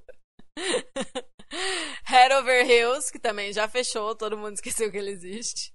Head 2.04 2.34
Over 2.34 2.68
Hills, 2.68 3.10
que 3.10 3.18
também 3.18 3.52
já 3.52 3.66
fechou, 3.68 4.14
todo 4.14 4.36
mundo 4.36 4.54
esqueceu 4.54 4.90
que 4.90 4.98
ele 4.98 5.10
existe. 5.10 5.72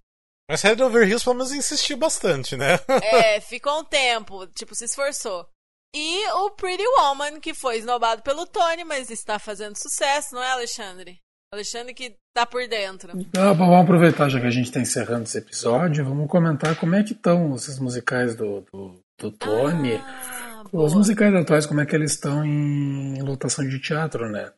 Mas 0.50 0.62
Head 0.62 0.82
Over 0.82 1.10
Heels 1.10 1.24
pelo 1.24 1.36
menos 1.38 1.52
insistiu 1.52 1.98
bastante, 1.98 2.56
né? 2.56 2.80
É, 3.02 3.42
ficou 3.42 3.80
um 3.80 3.84
tempo, 3.84 4.46
tipo, 4.48 4.76
se 4.76 4.86
esforçou. 4.86 5.48
E 5.94 6.28
o 6.28 6.52
Pretty 6.52 6.86
Woman, 6.86 7.40
que 7.40 7.54
foi 7.54 7.78
esnobado 7.78 8.22
pelo 8.22 8.46
Tony, 8.46 8.84
mas 8.84 9.10
está 9.10 9.40
fazendo 9.40 9.78
sucesso, 9.78 10.36
não 10.36 10.44
é, 10.44 10.52
Alexandre? 10.52 11.20
Alexandre 11.56 11.94
que 11.94 12.16
tá 12.34 12.46
por 12.46 12.68
dentro. 12.68 13.12
Ah, 13.38 13.54
bom, 13.54 13.68
vamos 13.68 13.84
aproveitar, 13.84 14.30
já 14.30 14.40
que 14.40 14.48
a 14.48 14.52
gente 14.52 14.66
está 14.66 14.80
encerrando 14.80 15.24
esse 15.24 15.38
episódio, 15.38 16.06
vamos 16.06 16.30
comentar 16.30 16.76
como 16.78 16.96
é 16.96 17.04
que 17.04 17.14
estão 17.14 17.56
esses 17.56 17.80
musicais 17.80 18.36
do, 18.36 18.62
do, 18.72 19.00
do 19.20 19.32
Tony. 19.32 19.96
Ah, 19.96 20.64
Os 20.66 20.72
boa. 20.72 20.96
musicais 20.96 21.34
atuais, 21.34 21.66
como 21.66 21.82
é 21.82 21.86
que 21.86 21.96
eles 21.96 22.12
estão 22.12 22.46
em 22.46 23.22
lotação 23.22 23.68
de 23.68 23.80
teatro, 23.80 24.30
né? 24.30 24.52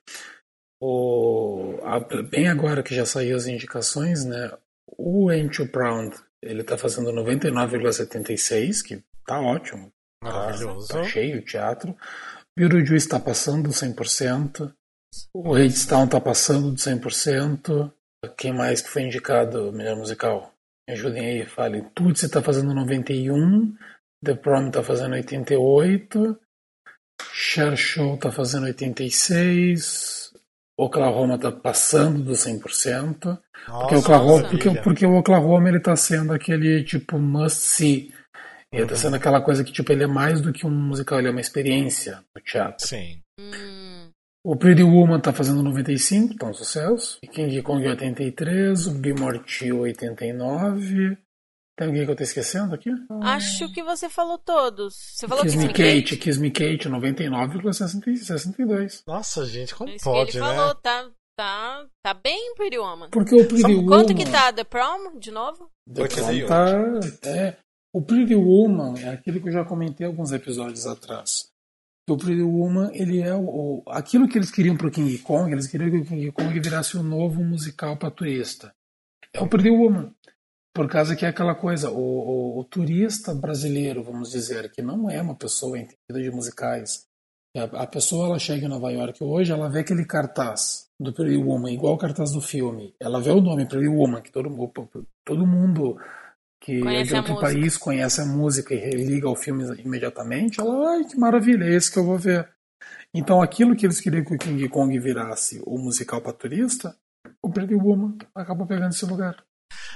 O, 0.81 1.79
a- 1.83 1.99
bem 2.23 2.47
agora 2.47 2.83
que 2.83 2.93
já 2.95 3.05
saiu 3.05 3.35
as 3.35 3.47
indicações, 3.47 4.25
né? 4.25 4.51
O 4.97 5.31
You 5.31 5.67
Proud, 5.71 6.15
ele 6.41 6.63
tá 6.63 6.77
fazendo 6.77 7.11
99,76, 7.11 8.81
que 8.83 9.03
tá 9.25 9.39
ótimo. 9.39 9.91
Tá, 10.23 10.31
Maravilhoso. 10.31 10.87
tá 10.87 11.03
cheio 11.03 11.39
o 11.39 11.45
teatro. 11.45 11.95
Beetlejuice 12.57 13.05
está 13.05 13.19
passando 13.19 13.63
do 13.63 13.69
100%. 13.69 14.73
O 15.33 15.53
Hadestown 15.53 16.07
tá 16.07 16.19
passando 16.19 16.71
do 16.71 16.77
100%. 16.77 17.91
Quem 18.37 18.53
mais 18.53 18.81
que 18.81 18.89
foi 18.89 19.03
indicado 19.03 19.71
melhor 19.71 19.95
musical? 19.95 20.53
Me 20.87 20.93
ajudem 20.93 21.25
aí, 21.25 21.45
falem. 21.45 21.83
Tutsi 21.93 22.29
tá 22.29 22.41
fazendo 22.41 22.73
91. 22.73 23.75
The 24.23 24.35
Prom 24.35 24.71
tá 24.71 24.83
fazendo 24.83 25.13
88. 25.13 26.39
Share 27.31 27.77
Show 27.77 28.17
tá 28.17 28.31
fazendo 28.31 28.65
86. 28.65 30.33
Oklahoma 30.79 31.37
tá 31.39 31.51
passando 31.51 32.23
do 32.23 32.33
100%. 32.33 33.39
Porque, 33.65 33.95
o 33.95 33.99
Oklahoma, 33.99 34.49
porque, 34.49 34.71
porque 34.81 35.05
o 35.05 35.17
Oklahoma 35.17 35.69
ele 35.69 35.79
tá 35.79 35.95
sendo 35.95 36.33
aquele 36.33 36.83
tipo 36.83 37.17
must 37.17 37.59
see. 37.59 38.13
Ele 38.71 38.85
tá 38.85 38.95
sendo 38.95 39.15
aquela 39.15 39.41
coisa 39.41 39.63
que 39.63 39.71
tipo 39.71 39.91
ele 39.91 40.03
é 40.03 40.07
mais 40.07 40.41
do 40.41 40.53
que 40.53 40.65
um 40.65 40.69
musical, 40.69 41.19
ele 41.19 41.29
é 41.29 41.31
uma 41.31 41.41
experiência 41.41 42.23
no 42.35 42.41
teatro. 42.41 42.85
Sim. 42.85 43.21
O 44.47 44.55
Pretty 44.55 44.81
Woman 44.81 45.19
tá 45.19 45.33
fazendo 45.33 45.61
95, 45.61 46.37
tá 46.37 46.45
um 46.45 46.53
sucesso. 46.53 47.19
King 47.33 47.61
Kong 47.61 47.85
83, 47.85 48.87
o 48.87 48.91
Be 48.91 49.13
More 49.13 49.41
Chill 49.45 49.81
89. 49.81 51.17
Tem 51.77 51.87
alguém 51.87 52.05
que 52.05 52.11
eu 52.11 52.15
tô 52.15 52.23
esquecendo 52.23 52.73
aqui? 52.73 52.89
acho 53.23 53.69
que 53.73 53.83
você 53.83 54.07
falou 54.07 54.37
todos. 54.37 54.95
Você 54.95 55.27
falou 55.27 55.43
Kiss 55.43 55.57
que 55.57 55.61
Me 55.61 55.67
Kate, 55.73 56.15
Kiss 56.15 56.39
Me 56.39 56.49
Kate 56.49 56.87
99,62. 56.87 59.01
Nossa, 59.05 59.45
gente, 59.45 59.75
como 59.75 59.91
Isso 59.91 60.05
pode, 60.05 60.31
que 60.31 60.37
ele 60.37 60.45
né? 60.45 60.55
falou, 60.55 60.75
tá, 60.75 61.09
tá, 61.37 61.85
tá 62.01 62.13
bem 62.13 62.55
Pretty 62.55 62.77
Woman. 62.77 63.09
Porque 63.09 63.35
o 63.35 63.45
Pretty 63.45 63.75
Woman... 63.75 63.85
Quanto 63.85 64.15
que 64.15 64.31
tá 64.31 64.53
The 64.53 64.63
Prom, 64.63 65.19
de 65.19 65.29
novo? 65.29 65.69
The 65.93 66.03
88. 66.03 66.47
Prom 66.47 67.01
tá, 67.21 67.29
é, 67.29 67.57
o 67.93 68.01
Pretty 68.01 68.35
Woman 68.35 68.93
é 68.97 69.09
aquilo 69.09 69.41
que 69.41 69.49
eu 69.49 69.53
já 69.53 69.65
comentei 69.65 70.07
alguns 70.07 70.31
episódios 70.31 70.87
atrás. 70.87 71.49
O 72.09 72.15
Pretty 72.17 72.41
Woman, 72.41 72.89
ele 72.93 73.19
é 73.21 73.33
o, 73.35 73.41
o- 73.43 73.83
aquilo 73.89 74.27
que 74.29 74.37
eles 74.37 74.49
queriam 74.49 74.77
pro 74.77 74.89
King 74.91 75.17
Kong, 75.19 75.51
eles 75.51 75.67
queriam 75.67 75.91
que 75.91 75.97
o 75.97 76.05
King 76.05 76.31
Kong 76.31 76.59
virasse 76.59 76.95
o 76.97 77.03
novo 77.03 77.43
musical 77.43 77.97
para 77.97 78.09
turista. 78.11 78.73
É 79.33 79.41
o 79.41 79.47
Pretty 79.47 79.69
Woman. 79.69 80.13
Por 80.73 80.87
causa 80.87 81.15
que 81.15 81.25
é 81.25 81.29
aquela 81.29 81.55
coisa, 81.55 81.89
o, 81.91 81.97
o- 81.99 82.59
o 82.59 82.63
turista 82.63 83.33
brasileiro, 83.35 84.03
vamos 84.03 84.31
dizer, 84.31 84.71
que 84.71 84.81
não 84.81 85.09
é 85.09 85.21
uma 85.21 85.35
pessoa 85.35 85.77
entendida 85.77 86.21
de 86.21 86.31
musicais. 86.31 87.05
A, 87.57 87.83
a 87.83 87.87
pessoa 87.87 88.27
ela 88.27 88.39
chega 88.39 88.67
em 88.67 88.69
Nova 88.69 88.89
York 88.91 89.21
hoje, 89.23 89.51
ela 89.51 89.69
vê 89.69 89.79
aquele 89.79 90.05
cartaz 90.05 90.87
do 90.99 91.11
Pretty 91.11 91.35
Woman, 91.37 91.71
igual 91.73 91.95
o 91.95 91.97
cartaz 91.97 92.31
do 92.31 92.39
filme. 92.39 92.93
Ela 93.01 93.19
vê 93.19 93.31
o 93.31 93.41
nome 93.41 93.67
Pretty 93.67 93.87
Woman, 93.87 94.21
que 94.21 94.31
todo, 94.31 94.49
todo 95.25 95.45
mundo 95.47 95.97
que 96.67 96.79
é 96.79 96.81
Conhece 96.81 97.11
de 97.11 97.15
a 97.15 97.19
outro 97.19 97.39
país 97.39 97.77
conhece 97.77 98.19
a 98.19 98.25
música 98.25 98.73
e 98.73 98.91
liga 98.91 99.25
ao 99.25 99.37
filme 99.37 99.63
imediatamente, 99.79 100.59
ela, 100.59 100.91
ai, 100.91 101.05
que 101.05 101.17
maravilha, 101.17 101.63
é 101.63 101.73
esse 101.73 101.89
que 101.89 101.97
eu 101.97 102.03
vou 102.03 102.17
ver. 102.17 102.45
Então 103.13 103.41
aquilo 103.41 103.73
que 103.73 103.85
eles 103.85 104.01
queriam 104.01 104.25
que 104.25 104.35
o 104.35 104.37
King 104.37 104.67
Kong 104.67 104.99
virasse 104.99 105.61
o 105.65 105.77
musical 105.77 106.19
para 106.19 106.33
turista, 106.33 106.93
o 107.41 107.49
Pretty 107.49 107.73
Woman 107.73 108.17
acabou 108.35 108.67
pegando 108.67 108.89
esse 108.89 109.05
lugar. 109.05 109.41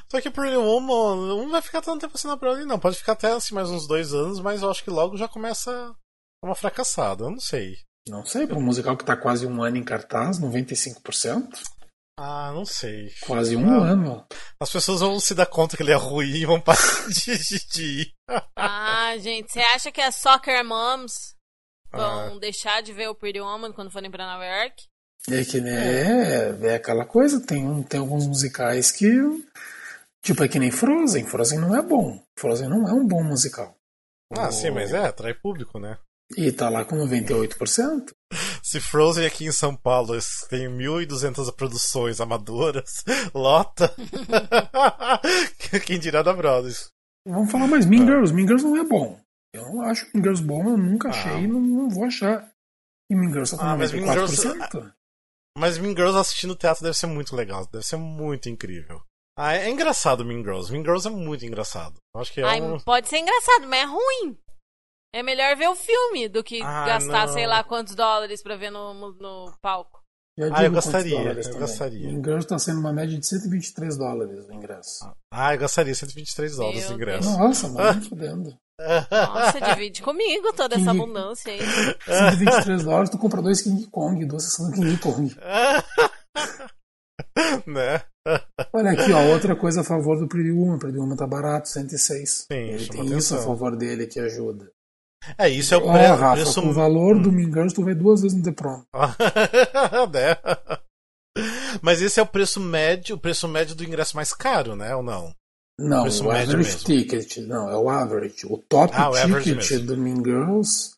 Só 0.10 0.22
que 0.22 0.30
Pretty 0.30 0.56
Woman 0.56 1.28
não 1.28 1.50
vai 1.50 1.62
ficar 1.62 1.82
tanto 1.82 2.00
tempo 2.00 2.16
assim 2.16 2.30
na 2.30 2.38
Broadway, 2.38 2.66
não. 2.66 2.80
Pode 2.80 2.98
ficar 2.98 3.14
até 3.14 3.34
assim 3.34 3.54
mais 3.54 3.70
uns 3.70 3.86
dois 3.86 4.14
anos, 4.14 4.40
mas 4.40 4.62
eu 4.62 4.72
acho 4.72 4.82
que 4.82 4.90
logo 4.90 5.18
já 5.18 5.28
começa 5.28 5.94
uma 6.42 6.56
fracassada. 6.56 7.26
Eu 7.26 7.32
não 7.32 7.40
sei. 7.40 7.76
Não 8.08 8.24
sei, 8.24 8.48
para 8.48 8.58
um 8.58 8.64
musical 8.64 8.96
que 8.96 9.04
está 9.04 9.18
quase 9.18 9.46
um 9.46 9.62
ano 9.62 9.76
em 9.76 9.84
cartaz, 9.84 10.40
95%? 10.40 11.50
Ah, 12.24 12.52
não 12.54 12.66
sei. 12.66 13.12
Quase 13.22 13.56
um 13.56 13.68
ah, 13.68 13.88
ano. 13.90 14.28
As 14.60 14.70
pessoas 14.72 15.02
vão 15.02 15.20
se 15.20 15.34
dar 15.34 15.48
conta 15.48 15.76
que 15.76 15.82
ele 15.82 15.92
é 15.92 15.96
ruim 15.96 16.36
e 16.36 16.46
vão 16.46 16.62
parar 16.62 16.78
de, 17.10 17.68
de 17.68 17.84
ir. 17.84 18.14
Ah, 18.56 19.18
gente, 19.18 19.52
você 19.52 19.60
acha 19.60 19.92
que 19.92 20.00
as 20.00 20.16
soccer 20.16 20.64
moms 20.64 21.36
vão 21.92 22.36
ah. 22.36 22.40
deixar 22.40 22.82
de 22.82 22.94
ver 22.94 23.10
o 23.10 23.16
Pretty 23.16 23.42
Woman 23.42 23.74
quando 23.74 23.90
forem 23.90 24.12
para 24.12 24.32
Nova 24.32 24.46
York? 24.46 24.84
É 25.32 25.44
que 25.44 25.60
né, 25.60 26.52
é, 26.62 26.68
é 26.68 26.76
aquela 26.76 27.06
coisa, 27.06 27.44
tem, 27.44 27.82
tem 27.84 28.00
alguns 28.00 28.28
musicais 28.28 28.92
que. 28.92 29.10
Tipo, 30.22 30.44
é 30.44 30.48
que 30.48 30.60
nem 30.60 30.70
Frozen. 30.70 31.26
Frozen 31.26 31.60
não 31.60 31.76
é 31.76 31.82
bom. 31.82 32.24
Frozen 32.38 32.70
não 32.70 32.88
é 32.88 32.94
um 32.94 33.08
bom 33.08 33.24
musical. 33.24 33.76
Ah, 34.38 34.50
o... 34.50 34.52
sim, 34.52 34.70
mas 34.70 34.94
é, 34.94 35.00
atrai 35.00 35.34
público, 35.34 35.80
né? 35.80 35.98
E 36.38 36.52
tá 36.52 36.70
lá 36.70 36.86
com 36.86 36.96
98%. 36.98 38.14
Se 38.64 38.80
Frozen 38.80 39.26
aqui 39.26 39.46
em 39.46 39.52
São 39.52 39.76
Paulo 39.76 40.18
tem 40.50 40.68
1.200 40.68 41.54
produções 41.56 42.22
amadoras, 42.22 43.04
lota. 43.34 43.94
Quem 45.86 46.00
dirá 46.00 46.22
da 46.22 46.34
Brothers? 46.34 46.90
Vamos 47.28 47.52
falar 47.52 47.68
mais 47.68 47.86
Mean 47.86 48.06
Girls. 48.06 48.34
Mean 48.34 48.48
Girls 48.48 48.66
não 48.66 48.78
é 48.78 48.84
bom. 48.84 49.20
Eu 49.54 49.64
não 49.64 49.82
acho 49.82 50.06
Mean 50.14 50.24
Girls 50.24 50.44
bom, 50.44 50.64
eu 50.70 50.78
nunca 50.78 51.10
ah. 51.10 51.12
achei 51.12 51.44
e 51.44 51.48
não, 51.48 51.60
não, 51.60 51.90
vou 51.90 52.06
achar. 52.06 52.50
E 53.10 53.16
Mean 53.16 53.32
Girls 53.32 53.52
tá 53.52 53.58
com 53.58 53.64
ah, 53.64 53.78
94%. 53.78 53.78
Mas 53.78 53.94
Mean 53.94 54.14
Girls, 54.14 54.94
mas 55.58 55.78
Mean 55.78 55.96
Girls 55.96 56.18
assistindo 56.18 56.56
teatro 56.56 56.84
deve 56.84 56.98
ser 56.98 57.08
muito 57.08 57.36
legal, 57.36 57.68
deve 57.68 57.86
ser 57.86 57.98
muito 57.98 58.48
incrível. 58.48 59.02
Ah, 59.38 59.54
é 59.54 59.70
engraçado 59.70 60.26
Mean 60.26 60.44
Girls. 60.44 60.72
Mean 60.72 60.84
Girls 60.84 61.08
é 61.08 61.12
muito 61.12 61.46
engraçado. 61.46 61.96
Acho 62.16 62.32
que 62.34 62.42
é 62.42 62.44
Ai, 62.44 62.62
um... 62.62 62.80
Pode 62.80 63.10
ser 63.10 63.18
engraçado, 63.18 63.68
mas 63.68 63.82
é 63.82 63.86
ruim. 63.86 64.38
É 65.14 65.22
melhor 65.22 65.58
ver 65.58 65.68
o 65.68 65.76
filme 65.76 66.30
do 66.30 66.44
que 66.44 66.62
ah, 66.62 66.86
gastar 66.86 67.28
não. 67.28 67.34
sei 67.34 67.46
lá 67.46 67.64
quantos 67.64 67.96
dólares 67.96 68.42
pra 68.42 68.56
ver 68.56 68.72
no, 68.72 68.94
no 68.94 69.54
palco. 69.62 70.02
ah, 70.54 70.64
eu 70.64 70.72
gostaria, 70.72 71.34
eu 71.34 71.60
gostaria. 71.60 72.08
O 72.08 72.12
ingresso 72.12 72.40
está 72.40 72.58
sendo 72.58 72.80
uma 72.80 72.94
média 72.94 73.20
de 73.20 73.26
123 73.26 73.98
dólares 73.98 74.48
o 74.48 74.54
ingresso. 74.54 75.12
Ah, 75.34 75.54
eu 75.54 75.60
gostaria, 75.60 75.94
123 75.94 76.56
dólares 76.56 76.90
o 76.90 76.94
ingresso. 76.94 77.38
Nossa, 77.38 77.68
mano, 77.68 78.02
fodendo. 78.08 78.58
Nossa, 79.12 79.60
divide 79.60 80.02
comigo 80.02 80.54
toda 80.54 80.76
essa 80.76 80.92
King... 80.92 81.02
abundância 81.02 81.52
aí. 81.52 81.60
123 82.06 82.84
dólares, 82.84 83.10
tu 83.10 83.18
compra 83.18 83.42
dois 83.42 83.62
King 83.62 83.86
Kong, 83.88 84.26
duas 84.26 84.46
sessões 84.46 84.70
do 84.70 84.76
King 84.76 84.98
Kong. 84.98 85.36
né? 87.68 88.02
Olha 88.74 88.92
aqui, 88.92 89.12
ó, 89.12 89.34
outra 89.34 89.56
coisa 89.56 89.82
a 89.82 89.84
favor 89.84 90.18
do 90.18 90.28
Pretty 90.28 90.52
Woman. 90.52 90.80
Pretty 90.80 90.98
Woman 90.98 91.16
tá 91.16 91.28
barato, 91.28 91.68
106. 91.68 92.30
Sim, 92.30 92.46
Ele 92.50 92.88
tem 92.88 93.02
atenção. 93.02 93.18
isso 93.18 93.36
a 93.36 93.40
favor 93.40 93.76
dele 93.76 94.08
que 94.08 94.20
ajuda. 94.20 94.72
É, 95.38 95.50
isso 95.50 95.74
é 95.74 95.78
o 95.78 95.82
preço. 95.82 96.16
Rafa, 96.16 96.42
preço... 96.42 96.62
o 96.62 96.74
valor 96.74 97.16
hum. 97.16 97.22
do 97.22 97.32
Mingans 97.32 97.74
tu 97.74 97.84
vai 97.84 97.94
duas 97.94 98.22
vezes 98.22 98.38
no 98.38 98.44
The 98.44 98.52
Prom. 98.52 98.84
né? 100.12 100.38
Mas 101.82 102.02
esse 102.02 102.20
é 102.20 102.24
o 102.24 102.28
preço 102.28 102.60
médio, 102.60 103.16
o 103.16 103.20
preço 103.20 103.48
médio 103.48 103.76
do 103.76 103.84
ingresso 103.84 104.16
mais 104.16 104.34
caro, 104.34 104.76
né? 104.76 104.96
Ou 104.96 105.04
não? 105.04 105.34
Não, 105.80 106.06
o, 106.06 106.24
o 106.26 106.32
average 106.32 106.56
mesmo. 106.58 106.86
ticket, 106.86 107.38
não, 107.38 107.70
é 107.70 107.78
o 107.78 107.90
average. 107.90 108.46
O 108.46 108.58
top 108.58 108.94
ah, 108.96 109.10
o 109.10 109.42
ticket 109.42 109.82
do 109.84 109.98
Mean 109.98 110.24
Girls, 110.24 110.94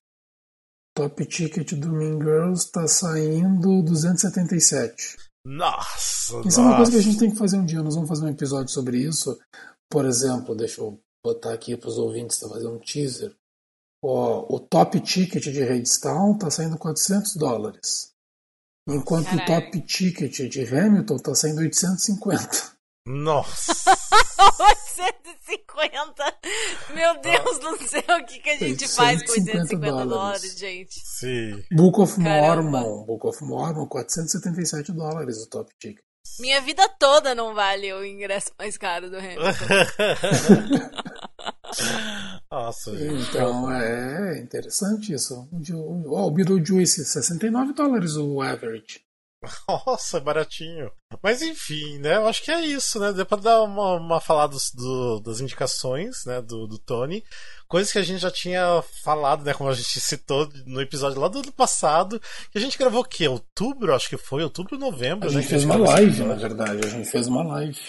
top 0.96 1.26
ticket 1.26 1.74
do 1.74 1.92
Mean 1.92 2.20
Girls 2.20 2.72
tá 2.72 2.88
saindo 2.88 3.82
277. 3.84 5.18
Nossa! 5.46 6.40
Isso 6.40 6.44
nossa. 6.44 6.62
é 6.62 6.64
uma 6.64 6.76
coisa 6.78 6.92
que 6.92 6.98
a 6.98 7.02
gente 7.02 7.20
tem 7.20 7.32
que 7.32 7.38
fazer 7.38 7.58
um 7.58 7.66
dia. 7.66 7.82
Nós 7.82 7.96
vamos 7.96 8.10
fazer 8.10 8.26
um 8.26 8.30
episódio 8.30 8.70
sobre 8.70 8.98
isso. 8.98 9.40
Por 9.90 10.06
exemplo, 10.06 10.56
deixa 10.56 10.82
eu 10.82 11.00
botar 11.24 11.54
aqui 11.54 11.78
para 11.78 11.90
os 11.90 11.98
ouvintes 11.98 12.40
tá 12.40 12.50
fazer 12.50 12.68
um 12.68 12.80
teaser. 12.80 13.34
O 14.04 14.60
top 14.60 15.00
ticket 15.00 15.44
de 15.44 15.64
Redstone 15.64 16.38
tá 16.38 16.52
saindo 16.52 16.78
400 16.78 17.36
dólares. 17.36 18.12
Enquanto 18.88 19.26
Caralho. 19.26 19.44
o 19.44 19.46
top 19.46 19.82
ticket 19.82 20.50
de 20.50 20.76
Hamilton 20.76 21.18
tá 21.18 21.34
saindo 21.34 21.62
850. 21.62 22.74
Nossa! 23.06 23.92
850! 24.60 26.38
Meu 26.94 27.22
Deus 27.22 27.60
do 27.60 27.88
céu, 27.88 28.18
o 28.20 28.26
que, 28.26 28.40
que 28.40 28.50
a 28.50 28.58
gente 28.58 28.88
faz 28.90 29.24
com 29.24 29.32
850 29.32 29.78
dólares. 29.78 30.10
dólares, 30.10 30.60
gente? 30.60 31.00
Sim. 31.00 31.64
Book 31.72 32.02
of 32.02 32.22
Caramba. 32.22 32.82
Mormon. 32.82 33.06
Book 33.06 33.28
of 33.28 33.44
Mormon, 33.44 33.88
477 33.88 34.92
dólares 34.92 35.38
o 35.38 35.50
top 35.50 35.72
ticket. 35.80 36.04
Minha 36.40 36.62
vida 36.62 36.88
toda 37.00 37.36
não 37.36 37.54
vale 37.54 37.94
o 37.94 38.06
ingresso 38.06 38.52
mais 38.58 38.78
caro 38.78 39.10
do 39.10 39.18
Hamilton. 39.18 39.44
Nossa. 42.52 42.92
Então 42.92 43.72
é 43.72 44.40
interessante 44.40 45.14
isso. 45.14 45.48
O, 45.74 46.28
o 46.28 46.32
Beetlejuice, 46.32 47.06
69 47.06 47.74
dólares 47.74 48.16
o 48.16 48.42
average. 48.42 49.02
Nossa, 49.68 50.20
baratinho. 50.20 50.92
Mas 51.22 51.42
enfim, 51.42 51.98
né? 52.00 52.16
Eu 52.16 52.28
acho 52.28 52.44
que 52.44 52.52
é 52.52 52.62
isso, 52.62 53.00
né? 53.00 53.12
Deu 53.12 53.26
pra 53.26 53.38
dar 53.38 53.62
uma, 53.64 53.96
uma 53.96 54.22
falada 54.22 54.56
do, 54.74 55.20
das 55.20 55.40
indicações, 55.42 56.26
né? 56.26 56.42
Do, 56.42 56.68
do 56.68 56.78
Tony. 56.78 57.24
Coisas 57.68 57.92
que 57.92 58.00
a 58.00 58.04
gente 58.04 58.20
já 58.20 58.32
tinha 58.32 58.84
falado, 59.04 59.44
né? 59.44 59.54
Como 59.54 59.70
a 59.70 59.74
gente 59.74 60.00
citou 60.00 60.50
no 60.66 60.82
episódio 60.82 61.20
lá 61.20 61.28
do 61.28 61.40
ano 61.40 61.52
passado. 61.52 62.22
Que 62.52 62.58
a 62.58 62.62
gente 62.62 62.78
gravou 62.78 63.02
o 63.02 63.06
quê? 63.06 63.28
Outubro, 63.28 63.94
acho 63.94 64.10
que 64.10 64.18
foi. 64.18 64.44
Outubro, 64.44 64.78
novembro, 64.78 65.30
a 65.30 65.32
né? 65.32 65.42
Gente 65.42 65.50
fez 65.50 65.64
uma 65.64 65.78
live, 65.78 66.24
na 66.24 66.36
verdade. 66.36 66.86
A 66.86 66.90
gente 66.90 67.10
fez 67.10 67.28
uma 67.28 67.44
live. 67.44 67.80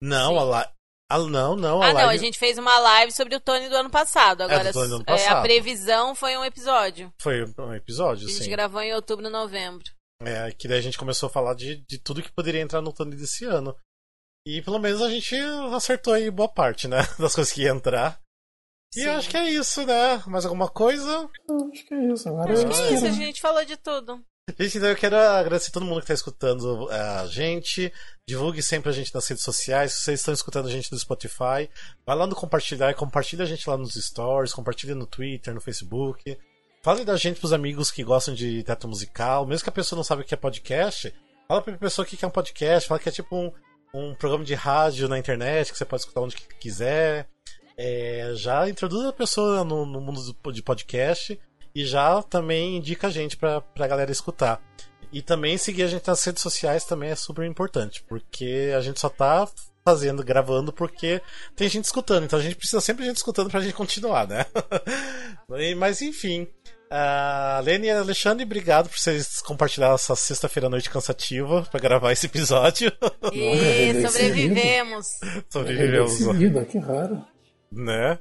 Não, 0.00 0.38
a 0.38 0.44
live. 0.44 0.70
Ah, 1.12 1.18
não, 1.18 1.54
não. 1.54 1.82
A 1.82 1.88
ah, 1.88 1.92
live... 1.92 2.00
não, 2.00 2.08
a 2.08 2.16
gente 2.16 2.38
fez 2.38 2.56
uma 2.56 2.78
live 2.78 3.12
sobre 3.12 3.36
o 3.36 3.40
Tony 3.40 3.68
do 3.68 3.76
ano 3.76 3.90
passado. 3.90 4.42
Agora, 4.42 4.70
é, 4.70 4.72
do 4.72 4.80
ano 4.80 5.04
passado. 5.04 5.36
É, 5.36 5.38
a 5.38 5.42
previsão 5.42 6.14
foi 6.14 6.36
um 6.38 6.44
episódio. 6.44 7.12
Foi 7.20 7.44
um 7.44 7.74
episódio, 7.74 8.26
sim. 8.26 8.34
A 8.34 8.36
gente 8.36 8.44
sim. 8.44 8.50
gravou 8.50 8.80
em 8.80 8.94
outubro, 8.94 9.28
novembro. 9.28 9.84
É, 10.22 10.50
que 10.52 10.66
daí 10.66 10.78
a 10.78 10.82
gente 10.82 10.96
começou 10.96 11.26
a 11.26 11.30
falar 11.30 11.54
de, 11.54 11.84
de 11.86 11.98
tudo 11.98 12.22
que 12.22 12.32
poderia 12.32 12.62
entrar 12.62 12.80
no 12.80 12.94
Tony 12.94 13.14
desse 13.14 13.44
ano. 13.44 13.76
E 14.46 14.62
pelo 14.62 14.78
menos 14.78 15.02
a 15.02 15.10
gente 15.10 15.36
acertou 15.74 16.14
aí 16.14 16.30
boa 16.30 16.48
parte, 16.48 16.88
né? 16.88 16.98
Das 17.18 17.34
coisas 17.34 17.52
que 17.52 17.62
ia 17.62 17.70
entrar. 17.70 18.18
E 18.96 19.02
eu 19.02 19.12
acho 19.12 19.28
que 19.28 19.36
é 19.36 19.50
isso, 19.50 19.84
né? 19.86 20.22
Mais 20.26 20.44
alguma 20.44 20.68
coisa? 20.68 21.28
Eu 21.48 21.70
acho 21.70 21.86
que 21.86 21.94
é 21.94 22.12
isso. 22.12 22.28
Agora 22.28 22.52
acho 22.52 22.66
que 22.66 22.74
é 22.74 22.92
isso, 22.94 23.06
a 23.06 23.10
gente 23.10 23.40
falou 23.40 23.64
de 23.64 23.76
tudo. 23.76 24.22
Gente, 24.58 24.76
então 24.76 24.90
eu 24.90 24.96
quero 24.96 25.16
agradecer 25.16 25.70
a 25.70 25.72
todo 25.72 25.86
mundo 25.86 25.98
que 25.98 26.04
está 26.04 26.14
escutando 26.14 26.90
é, 26.90 26.98
a 26.98 27.26
gente. 27.26 27.92
Divulgue 28.26 28.60
sempre 28.60 28.90
a 28.90 28.92
gente 28.92 29.14
nas 29.14 29.26
redes 29.28 29.44
sociais. 29.44 29.92
Se 29.92 30.02
vocês 30.02 30.18
estão 30.18 30.34
escutando 30.34 30.66
a 30.66 30.70
gente 30.70 30.90
no 30.90 30.98
Spotify, 30.98 31.70
vai 32.04 32.16
lá 32.16 32.26
no 32.26 32.34
compartilhar, 32.34 32.92
compartilha 32.94 33.44
a 33.44 33.46
gente 33.46 33.68
lá 33.70 33.76
nos 33.76 33.94
stories, 33.94 34.52
compartilha 34.52 34.96
no 34.96 35.06
Twitter, 35.06 35.54
no 35.54 35.60
Facebook. 35.60 36.36
Fale 36.82 37.04
da 37.04 37.16
gente 37.16 37.38
pros 37.38 37.52
amigos 37.52 37.92
que 37.92 38.02
gostam 38.02 38.34
de 38.34 38.64
teatro 38.64 38.88
musical, 38.88 39.46
mesmo 39.46 39.62
que 39.62 39.70
a 39.70 39.72
pessoa 39.72 39.96
não 39.96 40.02
sabe 40.02 40.22
o 40.22 40.24
que 40.24 40.34
é 40.34 40.36
podcast. 40.36 41.14
Fala 41.46 41.62
pra 41.62 41.78
pessoa 41.78 42.04
que 42.04 42.24
é 42.24 42.26
um 42.26 42.30
podcast, 42.30 42.88
fala 42.88 42.98
que 42.98 43.08
é 43.08 43.12
tipo 43.12 43.36
um, 43.36 43.52
um 43.94 44.12
programa 44.16 44.44
de 44.44 44.54
rádio 44.54 45.08
na 45.08 45.20
internet 45.20 45.70
que 45.70 45.78
você 45.78 45.84
pode 45.84 46.02
escutar 46.02 46.20
onde 46.20 46.34
quiser. 46.58 47.28
É, 47.76 48.32
já 48.34 48.68
introduz 48.68 49.06
a 49.06 49.12
pessoa 49.12 49.62
no, 49.62 49.86
no, 49.86 50.00
mundo 50.00 50.20
de 50.52 50.62
podcast 50.62 51.40
e 51.74 51.84
já 51.84 52.22
também 52.22 52.76
indica 52.76 53.06
a 53.06 53.10
gente 53.10 53.36
pra, 53.36 53.60
pra 53.60 53.86
galera 53.86 54.12
escutar. 54.12 54.60
E 55.12 55.20
também 55.20 55.58
seguir 55.58 55.82
a 55.82 55.86
gente 55.86 56.06
nas 56.06 56.24
redes 56.24 56.42
sociais 56.42 56.84
também 56.84 57.10
é 57.10 57.14
super 57.14 57.44
importante, 57.44 58.02
porque 58.08 58.72
a 58.76 58.80
gente 58.80 58.98
só 58.98 59.10
tá 59.10 59.46
fazendo, 59.84 60.24
gravando, 60.24 60.72
porque 60.72 61.20
tem 61.54 61.68
gente 61.68 61.84
escutando. 61.84 62.24
Então 62.24 62.38
a 62.38 62.42
gente 62.42 62.56
precisa 62.56 62.80
sempre 62.80 63.02
de 63.02 63.08
gente 63.08 63.18
escutando 63.18 63.50
pra 63.50 63.60
gente 63.60 63.74
continuar, 63.74 64.26
né? 64.26 64.46
Mas 65.76 66.00
enfim. 66.00 66.48
Uh, 66.90 67.62
Lene 67.62 67.86
e 67.86 67.90
Alexandre, 67.90 68.44
obrigado 68.44 68.90
por 68.90 68.98
vocês 68.98 69.40
compartilhar 69.40 69.94
essa 69.94 70.14
sexta-feira 70.14 70.66
à 70.66 70.70
noite 70.70 70.90
cansativa 70.90 71.62
para 71.70 71.80
gravar 71.80 72.12
esse 72.12 72.26
episódio. 72.26 72.92
E 73.32 74.06
sobrevivemos. 74.06 75.06
sobrevivemos. 75.48 76.36
Vida, 76.36 76.64
que 76.66 76.78
raro. 76.78 77.24
Né? 77.72 78.18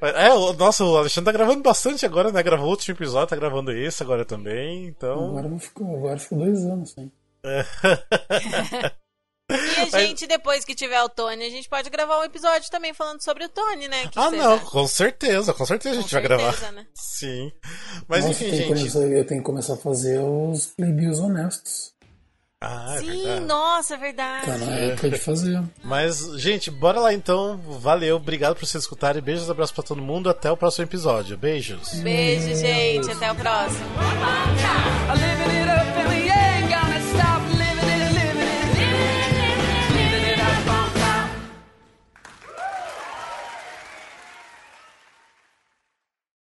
É, 0.00 0.28
nossa, 0.56 0.84
o 0.84 0.96
Alexandre 0.96 1.32
tá 1.32 1.38
gravando 1.38 1.62
bastante 1.62 2.06
agora, 2.06 2.32
né? 2.32 2.42
Gravou 2.42 2.68
outro 2.68 2.90
episódio, 2.90 3.28
tá 3.28 3.36
gravando 3.36 3.70
esse 3.70 4.02
agora 4.02 4.24
também, 4.24 4.86
então... 4.86 5.36
Agora 5.36 5.58
ficou, 5.58 5.96
agora 5.96 6.18
ficou 6.18 6.38
dois 6.38 6.64
anos, 6.64 6.92
sim. 6.92 7.10
E 9.48 9.80
a 9.94 10.00
gente, 10.00 10.26
depois 10.26 10.64
que 10.64 10.74
tiver 10.74 11.00
o 11.02 11.08
Tony, 11.08 11.44
a 11.44 11.50
gente 11.50 11.68
pode 11.68 11.88
gravar 11.88 12.18
um 12.18 12.24
episódio 12.24 12.68
também 12.68 12.92
falando 12.92 13.22
sobre 13.22 13.44
o 13.44 13.48
Tony, 13.48 13.86
né? 13.86 14.08
Que 14.08 14.18
ah, 14.18 14.30
seja... 14.30 14.42
não, 14.42 14.58
com 14.58 14.88
certeza, 14.88 15.54
com 15.54 15.64
certeza 15.64 15.98
a 15.98 16.02
gente 16.02 16.12
vai 16.12 16.22
gravar. 16.22 16.72
Né? 16.72 16.84
Sim. 16.92 17.52
Mas 18.08 18.24
Nossa, 18.24 18.44
enfim, 18.44 18.56
gente. 18.56 18.68
Começar, 18.68 19.00
eu 19.00 19.24
tenho 19.24 19.40
que 19.40 19.46
começar 19.46 19.74
a 19.74 19.78
fazer 19.78 20.18
os 20.18 20.74
reviews 20.76 21.20
honestos. 21.20 21.94
Ah, 22.62 22.94
é 22.96 23.00
Sim, 23.00 23.06
verdade. 23.06 23.40
nossa, 23.44 23.94
é 23.94 23.96
verdade. 23.98 24.46
Tá 24.46 24.56
na 24.58 24.72
época 24.76 25.10
de 25.10 25.18
fazer. 25.18 25.62
Mas, 25.84 26.20
gente, 26.40 26.70
bora 26.70 26.98
lá 27.00 27.12
então. 27.12 27.58
Valeu, 27.58 28.16
obrigado 28.16 28.54
por 28.56 28.64
vocês 28.64 28.82
escutarem. 28.82 29.20
Beijos, 29.22 29.50
abraços 29.50 29.74
pra 29.74 29.84
todo 29.84 30.00
mundo. 30.00 30.30
Até 30.30 30.50
o 30.50 30.56
próximo 30.56 30.84
episódio. 30.84 31.36
Beijos. 31.36 31.92
Beijo, 31.96 32.54
gente. 32.54 33.10
Até 33.10 33.30
o 33.30 33.34
próximo. 33.34 33.84